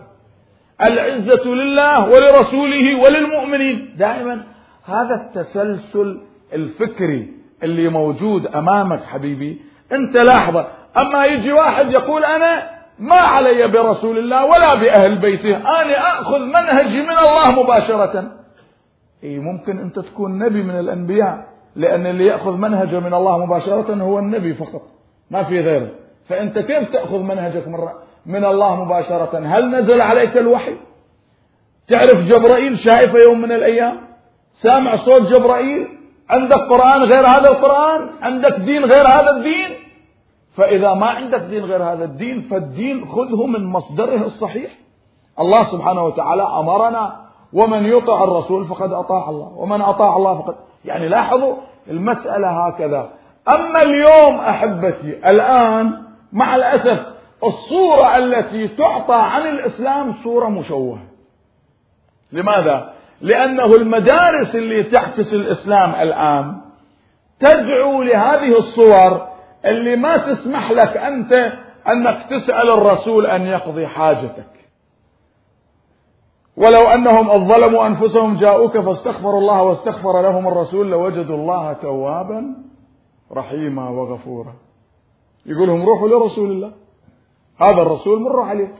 العزة 0.81 1.45
لله 1.45 2.09
ولرسوله 2.09 2.95
وللمؤمنين. 3.03 3.95
دائما 3.97 4.43
هذا 4.85 5.15
التسلسل 5.15 6.21
الفكري 6.53 7.33
اللي 7.63 7.89
موجود 7.89 8.47
أمامك 8.47 9.03
حبيبي. 9.03 9.61
أنت 9.91 10.17
لاحظة. 10.17 10.67
أما 10.97 11.25
يجي 11.25 11.53
واحد 11.53 11.91
يقول 11.91 12.25
أنا 12.25 12.69
ما 12.99 13.15
علي 13.15 13.67
برسول 13.67 14.17
الله 14.17 14.45
ولا 14.45 14.75
بأهل 14.75 15.21
بيته. 15.21 15.57
أنا 15.57 16.21
أخذ 16.21 16.39
منهجي 16.39 17.01
من 17.01 17.17
الله 17.17 17.63
مباشرة. 17.63 18.31
إيه 19.23 19.39
ممكن 19.39 19.79
أنت 19.79 19.99
تكون 19.99 20.37
نبي 20.37 20.63
من 20.63 20.79
الأنبياء. 20.79 21.52
لأن 21.75 22.07
اللي 22.07 22.25
يأخذ 22.25 22.51
منهجه 22.51 22.99
من 22.99 23.13
الله 23.13 23.45
مباشرة 23.45 23.93
هو 23.93 24.19
النبي 24.19 24.53
فقط. 24.53 24.81
ما 25.31 25.43
في 25.43 25.59
غيره. 25.59 25.89
فأنت 26.25 26.59
كيف 26.59 26.89
تأخذ 26.89 27.19
منهجك 27.19 27.67
من 27.67 27.79
من 28.25 28.45
الله 28.45 28.83
مباشرة؟ 28.85 29.39
هل 29.39 29.69
نزل 29.75 30.01
عليك 30.01 30.37
الوحي؟ 30.37 30.77
تعرف 31.87 32.17
جبرائيل 32.17 32.79
شايفه 32.79 33.19
يوم 33.19 33.41
من 33.41 33.51
الأيام؟ 33.51 34.01
سامع 34.51 34.95
صوت 34.95 35.21
جبرائيل؟ 35.21 35.87
عندك 36.29 36.57
قرآن 36.57 37.03
غير 37.03 37.27
هذا 37.27 37.49
القرآن؟ 37.49 38.09
عندك 38.21 38.59
دين 38.59 38.85
غير 38.85 39.07
هذا 39.07 39.29
الدين؟ 39.37 39.69
فإذا 40.53 40.93
ما 40.93 41.05
عندك 41.05 41.39
دين 41.41 41.63
غير 41.63 41.83
هذا 41.83 42.03
الدين 42.03 42.41
فالدين 42.41 43.05
خذه 43.05 43.45
من 43.45 43.65
مصدره 43.65 44.25
الصحيح. 44.25 44.71
الله 45.39 45.63
سبحانه 45.63 46.03
وتعالى 46.03 46.43
أمرنا 46.43 47.23
ومن 47.53 47.85
يطع 47.85 48.23
الرسول 48.23 48.65
فقد 48.65 48.93
أطاع 48.93 49.29
الله 49.29 49.53
ومن 49.57 49.81
أطاع 49.81 50.17
الله 50.17 50.41
فقد 50.41 50.55
يعني 50.85 51.09
لاحظوا 51.09 51.55
المسألة 51.87 52.47
هكذا. 52.47 53.09
أما 53.49 53.81
اليوم 53.81 54.39
أحبتي 54.39 55.29
الآن 55.29 56.03
مع 56.33 56.55
الأسف 56.55 57.05
الصورة 57.43 58.17
التي 58.17 58.67
تعطى 58.67 59.15
عن 59.15 59.41
الإسلام 59.41 60.13
صورة 60.23 60.49
مشوهة. 60.49 60.99
لماذا؟ 62.31 62.93
لأنه 63.21 63.65
المدارس 63.75 64.55
اللي 64.55 64.83
تعكس 64.83 65.33
الإسلام 65.33 65.95
الآن 65.95 66.61
تدعو 67.39 68.03
لهذه 68.03 68.57
الصور 68.57 69.27
اللي 69.65 69.95
ما 69.95 70.17
تسمح 70.17 70.71
لك 70.71 70.97
أنت 70.97 71.33
أنك 71.87 72.25
تسأل 72.29 72.69
الرسول 72.69 73.25
أن 73.25 73.41
يقضي 73.41 73.87
حاجتك. 73.87 74.62
ولو 76.57 76.81
أنهم 76.81 77.29
أظلموا 77.29 77.87
أنفسهم 77.87 78.35
جاءوك 78.35 78.77
فاستغفروا 78.77 79.39
الله 79.39 79.63
واستغفر 79.63 80.21
لهم 80.21 80.47
الرسول 80.47 80.91
لوجدوا 80.91 81.35
الله 81.35 81.73
توابا 81.73 82.55
رحيما 83.31 83.89
وغفورا. 83.89 84.53
يقول 85.45 85.67
لهم 85.67 85.85
روحوا 85.85 86.07
لرسول 86.07 86.51
الله. 86.51 86.71
هذا 87.61 87.81
الرسول 87.81 88.21
مروا 88.21 88.45
عليه 88.45 88.75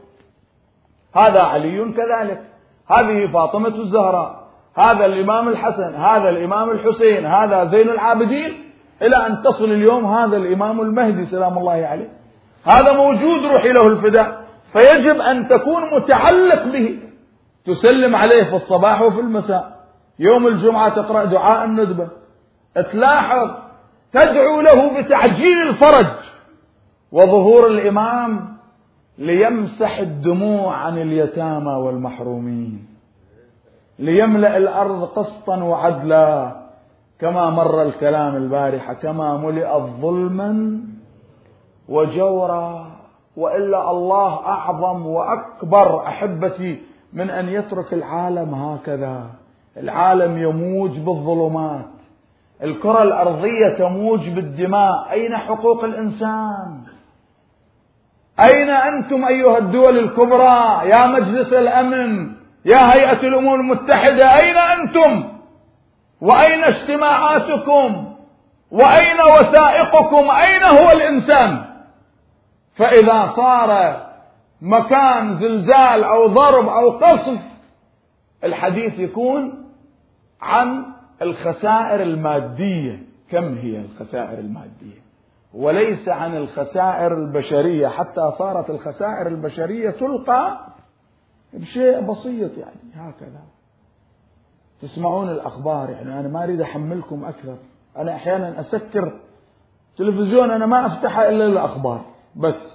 هذا 1.16 1.40
علي 1.42 1.92
كذلك. 1.92 2.42
هذه 2.88 3.28
فاطمة 3.28 3.76
الزهراء. 3.76 4.44
هذا 4.76 5.06
الإمام 5.06 5.50
الحسن. 5.50 5.96
هذا 5.96 6.30
الإمام 6.30 6.72
الحسين. 6.72 7.26
هذا 7.26 7.66
زين 7.66 7.90
العابدين. 7.90 8.52
إلى 9.02 9.16
أن 9.28 9.42
تصل 9.42 9.66
اليوم 9.66 10.06
هذا 10.06 10.38
الإمام 10.38 10.82
المهدي 10.82 11.26
سلام 11.26 11.58
الله 11.58 11.72
عليه. 11.72 12.10
هذا 12.64 12.94
موجود 12.94 13.46
روحي 13.54 13.70
له 13.70 13.88
الفداء. 13.88 14.44
فيجب 14.74 15.22
أن 15.22 15.48
تكون 15.48 15.96
متعلق 15.96 16.64
به. 16.64 17.00
تسلم 17.66 18.16
عليه 18.16 18.44
في 18.44 18.56
الصباح 18.56 19.02
وفي 19.02 19.20
المساء. 19.20 19.80
يوم 20.20 20.48
الجمعة 20.48 20.96
تقرأ 20.96 21.26
دعاء 21.26 21.66
الندبة. 21.66 22.08
تلاحظ 22.76 23.50
تدعو 24.12 24.62
له 24.62 25.02
بتعجيل 25.02 25.68
الفرج 25.68 26.16
وظهور 27.12 27.68
الإمام 27.68 28.58
ليمسح 29.18 29.98
الدموع 29.98 30.76
عن 30.76 30.98
اليتامى 30.98 31.72
والمحرومين. 31.72 32.88
ليملأ 34.00 34.58
الأرض 34.58 35.04
قسطا 35.04 35.64
وعدلا. 35.64 36.64
كما 37.20 37.50
مر 37.50 37.82
الكلام 37.82 38.36
البارحة. 38.36 38.94
كما 38.94 39.38
ملئت 39.38 39.84
ظلما 40.02 40.82
وجورا. 41.90 42.94
وإلا 43.38 43.92
الله 43.92 44.46
أعظم 44.46 45.06
وأكبر 45.06 46.08
أحبتي 46.08 46.93
من 47.14 47.30
أن 47.30 47.50
يترك 47.50 47.94
العالم 47.94 48.54
هكذا. 48.54 49.26
العالم 49.78 50.38
يموج 50.38 51.00
بالظلمات. 51.00 51.86
الكرة 52.64 53.04
الأرضية 53.04 53.70
تموج 53.70 54.30
بالدماء. 54.30 55.12
أين 55.12 55.38
حقوق 55.38 55.84
الإنسان؟ 55.84 56.82
أين 58.40 58.70
أنتم 58.70 59.26
أيها 59.26 59.58
الدول 59.58 60.00
الكبرى؟ 60.00 60.90
يا 60.90 61.08
مجلس 61.08 61.54
الأمن 61.54 62.32
يا 62.66 62.94
هيئة 62.94 63.28
الأمم 63.28 63.54
المتحدة 63.54 64.36
أين 64.40 64.58
أنتم؟ 64.58 65.24
وأين 66.22 66.64
اجتماعاتكم؟ 66.64 68.14
وأين 68.72 69.22
وثائقكم؟ 69.38 70.32
أين 70.32 70.64
هو 70.64 70.92
الإنسان؟ 70.92 71.66
فإذا 72.76 73.32
صار 73.36 74.02
مكان 74.64 75.34
زلزال 75.34 76.04
أو 76.04 76.28
ضرب 76.28 76.68
أو 76.68 76.90
قصف 76.90 77.42
الحديث 78.44 79.00
يكون 79.00 79.66
عن 80.42 80.86
الخسائر 81.22 82.02
المادية. 82.02 83.04
كم 83.30 83.58
هي 83.58 83.82
الخسائر 83.82 84.40
المادية؟ 84.40 85.04
وليس 85.54 86.10
عن 86.10 86.38
الخسائر 86.38 87.14
البشرية. 87.14 87.88
حتى 87.88 88.32
صارت 88.38 88.70
الخسائر 88.70 89.28
البشرية 89.28 89.90
تلقى 89.90 90.68
بشيء 91.54 92.02
بسيط 92.02 92.58
يعني 92.58 92.80
هكذا. 92.96 93.42
تسمعون 94.82 95.30
الأخبار 95.30 95.90
يعني 95.90 96.20
أنا 96.20 96.28
ما 96.28 96.44
أريد 96.44 96.62
أحملكم 96.62 97.26
أكثر. 97.26 97.58
أنا 97.98 98.16
أحيانا 98.16 98.60
أسكر 98.60 99.20
تلفزيون 99.98 100.52
أنا 100.52 100.66
ما 100.66 100.86
أفتحه 100.86 101.30
إلا 101.30 101.46
الأخبار. 101.46 102.06
بس 102.36 102.73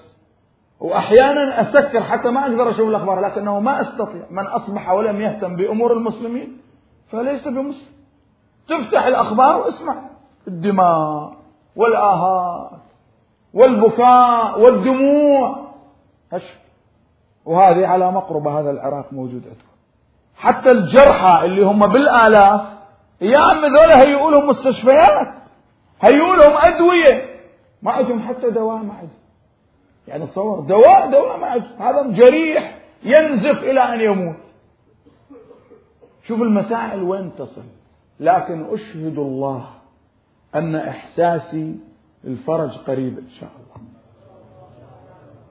وأحيانا 0.80 1.60
أسكر 1.60 2.02
حتى 2.02 2.30
ما 2.30 2.40
أقدر 2.42 2.70
أشوف 2.70 2.88
الأخبار 2.88 3.20
لكنه 3.20 3.60
ما 3.60 3.80
أستطيع. 3.80 4.26
من 4.30 4.46
أصبح 4.46 4.90
ولم 4.90 5.20
يهتم 5.20 5.56
بأمور 5.56 5.92
المسلمين 5.92 6.60
فليس 7.10 7.48
بمسلم. 7.48 7.88
تفتح 8.68 9.04
الأخبار 9.04 9.56
واسمع. 9.56 10.02
الدماء 10.48 11.32
والآهات 11.76 12.80
والبكاء 13.54 14.60
والدموع. 14.60 15.56
هش. 16.32 16.54
وهذه 17.44 17.86
على 17.86 18.12
مقربة 18.12 18.60
هذا 18.60 18.70
العراق 18.70 19.12
موجود 19.12 19.42
عندكم. 19.46 19.68
حتى 20.36 20.70
الجرحى 20.70 21.44
اللي 21.44 21.62
هم 21.62 21.86
بالآلاف 21.86 22.60
يا 23.20 23.38
عم 23.38 23.58
ذولا 23.58 24.00
هيئوا 24.00 24.30
لهم 24.30 24.48
مستشفيات 24.48 25.28
هيئوا 26.00 26.36
لهم 26.36 26.56
أدوية. 26.56 27.38
ما 27.82 27.92
عندهم 27.92 28.20
حتى 28.20 28.50
دواء 28.50 28.76
ما 28.76 28.94
عندهم 28.94 29.27
يعني 30.08 30.26
تصور 30.26 30.60
دواء 30.60 31.10
دواء 31.10 31.40
ما 31.40 31.54
هذا 31.78 32.10
جريح 32.10 32.78
ينزف 33.04 33.62
إلى 33.62 33.80
أن 33.80 34.00
يموت. 34.00 34.36
شوف 36.26 36.42
المسائل 36.42 37.02
وين 37.02 37.30
تصل. 37.38 37.64
لكن 38.20 38.64
أشهد 38.64 39.18
الله 39.18 39.66
أن 40.54 40.76
إحساسي 40.76 41.76
الفرج 42.24 42.78
قريب 42.78 43.18
إن 43.18 43.28
شاء 43.28 43.50
الله. 43.50 43.88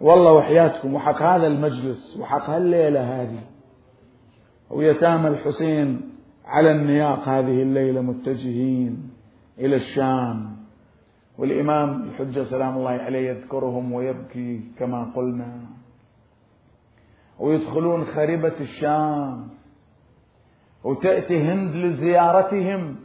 والله 0.02 0.34
وحياتكم 0.34 0.94
وحق 0.94 1.22
هذا 1.22 1.48
المجلس 1.48 2.18
وحق 2.20 2.50
هالليلة 2.50 3.22
هذه. 3.22 3.40
ويتامى 4.70 5.28
الحسين 5.28 6.02
على 6.46 6.72
النياق 6.72 7.20
هذه 7.30 7.62
الليلة 7.62 8.02
متجهين 8.02 9.10
إلى 9.60 9.76
الشام. 9.76 10.57
والإمام 11.38 12.04
الحجة 12.04 12.44
سلام 12.44 12.78
الله 12.78 12.92
عليه 12.92 13.30
يذكرهم 13.30 13.92
ويبكي 13.94 14.62
كما 14.80 15.12
قلنا. 15.16 15.60
ويدخلون 17.40 18.06
خربة 18.06 18.54
الشام 18.60 19.48
وتأتي 20.84 21.42
هند 21.42 21.76
لزيارتهم 21.76 22.96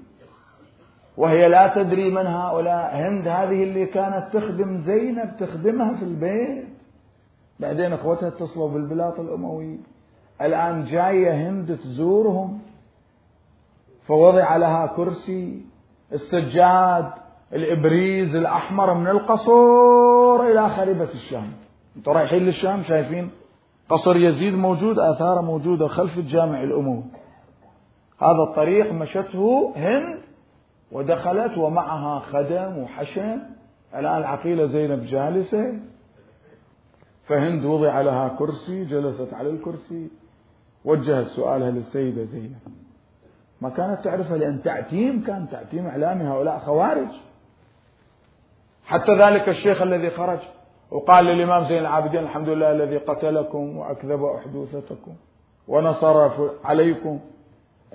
وهي 1.16 1.48
لا 1.48 1.74
تدري 1.74 2.10
من 2.10 2.26
هؤلاء. 2.26 2.96
هند 2.96 3.28
هذه 3.28 3.62
اللي 3.62 3.86
كانت 3.86 4.28
تخدم 4.32 4.76
زينب 4.76 5.36
تخدمها 5.36 5.96
في 5.96 6.04
البيت. 6.04 6.68
بعدين 7.60 7.92
أخوتها 7.92 8.28
اتصلوا 8.28 8.68
بالبلاط 8.68 9.20
الأموي. 9.20 9.78
الآن 10.40 10.84
جاية 10.84 11.48
هند 11.48 11.76
تزورهم 11.76 12.60
فوضع 14.06 14.56
لها 14.56 14.86
كرسي. 14.86 15.62
السجاد 16.12 17.21
الإبريز 17.52 18.36
الأحمر 18.36 18.94
من 18.94 19.06
القصور 19.06 20.50
إلى 20.50 20.68
خريبة 20.68 21.08
الشام. 21.14 21.52
أنتم 21.96 22.12
رايحين 22.12 22.42
للشام 22.42 22.82
شايفين 22.82 23.30
قصر 23.88 24.16
يزيد 24.16 24.54
موجود 24.54 24.98
اثاره 24.98 25.40
موجودة 25.40 25.86
خلف 25.86 26.18
الجامع 26.18 26.62
الاموي 26.62 27.02
هذا 28.22 28.42
الطريق 28.42 28.92
مشته 28.92 29.72
هند 29.76 30.18
ودخلت 30.92 31.58
ومعها 31.58 32.18
خدم 32.18 32.78
وحشم 32.78 33.38
الآن 33.94 34.18
العقيلة 34.18 34.66
زينب 34.66 35.02
جالسة. 35.06 35.74
فهند 37.24 37.64
وضع 37.64 38.00
لها 38.00 38.28
كرسي 38.28 38.84
جلست 38.84 39.34
على 39.34 39.50
الكرسي 39.50 40.10
وجهت 40.84 41.26
سؤالها 41.26 41.70
للسيدة 41.70 42.24
زينب 42.24 42.58
ما 43.60 43.70
كانت 43.70 44.04
تعرفها؟ 44.04 44.36
لأن 44.36 44.62
تعتيم 44.62 45.24
كان 45.24 45.48
تعتيم 45.50 45.86
إعلامي 45.86 46.24
هؤلاء 46.24 46.58
خوارج. 46.58 47.08
حتى 48.86 49.12
ذلك 49.14 49.48
الشيخ 49.48 49.82
الذي 49.82 50.10
خرج 50.10 50.38
وقال 50.90 51.24
للإمام 51.24 51.64
زين 51.64 51.78
العابدين 51.78 52.22
الحمد 52.22 52.48
لله 52.48 52.72
الذي 52.72 52.98
قتلكم 52.98 53.76
وأكذب 53.76 54.24
أحدوثتكم 54.24 55.12
ونصر 55.68 56.30
عليكم. 56.64 57.18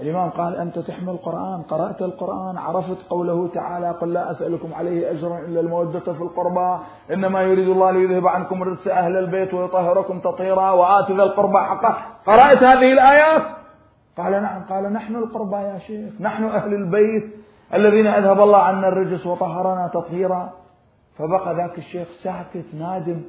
الإمام 0.02 0.30
قال 0.30 0.56
أنت 0.56 0.80
تحمل 0.80 1.10
القرآن 1.10 1.62
قرأت 1.62 2.02
القرآن 2.02 2.58
عرفت 2.58 3.10
قوله 3.10 3.48
تعالى 3.48 3.92
قل 3.92 4.14
لا 4.14 4.32
أسألكم 4.32 4.74
عليه 4.74 5.12
أجرا 5.12 5.40
إلا 5.40 5.60
المودة 5.60 6.14
في 6.14 6.22
القربى 6.22 6.84
إنما 7.14 7.42
يريد 7.42 7.68
الله 7.68 7.92
ليذهب 7.92 8.28
عنكم 8.28 8.62
الرجس 8.62 8.88
أهل 8.88 9.18
البيت 9.18 9.54
ويطهركم 9.54 10.20
تطهيرا 10.20 10.72
وآت 10.72 11.12
ذا 11.12 11.24
القربى 11.24 11.58
حقه. 11.58 11.98
قرأت 12.26 12.64
هذه 12.64 12.94
الآيات؟ 12.94 13.42
قال 14.18 14.32
نعم 14.32 14.64
قال 14.64 14.94
نحن 14.94 15.16
القربى 15.16 15.58
يا 15.58 15.78
شيخ 15.78 16.14
نحن 16.20 16.44
أهل 16.44 16.74
البيت 16.74 17.24
الذين 17.74 18.08
أذهب 18.08 18.40
الله 18.40 18.58
عنا 18.58 18.88
الرجس 18.88 19.26
وطهرنا 19.26 19.88
تطهيرا. 19.94 20.50
فبقى 21.18 21.56
ذاك 21.56 21.78
الشيخ 21.78 22.08
ساكت 22.24 22.66
نادم. 22.80 23.22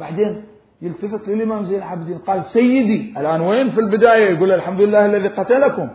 بعدين 0.00 0.44
يلتفت 0.82 1.28
للإمام 1.28 1.64
زين 1.64 1.78
العابدين 1.78 2.18
قال 2.18 2.44
سيدي. 2.44 3.14
الآن 3.18 3.40
وين 3.40 3.70
في 3.70 3.80
البداية؟ 3.80 4.36
يقول 4.36 4.52
الحمد 4.52 4.80
لله 4.80 5.06
الذي 5.06 5.28
قتلكم 5.28 5.88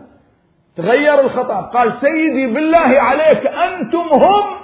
تغير 0.75 1.19
الخطاب 1.19 1.63
قال 1.63 1.93
سيدي 2.01 2.53
بالله 2.53 3.01
عليك 3.01 3.47
أنتم 3.47 3.99
هم. 4.13 4.59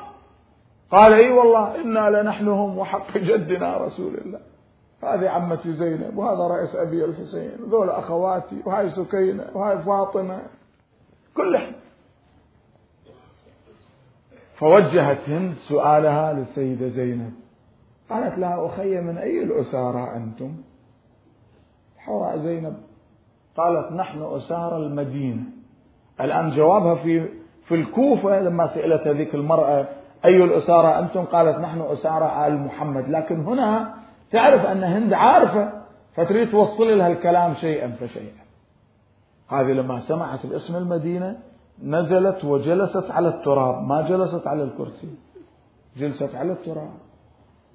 قال 0.91 1.13
إي 1.13 1.31
والله 1.31 1.81
إنا 1.81 2.09
لنحن 2.09 2.47
هم 2.47 2.77
وحق 2.77 3.17
جدنا 3.17 3.77
رسول 3.77 4.17
الله. 4.25 4.39
هذه 5.03 5.29
عمتي 5.29 5.71
زينب 5.71 6.17
وهذا 6.17 6.55
رئيس 6.55 6.75
أبي 6.75 7.05
الحسين 7.05 7.51
وذول 7.63 7.89
أخواتي 7.89 8.61
وهاي 8.65 8.89
سكينة 8.89 9.45
وهاي 9.53 9.77
فاطمة. 9.77 10.41
كلهم. 11.35 11.73
فوجهت 14.55 15.29
هند 15.29 15.55
سؤالها 15.55 16.33
للسيدة 16.33 16.87
زينب. 16.87 17.33
قالت 18.09 18.37
لها 18.37 18.65
أخي 18.65 19.01
من 19.01 19.17
أي 19.17 19.43
الأسارى 19.43 20.15
أنتم؟ 20.15 20.51
حوراء 21.97 22.37
زينب 22.37 22.77
قالت 23.57 23.91
نحن 23.91 24.21
أسارى 24.21 24.77
المدينة. 24.77 25.43
الآن 26.21 26.51
جوابها 26.51 26.95
في 26.95 27.29
في 27.65 27.75
الكوفة 27.75 28.39
لما 28.39 28.67
سئلت 28.67 29.07
هذيك 29.07 29.35
المرأة 29.35 29.87
أي 30.25 30.43
الأسارى 30.43 30.99
أنتم؟ 30.99 31.23
قالت 31.25 31.59
نحن 31.59 31.81
أسارى 31.81 32.47
آل 32.47 32.59
محمد. 32.59 33.09
لكن 33.09 33.39
هنا 33.39 33.93
تعرف 34.31 34.65
أن 34.65 34.83
هند 34.83 35.13
عارفة 35.13 35.71
فتريد 36.15 36.51
توصل 36.51 36.97
لها 36.97 37.07
الكلام 37.07 37.53
شيئا 37.53 37.91
فشيئا. 37.91 38.45
هذه 39.47 39.71
لما 39.71 39.99
سمعت 39.99 40.45
باسم 40.45 40.75
المدينة 40.75 41.37
نزلت 41.83 42.45
وجلست 42.45 43.11
على 43.11 43.27
التراب 43.27 43.87
ما 43.87 44.01
جلست 44.09 44.47
على 44.47 44.63
الكرسي 44.63 45.09
جلست 45.97 46.35
على 46.35 46.51
التراب. 46.51 46.93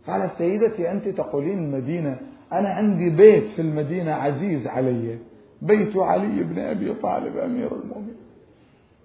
قالت 0.06 0.32
سيدتي 0.32 0.90
أنت 0.90 1.08
تقولين 1.08 1.58
المدينة 1.58 2.18
أنا 2.52 2.68
عندي 2.68 3.10
بيت 3.10 3.48
في 3.48 3.62
المدينة 3.62 4.12
عزيز 4.12 4.66
علي 4.66 5.18
بيت 5.62 5.96
علي 5.96 6.42
بن 6.42 6.58
أبي 6.58 6.94
طالب 6.94 7.36
أمير 7.36 7.72
المؤمنين. 7.72 8.16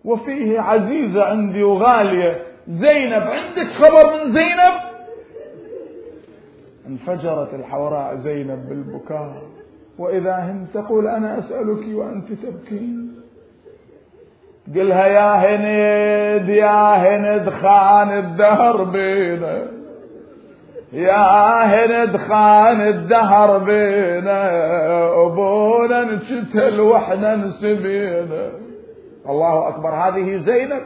وفيه 0.05 0.59
عزيزة 0.59 1.23
عندي 1.23 1.63
وغالية 1.63 2.41
زينب 2.67 3.23
عندك 3.23 3.67
خبر 3.73 4.13
من 4.13 4.31
زينب؟ 4.31 4.95
انفجرت 6.87 7.53
الحوراء 7.53 8.15
زينب 8.15 8.69
بالبكاء. 8.69 9.43
وإذا 9.99 10.35
هند 10.35 10.67
تقول 10.73 11.07
أنا 11.07 11.39
أسألك 11.39 11.95
وأنت 11.95 12.31
تبكين. 12.33 13.04
قلها 14.75 15.05
يا 15.07 15.33
هند 15.35 16.49
يا 16.49 16.95
هند 16.95 17.49
خان 17.49 18.17
الدهر 18.17 18.83
بينا 18.83 19.67
يا 20.93 21.65
هند 21.65 22.17
خان 22.17 22.81
الدهر 22.81 23.57
بينا 23.57 24.49
ابونا 25.25 26.03
نشتل 26.03 26.79
وإحنا 26.79 27.35
نسبينا 27.35 28.49
الله 29.29 29.67
اكبر 29.67 29.89
هذه 29.89 30.37
زينب 30.37 30.81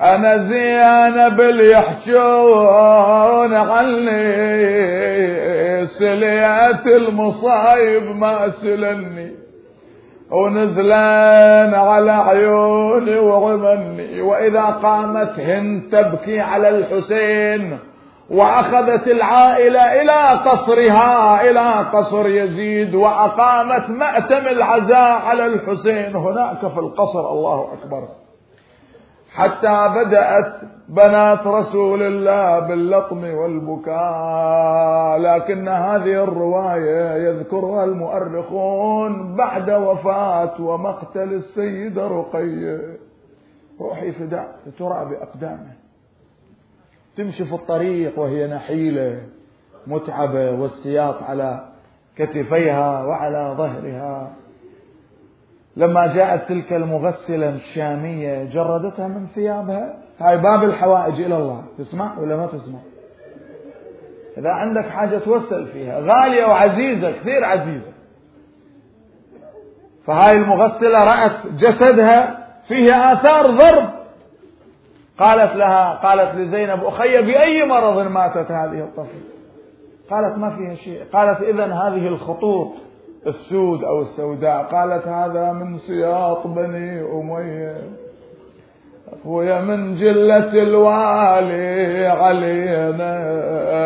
أنا 0.00 0.36
زينب 0.36 1.40
اللي 1.40 1.70
يحجون 1.70 3.54
عني 3.54 4.34
سليت 5.86 6.86
المصايب 6.86 8.16
ما 8.16 8.48
سلني 8.48 9.32
ونزلان 10.30 11.74
على 11.74 12.12
عيوني 12.12 13.18
وغمني 13.18 14.20
وإذا 14.20 14.62
قامت 14.62 15.40
هند 15.40 15.82
تبكي 15.92 16.40
على 16.40 16.68
الحسين 16.68 17.78
وأخذت 18.30 19.08
العائلة 19.08 20.02
إلى 20.02 20.40
قصرها 20.50 21.40
إلى 21.50 21.86
قصر 21.92 22.28
يزيد 22.28 22.94
وأقامت 22.94 23.90
مأتم 23.90 24.46
العزاء 24.46 25.22
على 25.26 25.46
الحسين. 25.46 26.16
هناك 26.16 26.58
في 26.58 26.78
القصر 26.78 27.30
الله 27.32 27.68
أكبر. 27.72 28.08
حتى 29.34 29.88
بدأت 29.96 30.54
بنات 30.88 31.46
رسول 31.46 32.02
الله 32.02 32.58
باللطم 32.68 33.24
والبكاء. 33.34 35.18
لكن 35.18 35.68
هذه 35.68 36.24
الرواية 36.24 37.28
يذكرها 37.28 37.84
المؤرخون 37.84 39.36
بعد 39.36 39.70
وفاة 39.70 40.60
ومقتل 40.60 41.32
السيدة 41.32 42.08
رقية. 42.08 42.80
روحي 43.80 44.12
فداء 44.12 44.56
ترى 44.78 45.04
بأقدامه. 45.10 45.72
تمشي 47.16 47.44
في 47.44 47.54
الطريق 47.54 48.18
وهي 48.18 48.46
نحيلة 48.46 49.20
متعبة 49.86 50.50
والسياط 50.50 51.22
على 51.22 51.64
كتفيها 52.16 53.04
وعلى 53.04 53.54
ظهرها. 53.58 54.32
لما 55.76 56.06
جاءت 56.06 56.48
تلك 56.48 56.72
المغسلة 56.72 57.48
الشامية 57.48 58.44
جردتها 58.44 59.08
من 59.08 59.26
ثيابها. 59.26 59.96
هاي 60.18 60.38
باب 60.38 60.64
الحوائج 60.64 61.20
إلى 61.20 61.36
الله. 61.36 61.62
تسمع 61.78 62.18
ولا 62.18 62.36
ما 62.36 62.46
تسمع؟ 62.46 62.78
إذا 64.38 64.50
عندك 64.50 64.88
حاجة 64.88 65.18
توسل 65.18 65.66
فيها. 65.66 66.00
غالية 66.00 66.44
وعزيزة 66.44 67.10
كثير 67.10 67.44
عزيزة. 67.44 67.92
فهاي 70.06 70.36
المغسلة 70.36 71.04
رأت 71.04 71.46
جسدها 71.46 72.46
فيه 72.68 73.12
آثار 73.12 73.50
ضرب. 73.50 73.88
قالت 75.18 75.56
لها 75.56 75.94
قالت 75.94 76.34
لزينب 76.34 76.84
أخي 76.84 77.22
بأي 77.22 77.64
مرض 77.64 77.98
ماتت 77.98 78.50
هذه 78.50 78.80
الطفلة؟ 78.80 79.20
قالت 80.10 80.38
ما 80.38 80.50
فيها 80.50 80.74
شيء. 80.74 81.04
قالت 81.12 81.40
إذا 81.40 81.64
هذه 81.64 82.06
الخطوط 82.06 82.83
السود 83.26 83.84
أو 83.84 84.00
السوداء. 84.00 84.62
قالت 84.62 85.08
هذا 85.08 85.52
من 85.52 85.78
سياط 85.78 86.46
بني 86.46 87.00
أمية. 87.00 87.76
ويا 89.24 89.60
من 89.60 89.94
جلة 89.94 90.52
الوالي 90.52 92.06
علينا 92.06 93.12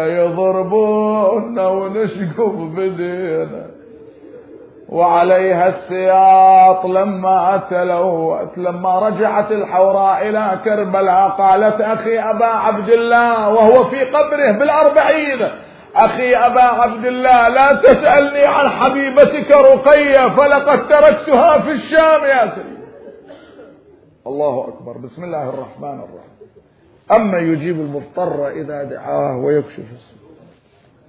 يضربونا 0.07 1.69
ونشقف 1.69 2.55
بدينا. 2.77 3.67
وعليها 4.89 5.69
السياط 5.69 6.87
لما 6.87 7.63
تلوت 7.71 8.59
لما 8.59 8.99
رجعت 8.99 9.53
الحوراء 9.53 10.29
إلى 10.29 10.61
كربلاء 10.65 11.29
قالت 11.29 11.81
أخي 11.81 12.19
أبا 12.19 12.47
عبد 12.47 12.89
الله 12.89 13.49
وهو 13.49 13.85
في 13.85 14.05
قبره 14.05 14.59
بالأربعين. 14.59 15.68
أخي 15.99 16.37
أبا 16.37 16.63
عبد 16.63 17.07
الله 17.07 17.49
لا 17.49 17.73
تسألني 17.73 18.45
عن 18.45 18.69
حبيبتك 18.69 19.51
رقية 19.51 20.37
فلقد 20.37 20.89
تركتها 20.89 21.59
في 21.59 21.71
الشام 21.71 22.25
يا 22.25 22.47
سيدي. 22.55 22.79
الله 24.27 24.69
أكبر. 24.69 24.99
بسم 24.99 25.25
الله 25.25 25.49
الرحمن 25.49 25.99
الرحيم. 25.99 26.39
أما 27.13 27.39
يجيب 27.39 27.81
المضطر 27.81 28.49
إذا 28.49 28.83
دعاه 28.83 29.37
ويكشف 29.37 29.79
السوء. 29.79 30.29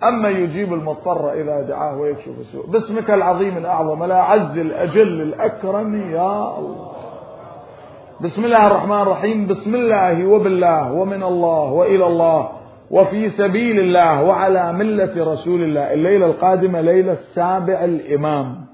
أما 0.03 0.29
يجيب 0.29 0.73
المضطر 0.73 1.33
إذا 1.33 1.61
دعاه 1.61 1.97
ويكشف 1.97 2.39
السوء. 2.39 2.67
باسمك 2.67 3.11
العظيم 3.11 3.57
الأعظم 3.57 4.03
الأعز 4.03 4.57
الأجل 4.57 5.21
الأكرم 5.21 6.11
يا 6.11 6.57
الله. 6.57 6.91
بسم 8.21 8.45
الله 8.45 8.67
الرحمن 8.67 9.01
الرحيم. 9.01 9.47
بسم 9.47 9.75
الله 9.75 10.25
وبالله 10.25 10.91
ومن 10.91 11.23
الله 11.23 11.71
وإلى 11.71 12.05
الله. 12.05 12.58
وفي 12.91 13.29
سبيل 13.29 13.79
الله 13.79 14.23
وعلى 14.23 14.73
ملة 14.73 15.33
رسول 15.33 15.63
الله. 15.63 15.93
الليلة 15.93 16.25
القادمة 16.25 16.81
ليلة 16.81 17.17
سابع 17.33 17.83
الإمام. 17.83 18.65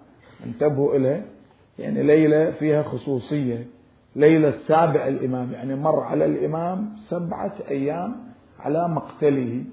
انتبهوا 0.45 0.95
إليه. 0.95 1.26
يعني 1.80 2.03
ليلة 2.03 2.51
فيها 2.51 2.84
خصوصية. 2.84 3.66
ليلة 4.16 4.51
سابع 4.51 5.07
الإمام. 5.07 5.51
يعني 5.51 5.76
مر 5.76 5.99
على 5.99 6.26
الإمام 6.26 6.89
سبعة 7.09 7.53
أيام 7.70 8.16
على 8.59 8.89
مقتله. 8.89 9.63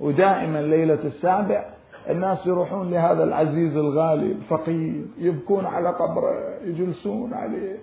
ودائما 0.00 0.62
ليلة 0.62 1.04
السابع 1.04 1.64
الناس 2.10 2.46
يروحون 2.46 2.90
لهذا 2.90 3.24
العزيز 3.24 3.76
الغالي 3.76 4.32
الفقير. 4.32 5.04
يبكون 5.18 5.66
على 5.66 5.88
قبره. 5.88 6.32
يجلسون 6.64 7.34
عليه. 7.34 7.76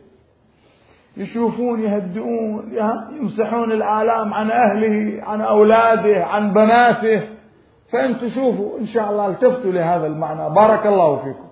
يشوفون 1.17 1.83
يهدئون 1.83 2.73
يمسحون 3.21 3.71
الآلام 3.71 4.33
عن 4.33 4.51
أهله 4.51 5.23
عن 5.23 5.41
أولاده 5.41 6.25
عن 6.25 6.53
بناته. 6.53 7.21
فأنتم 7.91 8.27
شوفوا 8.27 8.79
إن 8.79 8.85
شاء 8.85 9.11
الله 9.11 9.27
التفتوا 9.27 9.71
لهذا 9.71 10.07
المعنى. 10.07 10.55
بارك 10.55 10.85
الله 10.85 11.15
فيكم. 11.15 11.45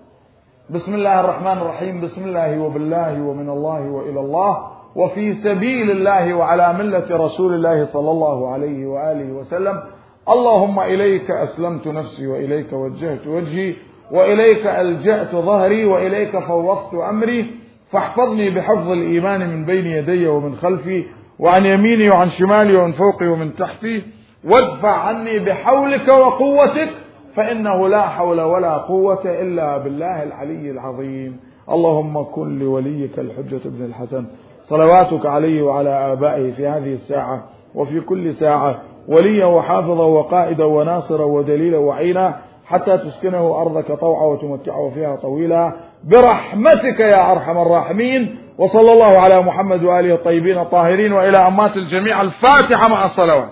بسم 0.70 0.94
الله 0.94 1.20
الرحمن 1.20 1.58
الرحيم. 1.62 2.00
بسم 2.00 2.24
الله 2.24 2.60
وبالله 2.62 3.22
ومن 3.22 3.48
الله 3.50 3.90
وإلى 3.90 4.20
الله 4.20 4.70
وفي 4.96 5.34
سبيل 5.34 5.90
الله 5.90 6.34
وعلى 6.34 6.72
ملة 6.72 7.06
رسول 7.10 7.54
الله 7.54 7.84
صلى 7.84 8.10
الله 8.10 8.52
عليه 8.52 8.86
وآله 8.86 9.32
وسلم. 9.32 9.82
اللهم 10.28 10.80
إليك 10.80 11.30
أسلمت 11.30 11.88
نفسي 11.88 12.26
وإليك 12.26 12.72
وجهت 12.72 13.26
وجهي 13.26 13.74
وإليك 14.12 14.66
ألجأت 14.66 15.30
ظهري 15.30 15.84
وإليك 15.84 16.38
فوضت 16.38 16.94
أمري. 16.94 17.63
فاحفظني 17.94 18.50
بحفظ 18.50 18.88
الإيمان 18.90 19.48
من 19.48 19.64
بين 19.64 19.86
يدي 19.86 20.28
ومن 20.28 20.54
خلفي 20.54 21.04
وعن 21.38 21.66
يميني 21.66 22.10
وعن 22.10 22.30
شمالي 22.30 22.76
ومن 22.76 22.92
فوقي 22.92 23.26
ومن 23.26 23.56
تحتي. 23.56 24.02
وادفع 24.44 24.90
عني 24.90 25.38
بحولك 25.38 26.08
وقوتك 26.08 26.90
فإنه 27.34 27.88
لا 27.88 28.08
حول 28.08 28.40
ولا 28.40 28.76
قوة 28.76 29.22
إلا 29.24 29.78
بالله 29.78 30.22
العلي 30.22 30.70
العظيم. 30.70 31.40
اللهم 31.70 32.22
كن 32.22 32.58
لوليك 32.58 33.18
الحجة 33.18 33.60
بن 33.64 33.84
الحسن. 33.84 34.24
صلواتك 34.62 35.26
عليه 35.26 35.62
وعلى 35.62 36.12
آبائه 36.12 36.50
في 36.50 36.66
هذه 36.66 36.92
الساعة 36.92 37.44
وفي 37.74 38.00
كل 38.00 38.34
ساعة. 38.34 38.82
وليا 39.08 39.46
وحافظا 39.46 40.04
وقائدا 40.04 40.64
وناصرا 40.64 41.24
ودليلا 41.24 41.78
وعينا 41.78 42.36
حتى 42.66 42.98
تسكنه 42.98 43.60
أرضك 43.60 43.92
طوعا 43.92 44.26
وتمتعه 44.26 44.90
فيها 44.94 45.16
طويلا. 45.16 45.72
برحمتك 46.06 47.00
يا 47.00 47.32
أرحم 47.32 47.58
الراحمين 47.58 48.38
وصلى 48.58 48.92
الله 48.92 49.18
على 49.18 49.42
محمد 49.42 49.84
وآله 49.84 50.14
الطيبين 50.14 50.58
الطاهرين 50.58 51.12
وإلى 51.12 51.38
أمات 51.38 51.76
الجميع 51.76 52.20
الفاتحة 52.20 52.88
مع 52.88 53.04
الصلوات. 53.04 53.50